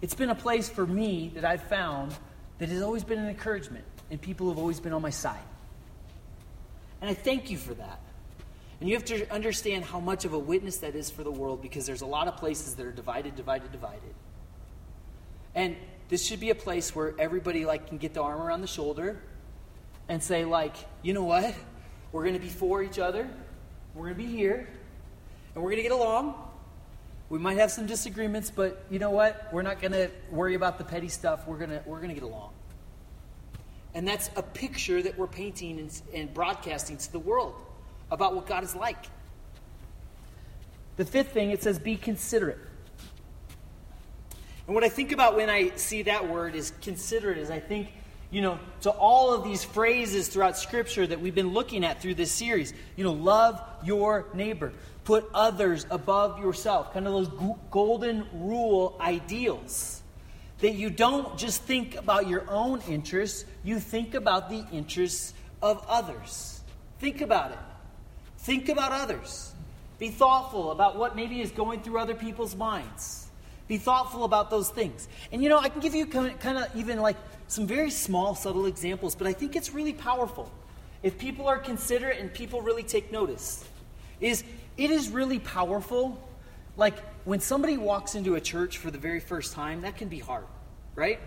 it's 0.03 0.15
been 0.15 0.31
a 0.31 0.35
place 0.35 0.69
for 0.69 0.87
me 0.87 1.31
that 1.35 1.45
I've 1.45 1.63
found 1.63 2.15
that 2.59 2.69
has 2.69 2.83
always 2.83 3.05
been 3.05 3.19
an 3.19 3.29
encouragement 3.29 3.85
and 4.11 4.21
people 4.21 4.49
have 4.49 4.59
always 4.59 4.81
been 4.81 4.93
on 4.93 5.03
my 5.03 5.11
side. 5.11 5.39
And 7.01 7.11
I 7.11 7.15
thank 7.15 7.51
you 7.51 7.59
for 7.59 7.75
that. 7.75 8.01
And 8.81 8.89
you 8.89 8.95
have 8.95 9.05
to 9.07 9.31
understand 9.31 9.85
how 9.85 10.01
much 10.01 10.25
of 10.25 10.33
a 10.33 10.39
witness 10.39 10.79
that 10.79 10.95
is 10.95 11.11
for 11.11 11.23
the 11.23 11.31
world 11.31 11.61
because 11.61 11.85
there's 11.87 12.01
a 12.01 12.07
lot 12.07 12.29
of 12.29 12.39
places 12.39 12.75
that 12.77 12.87
are 12.87 12.93
divided, 12.93 13.37
divided, 13.37 13.73
divided. 13.73 14.15
And 15.55 15.77
this 16.09 16.27
should 16.27 16.41
be 16.41 16.51
a 16.51 16.55
place 16.55 16.95
where 16.95 17.15
everybody 17.19 17.67
like 17.67 17.89
can 17.89 17.99
get 17.99 18.15
the 18.15 18.23
arm 18.23 18.41
around 18.41 18.63
the 18.63 18.67
shoulder 18.67 19.21
and 20.09 20.23
say 20.23 20.47
like, 20.47 20.75
you 21.03 21.13
know 21.13 21.25
what? 21.25 21.55
We're 22.11 22.23
going 22.23 22.35
to 22.35 22.41
be 22.41 22.49
for 22.49 22.83
each 22.83 22.99
other. 22.99 23.29
We're 23.95 24.07
going 24.07 24.17
to 24.17 24.25
be 24.25 24.35
here 24.35 24.67
and 25.61 25.65
we're 25.67 25.73
going 25.73 25.83
to 25.83 25.89
get 25.91 25.93
along. 25.93 26.35
We 27.29 27.39
might 27.39 27.59
have 27.59 27.71
some 27.71 27.85
disagreements, 27.85 28.51
but 28.51 28.83
you 28.89 28.99
know 28.99 29.11
what? 29.11 29.53
We're 29.53 29.61
not 29.61 29.79
going 29.79 29.93
to 29.93 30.11
worry 30.31 30.55
about 30.55 30.79
the 30.79 30.85
petty 30.85 31.09
stuff. 31.09 31.47
We're 31.47 31.59
going 31.59 31.69
to 31.69 31.83
we're 31.85 31.99
going 31.99 32.09
to 32.09 32.15
get 32.15 32.23
along. 32.23 32.53
And 33.93 34.09
that's 34.09 34.31
a 34.37 34.43
picture 34.43 35.03
that 35.03 35.19
we're 35.19 35.27
painting 35.27 35.79
and, 35.79 36.03
and 36.15 36.33
broadcasting 36.33 36.97
to 36.97 37.13
the 37.13 37.19
world 37.19 37.57
about 38.11 38.35
what 38.35 38.47
God 38.47 38.65
is 38.65 38.75
like. 38.75 39.05
The 40.97 41.05
fifth 41.05 41.33
thing, 41.33 41.51
it 41.51 41.63
says, 41.63 41.79
be 41.79 41.97
considerate. 41.97 42.59
And 44.67 44.75
what 44.75 44.83
I 44.83 44.89
think 44.89 45.13
about 45.13 45.37
when 45.37 45.51
I 45.51 45.77
see 45.77 46.05
that 46.05 46.27
word 46.27 46.55
is 46.55 46.73
considerate 46.81 47.37
is 47.37 47.51
I 47.51 47.61
think, 47.61 47.93
you 48.31 48.41
know, 48.41 48.59
to 48.81 48.91
all 48.91 49.35
of 49.35 49.45
these 49.45 49.63
phrases 49.63 50.29
throughout 50.29 50.57
Scripture 50.57 51.07
that 51.07 51.21
we've 51.21 51.35
been 51.35 51.53
looking 51.53 51.85
at 51.85 52.01
through 52.01 52.15
this 52.15 52.33
series. 52.33 52.73
You 52.97 53.05
know, 53.05 53.13
love 53.13 53.61
your 53.85 54.27
neighbor, 54.33 54.73
put 55.11 55.29
others 55.35 55.87
above 55.91 56.39
yourself, 56.39 56.93
kind 56.93 57.05
of 57.05 57.13
those 57.13 57.57
golden 57.73 58.25
rule 58.33 58.97
ideals. 59.01 60.03
that 60.61 60.75
you 60.75 60.89
don't 60.89 61.37
just 61.37 61.63
think 61.63 61.97
about 61.97 62.29
your 62.29 62.45
own 62.49 62.81
interests, 62.89 63.45
you 63.65 63.81
think 63.81 64.15
about 64.15 64.49
the 64.49 64.65
interests 64.71 65.35
of 65.63 65.85
others. 65.89 66.61
Think 67.01 67.23
about 67.23 67.51
it. 67.51 67.59
Think 68.39 68.69
about 68.69 68.93
others. 68.93 69.53
Be 69.99 70.11
thoughtful 70.11 70.71
about 70.71 70.97
what 70.97 71.17
maybe 71.17 71.41
is 71.41 71.51
going 71.51 71.81
through 71.83 71.99
other 71.99 72.15
people's 72.15 72.55
minds. 72.55 73.27
Be 73.67 73.79
thoughtful 73.79 74.25
about 74.25 74.49
those 74.49 74.69
things. 74.69 75.09
And 75.33 75.43
you 75.43 75.49
know, 75.49 75.59
I 75.59 75.71
can 75.71 75.81
give 75.81 75.95
you 75.95 76.07
kind 76.07 76.59
of 76.59 76.69
even 76.77 77.01
like 77.01 77.17
some 77.49 77.67
very 77.67 77.91
small, 77.91 78.37
subtle 78.37 78.67
examples, 78.67 79.17
but 79.17 79.27
I 79.27 79.33
think 79.33 79.57
it's 79.57 79.73
really 79.73 79.95
powerful. 79.95 80.53
If 81.03 81.19
people 81.19 81.49
are 81.49 81.59
considerate 81.59 82.21
and 82.21 82.33
people 82.33 82.61
really 82.61 82.85
take 82.85 83.11
notice, 83.11 83.65
is 84.21 84.45
it 84.81 84.91
is 84.91 85.11
really 85.11 85.39
powerful. 85.39 86.19
Like 86.79 86.99
when 87.27 87.41
somebody 87.41 87.77
walks 87.77 88.15
into 88.15 88.35
a 88.37 88.41
church 88.41 88.79
for 88.79 88.91
the 88.91 88.97
very 88.97 89.21
first 89.21 89.53
time, 89.53 89.83
that 89.83 89.99
can 89.99 90.09
be 90.09 90.19
hard, 90.19 90.47
right? 90.95 91.21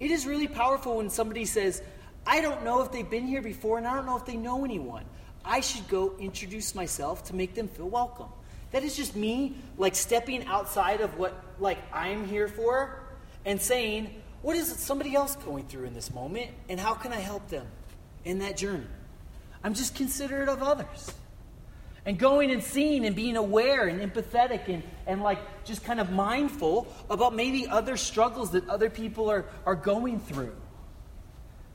It 0.00 0.10
is 0.10 0.26
really 0.26 0.48
powerful 0.48 0.96
when 0.96 1.10
somebody 1.10 1.44
says, 1.44 1.82
I 2.26 2.40
don't 2.40 2.64
know 2.64 2.80
if 2.80 2.90
they've 2.90 3.08
been 3.08 3.26
here 3.26 3.42
before 3.42 3.76
and 3.76 3.86
I 3.86 3.94
don't 3.94 4.06
know 4.06 4.16
if 4.16 4.24
they 4.24 4.38
know 4.38 4.64
anyone. 4.64 5.04
I 5.44 5.60
should 5.60 5.86
go 5.88 6.14
introduce 6.18 6.74
myself 6.74 7.24
to 7.24 7.36
make 7.36 7.54
them 7.54 7.68
feel 7.68 7.88
welcome. 7.88 8.28
That 8.72 8.82
is 8.82 8.96
just 8.96 9.14
me 9.14 9.56
like 9.76 9.94
stepping 9.94 10.46
outside 10.46 11.02
of 11.02 11.18
what 11.18 11.34
like 11.60 11.78
I'm 11.92 12.26
here 12.26 12.48
for 12.48 13.02
and 13.44 13.60
saying, 13.60 14.22
what 14.40 14.56
is 14.56 14.68
somebody 14.68 15.14
else 15.14 15.36
going 15.36 15.66
through 15.66 15.84
in 15.84 15.92
this 15.92 16.14
moment 16.14 16.50
and 16.70 16.80
how 16.80 16.94
can 16.94 17.12
I 17.12 17.20
help 17.20 17.46
them 17.50 17.66
in 18.24 18.38
that 18.38 18.56
journey? 18.56 18.86
I'm 19.62 19.74
just 19.74 19.94
considerate 19.94 20.48
of 20.48 20.62
others. 20.62 21.12
And 22.06 22.18
going 22.18 22.52
and 22.52 22.62
seeing 22.62 23.04
and 23.04 23.16
being 23.16 23.36
aware 23.36 23.88
and 23.88 24.00
empathetic 24.00 24.68
and, 24.68 24.84
and 25.08 25.22
like 25.22 25.38
just 25.64 25.84
kind 25.84 26.00
of 26.00 26.10
mindful 26.12 26.86
about 27.10 27.34
maybe 27.34 27.66
other 27.66 27.96
struggles 27.96 28.52
that 28.52 28.68
other 28.68 28.88
people 28.88 29.28
are, 29.28 29.44
are 29.66 29.74
going 29.74 30.20
through. 30.20 30.54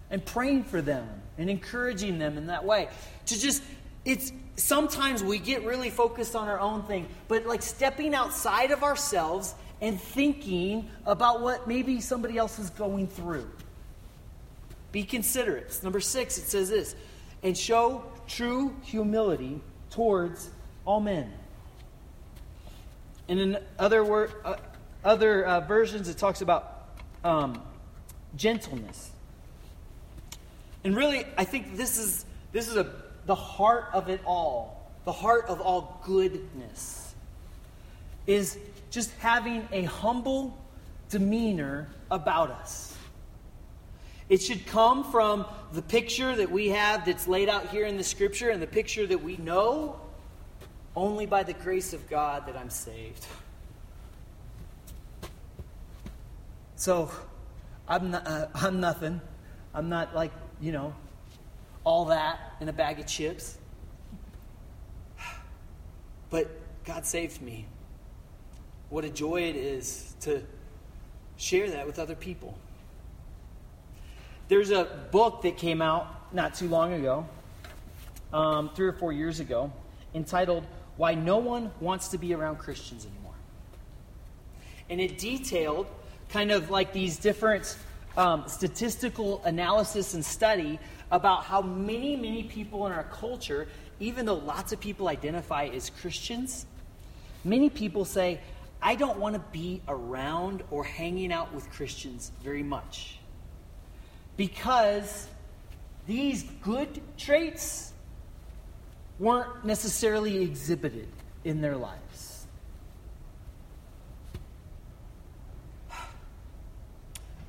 And 0.10 0.26
praying 0.26 0.64
for 0.64 0.82
them 0.82 1.08
and 1.38 1.50
encouraging 1.50 2.18
them 2.18 2.38
in 2.38 2.48
that 2.48 2.64
way. 2.64 2.88
To 3.26 3.40
just, 3.40 3.62
it's 4.06 4.32
sometimes 4.56 5.22
we 5.22 5.38
get 5.38 5.66
really 5.66 5.90
focused 5.90 6.36
on 6.36 6.48
our 6.48 6.60
own 6.60 6.84
thing, 6.84 7.08
but 7.28 7.46
like 7.46 7.62
stepping 7.62 8.16
outside 8.16 8.72
of 8.72 8.84
ourselves 8.84 9.54
and 9.82 10.00
thinking 10.00 10.90
about 11.06 11.42
what 11.42 11.68
maybe 11.68 12.00
somebody 12.00 12.38
else 12.38 12.58
is 12.58 12.70
going 12.70 13.08
through. 13.08 13.50
Be 14.92 15.04
considerate. 15.04 15.78
Number 15.84 16.00
six, 16.00 16.38
it 16.38 16.44
says 16.44 16.70
this 16.70 16.96
and 17.44 17.58
show 17.58 18.06
true 18.28 18.76
humility 18.84 19.60
towards 19.92 20.50
all 20.86 21.00
men. 21.00 21.32
And 23.30 23.40
in 23.40 23.58
other, 23.78 24.04
word, 24.04 24.32
uh, 24.44 24.56
other 25.06 25.46
uh, 25.46 25.60
versions, 25.62 26.10
it 26.10 26.18
talks 26.18 26.42
about 26.42 26.90
um, 27.24 27.62
gentleness. 28.36 29.12
And 30.84 30.96
really, 30.96 31.26
I 31.38 31.44
think 31.44 31.78
this 31.78 31.98
is, 31.98 32.26
this 32.52 32.68
is 32.68 32.76
a, 32.76 32.92
the 33.26 33.36
heart 33.36 33.90
of 33.94 34.10
it 34.10 34.22
all, 34.26 34.92
the 35.06 35.12
heart 35.12 35.46
of 35.48 35.62
all 35.62 36.02
goodness, 36.06 37.14
is 38.28 38.58
just 38.90 39.12
having 39.20 39.68
a 39.72 39.84
humble 39.84 40.58
demeanor 41.10 41.88
about 42.10 42.52
us. 42.52 42.91
It 44.32 44.42
should 44.42 44.66
come 44.66 45.04
from 45.04 45.46
the 45.74 45.82
picture 45.82 46.34
that 46.34 46.50
we 46.50 46.70
have 46.70 47.06
that's 47.06 47.28
laid 47.28 47.50
out 47.50 47.68
here 47.68 47.86
in 47.86 47.98
the 47.98 48.04
scripture 48.04 48.50
and 48.50 48.62
the 48.62 48.68
picture 48.68 49.06
that 49.06 49.22
we 49.22 49.36
know 49.36 50.00
only 50.96 51.26
by 51.26 51.44
the 51.44 51.52
grace 51.52 51.92
of 51.92 52.10
God 52.10 52.48
that 52.48 52.56
I'm 52.56 52.70
saved. 52.70 53.26
So, 56.78 57.12
I'm, 57.90 58.12
not, 58.12 58.26
uh, 58.26 58.48
I'm 58.56 58.80
nothing. 58.80 59.20
I'm 59.74 59.90
not 59.90 60.16
like, 60.16 60.32
you 60.62 60.72
know, 60.72 60.96
all 61.84 62.06
that 62.06 62.40
in 62.62 62.70
a 62.70 62.74
bag 62.74 63.02
of 63.02 63.08
chips. 63.08 63.58
But 66.30 66.50
God 66.86 67.06
saved 67.06 67.42
me. 67.42 67.66
What 68.92 69.04
a 69.04 69.10
joy 69.10 69.42
it 69.42 69.58
is 69.58 70.16
to 70.22 70.42
share 71.36 71.70
that 71.72 71.86
with 71.86 72.00
other 72.00 72.16
people. 72.16 72.58
There's 74.52 74.72
a 74.72 74.84
book 75.12 75.44
that 75.44 75.56
came 75.56 75.82
out 75.82 76.34
not 76.34 76.56
too 76.56 76.68
long 76.68 76.92
ago, 76.92 77.26
um, 78.34 78.70
three 78.76 78.86
or 78.86 78.92
four 78.92 79.14
years 79.14 79.40
ago, 79.40 79.72
entitled 80.14 80.66
Why 80.98 81.14
No 81.14 81.38
One 81.38 81.72
Wants 81.80 82.10
to 82.10 82.18
Be 82.18 82.34
Around 82.34 82.58
Christians 82.58 83.06
Anymore. 83.06 83.36
And 84.90 85.00
it 85.00 85.18
detailed 85.18 85.88
kind 86.28 86.52
of 86.52 86.70
like 86.70 86.92
these 86.92 87.18
different 87.18 87.78
um, 88.18 88.44
statistical 88.46 89.42
analysis 89.46 90.16
and 90.16 90.26
study 90.26 90.80
about 91.12 91.46
how 91.46 91.62
many, 91.62 92.18
many 92.18 92.44
people 92.44 92.86
in 92.88 92.92
our 92.92 93.06
culture, 93.06 93.70
even 94.02 94.26
though 94.26 94.36
lots 94.36 94.74
of 94.74 94.82
people 94.82 95.08
identify 95.08 95.68
as 95.68 95.90
Christians, 95.90 96.66
many 97.46 97.70
people 97.70 98.04
say, 98.04 98.42
I 98.82 98.96
don't 98.96 99.18
want 99.18 99.36
to 99.36 99.42
be 99.54 99.82
around 99.88 100.62
or 100.72 100.84
hanging 100.84 101.32
out 101.32 101.54
with 101.54 101.72
Christians 101.72 102.34
very 102.44 102.64
much 102.64 103.18
because 104.42 105.28
these 106.08 106.42
good 106.64 107.00
traits 107.16 107.94
weren't 109.20 109.64
necessarily 109.64 110.42
exhibited 110.42 111.08
in 111.44 111.62
their 111.62 111.78
lives. 111.78 112.48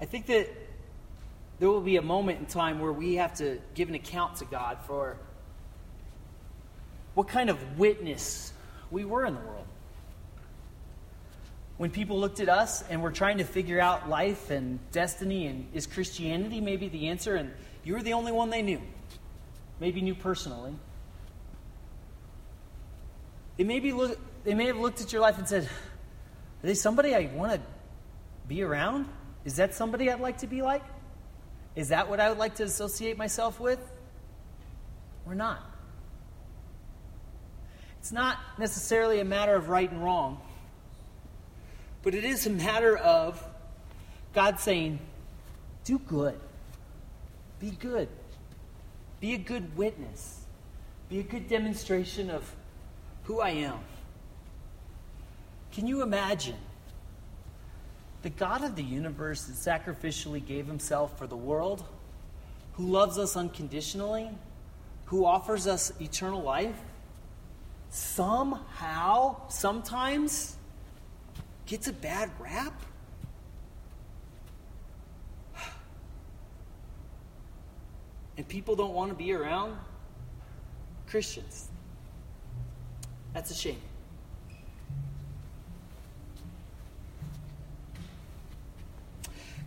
I 0.03 0.05
think 0.05 0.27
that 0.27 0.51
there 1.59 1.71
will 1.71 1.81
be 1.81 1.97
a 1.97 2.03
moment 2.03 2.41
in 2.41 2.45
time 2.45 2.79
where 2.79 2.93
we 2.93 3.15
have 3.15 3.33
to 3.37 3.59
give 3.73 3.89
an 3.89 3.95
account 3.95 4.37
to 4.37 4.45
God 4.45 4.77
for 4.87 5.17
what 7.15 7.27
kind 7.27 7.49
of 7.49 7.79
witness 7.79 8.53
we 8.91 9.07
were 9.07 9.25
in 9.25 9.35
the 9.35 9.41
world 9.41 9.67
when 11.79 11.91
people 11.91 12.19
looked 12.19 12.41
at 12.41 12.49
us 12.49 12.85
and 12.89 13.03
were 13.03 13.11
trying 13.11 13.39
to 13.39 13.45
figure 13.45 13.81
out 13.81 14.09
life 14.09 14.51
and 14.51 14.79
destiny 14.93 15.47
and 15.47 15.69
is 15.73 15.87
Christianity 15.87 16.61
maybe 16.61 16.89
the 16.89 17.09
answer 17.09 17.37
and 17.37 17.53
you 17.85 17.95
were 17.95 18.03
the 18.03 18.13
only 18.13 18.33
one 18.33 18.51
they 18.51 18.63
knew, 18.63 18.81
maybe 19.81 20.01
knew 20.01 20.15
personally. 20.15 20.75
They 23.57 23.65
maybe 23.65 23.93
look, 23.93 24.19
they 24.45 24.55
may 24.55 24.67
have 24.67 24.79
looked 24.79 25.01
at 25.01 25.13
your 25.13 25.21
life 25.21 25.39
and 25.39 25.49
said, 25.49 25.65
Are 25.65 26.67
they 26.67 26.75
somebody 26.75 27.15
I 27.15 27.31
want 27.35 27.53
to 27.53 27.61
be 28.47 28.63
around? 28.63 29.09
Is 29.45 29.57
that 29.57 29.75
somebody 29.75 30.11
I'd 30.11 30.21
like 30.21 30.39
to 30.39 30.47
be 30.47 30.63
like? 30.63 30.85
Is 31.75 31.89
that 31.89 32.09
what 32.09 32.21
I 32.21 32.29
would 32.29 32.39
like 32.39 32.57
to 32.57 32.65
associate 32.65 33.19
myself 33.19 33.59
with? 33.59 33.81
Or 35.27 35.35
not? 35.35 35.61
It's 37.99 38.13
not 38.13 38.37
necessarily 38.59 39.21
a 39.21 39.25
matter 39.25 39.55
of 39.55 39.69
right 39.69 39.91
and 39.91 40.03
wrong. 40.03 40.41
But 42.03 42.15
it 42.15 42.25
is 42.25 42.47
a 42.47 42.51
matter 42.51 42.97
of 42.97 43.43
God 44.35 44.59
saying, 44.59 44.99
do 45.85 45.99
good. 45.99 46.39
Be 47.61 47.71
good. 47.71 48.09
Be 49.21 49.35
a 49.35 49.39
good 49.39 49.77
witness. 49.77 50.41
Be 51.09 51.21
a 51.21 51.23
good 51.23 51.49
demonstration 51.49 52.31
of 52.31 52.55
who 53.25 53.41
I 53.41 53.51
am. 53.51 53.79
Can 55.73 55.87
you 55.87 56.03
imagine 56.03 56.57
the 58.23 58.31
God 58.31 58.63
of 58.63 58.77
the 58.77 58.83
universe 58.83 59.45
that 59.45 59.55
sacrificially 59.55 60.45
gave 60.45 60.67
himself 60.67 61.19
for 61.19 61.27
the 61.27 61.37
world, 61.37 61.85
who 62.75 62.87
loves 62.87 63.19
us 63.19 63.37
unconditionally, 63.37 64.29
who 65.07 65.25
offers 65.25 65.67
us 65.67 65.93
eternal 66.01 66.43
life, 66.43 66.77
somehow, 67.91 69.49
sometimes, 69.49 70.57
gets 71.73 71.89
a 71.89 71.93
bad 71.95 72.31
rap? 72.39 72.75
And 78.37 78.47
people 78.47 78.77
don't 78.77 78.93
want 78.93 79.11
to 79.11 79.15
be 79.17 79.33
around 79.33 79.79
Christians. 81.07 81.69
That's 83.33 83.51
a 83.51 83.55
shame. 83.55 83.81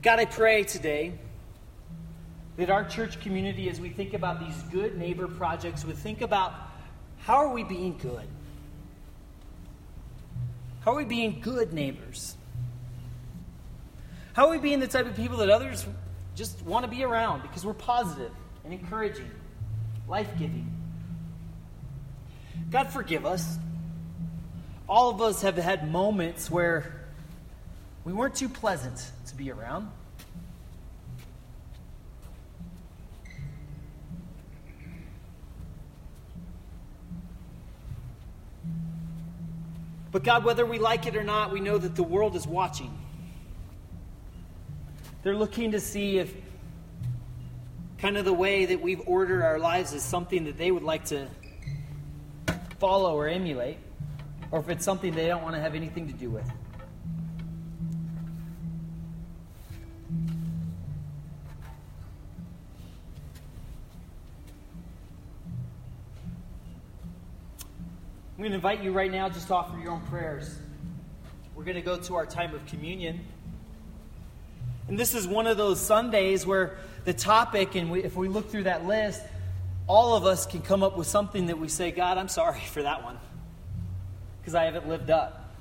God, 0.03 0.20
I 0.20 0.26
pray 0.26 0.64
today 0.64 1.14
that 2.58 2.70
our 2.70 2.84
church 2.84 3.20
community, 3.20 3.68
as 3.68 3.82
we 3.82 3.89
think 3.89 4.14
about 4.14 4.39
these 4.39 4.62
good 4.72 4.95
neighbor 4.95 5.28
projects, 5.28 5.84
would 5.86 5.97
think 5.97 6.22
about 6.22 6.53
how 7.18 7.38
are 7.38 7.49
we 7.49 7.64
being 7.64 7.97
good? 7.97 8.28
How 10.86 10.91
are 10.91 10.97
we 10.97 11.05
being 11.05 11.39
good 11.41 11.73
neighbors? 11.73 12.38
How 14.33 14.45
are 14.45 14.51
we 14.51 14.59
being 14.59 14.79
the 14.79 14.88
type 14.88 15.07
of 15.07 15.15
people 15.15 15.38
that 15.38 15.49
others 15.49 15.83
just 16.36 16.61
want 16.61 16.86
to 16.86 16.91
be 16.91 17.03
around 17.03 17.41
because 17.41 17.65
we're 17.65 17.73
positive 17.73 18.31
and 18.63 18.71
encouraging, 18.71 19.31
life 20.07 20.29
giving? 20.38 20.71
God, 22.69 22.91
forgive 22.91 23.25
us. 23.25 23.57
All 24.88 25.09
of 25.09 25.23
us 25.23 25.41
have 25.41 25.55
had 25.55 25.91
moments 25.91 26.51
where 26.51 27.07
we 28.03 28.13
weren't 28.13 28.36
too 28.36 28.49
pleasant 28.49 29.11
to 29.25 29.36
be 29.36 29.51
around. 29.51 29.89
But 40.16 40.24
God, 40.24 40.45
whether 40.45 40.66
we 40.66 40.80
like 40.80 41.07
it 41.07 41.18
or 41.18 41.26
not, 41.26 41.51
we 41.51 41.59
know 41.59 41.78
that 41.78 41.97
the 41.97 42.01
world 42.01 42.38
is 42.38 42.47
watching. 42.47 42.97
They're 45.24 45.36
looking 45.36 45.74
to 45.74 45.82
see 45.82 46.20
if 46.20 46.34
kind 47.97 48.16
of 48.16 48.24
the 48.24 48.32
way 48.32 48.63
that 48.63 48.82
we've 48.82 49.01
ordered 49.07 49.43
our 49.43 49.59
lives 49.59 49.91
is 49.91 50.03
something 50.03 50.45
that 50.45 50.57
they 50.57 50.72
would 50.72 50.84
like 50.84 51.03
to 51.07 51.28
follow 52.80 53.13
or 53.13 53.28
emulate, 53.28 53.76
or 54.51 54.61
if 54.61 54.70
it's 54.70 54.86
something 54.86 55.13
they 55.13 55.28
don't 55.28 55.43
want 55.43 55.55
to 55.55 55.61
have 55.61 55.76
anything 55.76 56.07
to 56.07 56.13
do 56.13 56.30
with. 56.30 56.49
I'm 68.36 68.41
going 68.41 68.51
to 68.51 68.55
invite 68.55 68.83
you 68.83 68.91
right 68.91 69.09
now 69.09 69.29
just 69.29 69.49
offer 69.49 69.79
your 69.79 69.93
own 69.93 70.01
prayers. 70.07 70.53
We're 71.55 71.63
going 71.63 71.77
to 71.77 71.81
go 71.81 71.95
to 71.95 72.15
our 72.15 72.25
time 72.25 72.53
of 72.53 72.65
communion. 72.65 73.21
And 74.89 74.99
this 74.99 75.15
is 75.15 75.25
one 75.25 75.47
of 75.47 75.55
those 75.55 75.79
Sundays 75.79 76.45
where 76.45 76.77
the 77.05 77.13
topic, 77.13 77.75
and 77.75 77.89
we, 77.89 78.03
if 78.03 78.17
we 78.17 78.27
look 78.27 78.51
through 78.51 78.63
that 78.63 78.86
list, 78.86 79.21
all 79.88 80.17
of 80.17 80.25
us 80.25 80.45
can 80.45 80.61
come 80.61 80.83
up 80.83 80.97
with 80.97 81.07
something 81.07 81.45
that 81.45 81.57
we 81.57 81.69
say, 81.69 81.91
God, 81.91 82.17
I'm 82.17 82.27
sorry 82.27 82.59
for 82.71 82.83
that 82.83 83.05
one 83.05 83.17
because 84.41 84.53
I 84.53 84.65
haven't 84.65 84.89
lived 84.89 85.09
up. 85.09 85.53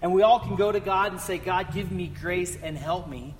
And 0.00 0.14
we 0.14 0.22
all 0.22 0.40
can 0.40 0.56
go 0.56 0.72
to 0.72 0.80
God 0.80 1.12
and 1.12 1.20
say, 1.20 1.36
God, 1.36 1.74
give 1.74 1.92
me 1.92 2.06
grace 2.06 2.56
and 2.62 2.74
help 2.74 3.06
me 3.06 3.34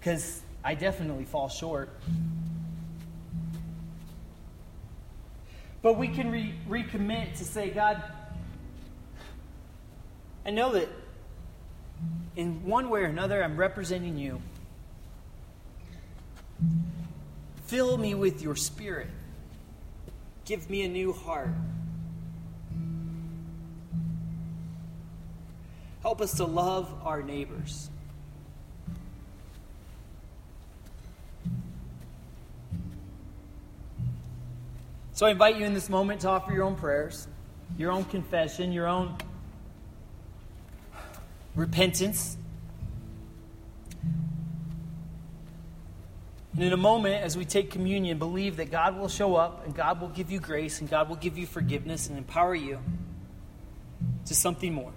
because 0.00 0.40
I 0.64 0.74
definitely 0.74 1.26
fall 1.26 1.50
short. 1.50 1.90
But 5.82 5.94
we 5.94 6.08
can 6.08 6.30
re- 6.30 6.54
recommit 6.68 7.38
to 7.38 7.44
say, 7.44 7.70
God, 7.70 8.02
I 10.44 10.50
know 10.50 10.72
that 10.72 10.88
in 12.36 12.64
one 12.64 12.88
way 12.90 13.00
or 13.00 13.06
another 13.06 13.42
I'm 13.42 13.56
representing 13.56 14.16
you. 14.16 14.40
Fill 17.66 17.98
me 17.98 18.14
with 18.14 18.42
your 18.42 18.56
spirit. 18.56 19.08
Give 20.44 20.68
me 20.70 20.82
a 20.82 20.88
new 20.88 21.12
heart. 21.12 21.50
Help 26.00 26.20
us 26.20 26.34
to 26.38 26.44
love 26.44 26.92
our 27.04 27.22
neighbors. 27.22 27.90
So 35.18 35.26
I 35.26 35.30
invite 35.30 35.56
you 35.56 35.66
in 35.66 35.74
this 35.74 35.88
moment 35.88 36.20
to 36.20 36.28
offer 36.28 36.52
your 36.52 36.62
own 36.62 36.76
prayers, 36.76 37.26
your 37.76 37.90
own 37.90 38.04
confession, 38.04 38.70
your 38.70 38.86
own 38.86 39.16
repentance. 41.56 42.36
And 46.52 46.62
in 46.62 46.72
a 46.72 46.76
moment, 46.76 47.20
as 47.24 47.36
we 47.36 47.44
take 47.44 47.68
communion, 47.68 48.20
believe 48.20 48.58
that 48.58 48.70
God 48.70 48.96
will 48.96 49.08
show 49.08 49.34
up 49.34 49.66
and 49.66 49.74
God 49.74 50.00
will 50.00 50.06
give 50.06 50.30
you 50.30 50.38
grace 50.38 50.80
and 50.80 50.88
God 50.88 51.08
will 51.08 51.16
give 51.16 51.36
you 51.36 51.48
forgiveness 51.48 52.08
and 52.08 52.16
empower 52.16 52.54
you 52.54 52.78
to 54.26 54.36
something 54.36 54.72
more. 54.72 54.92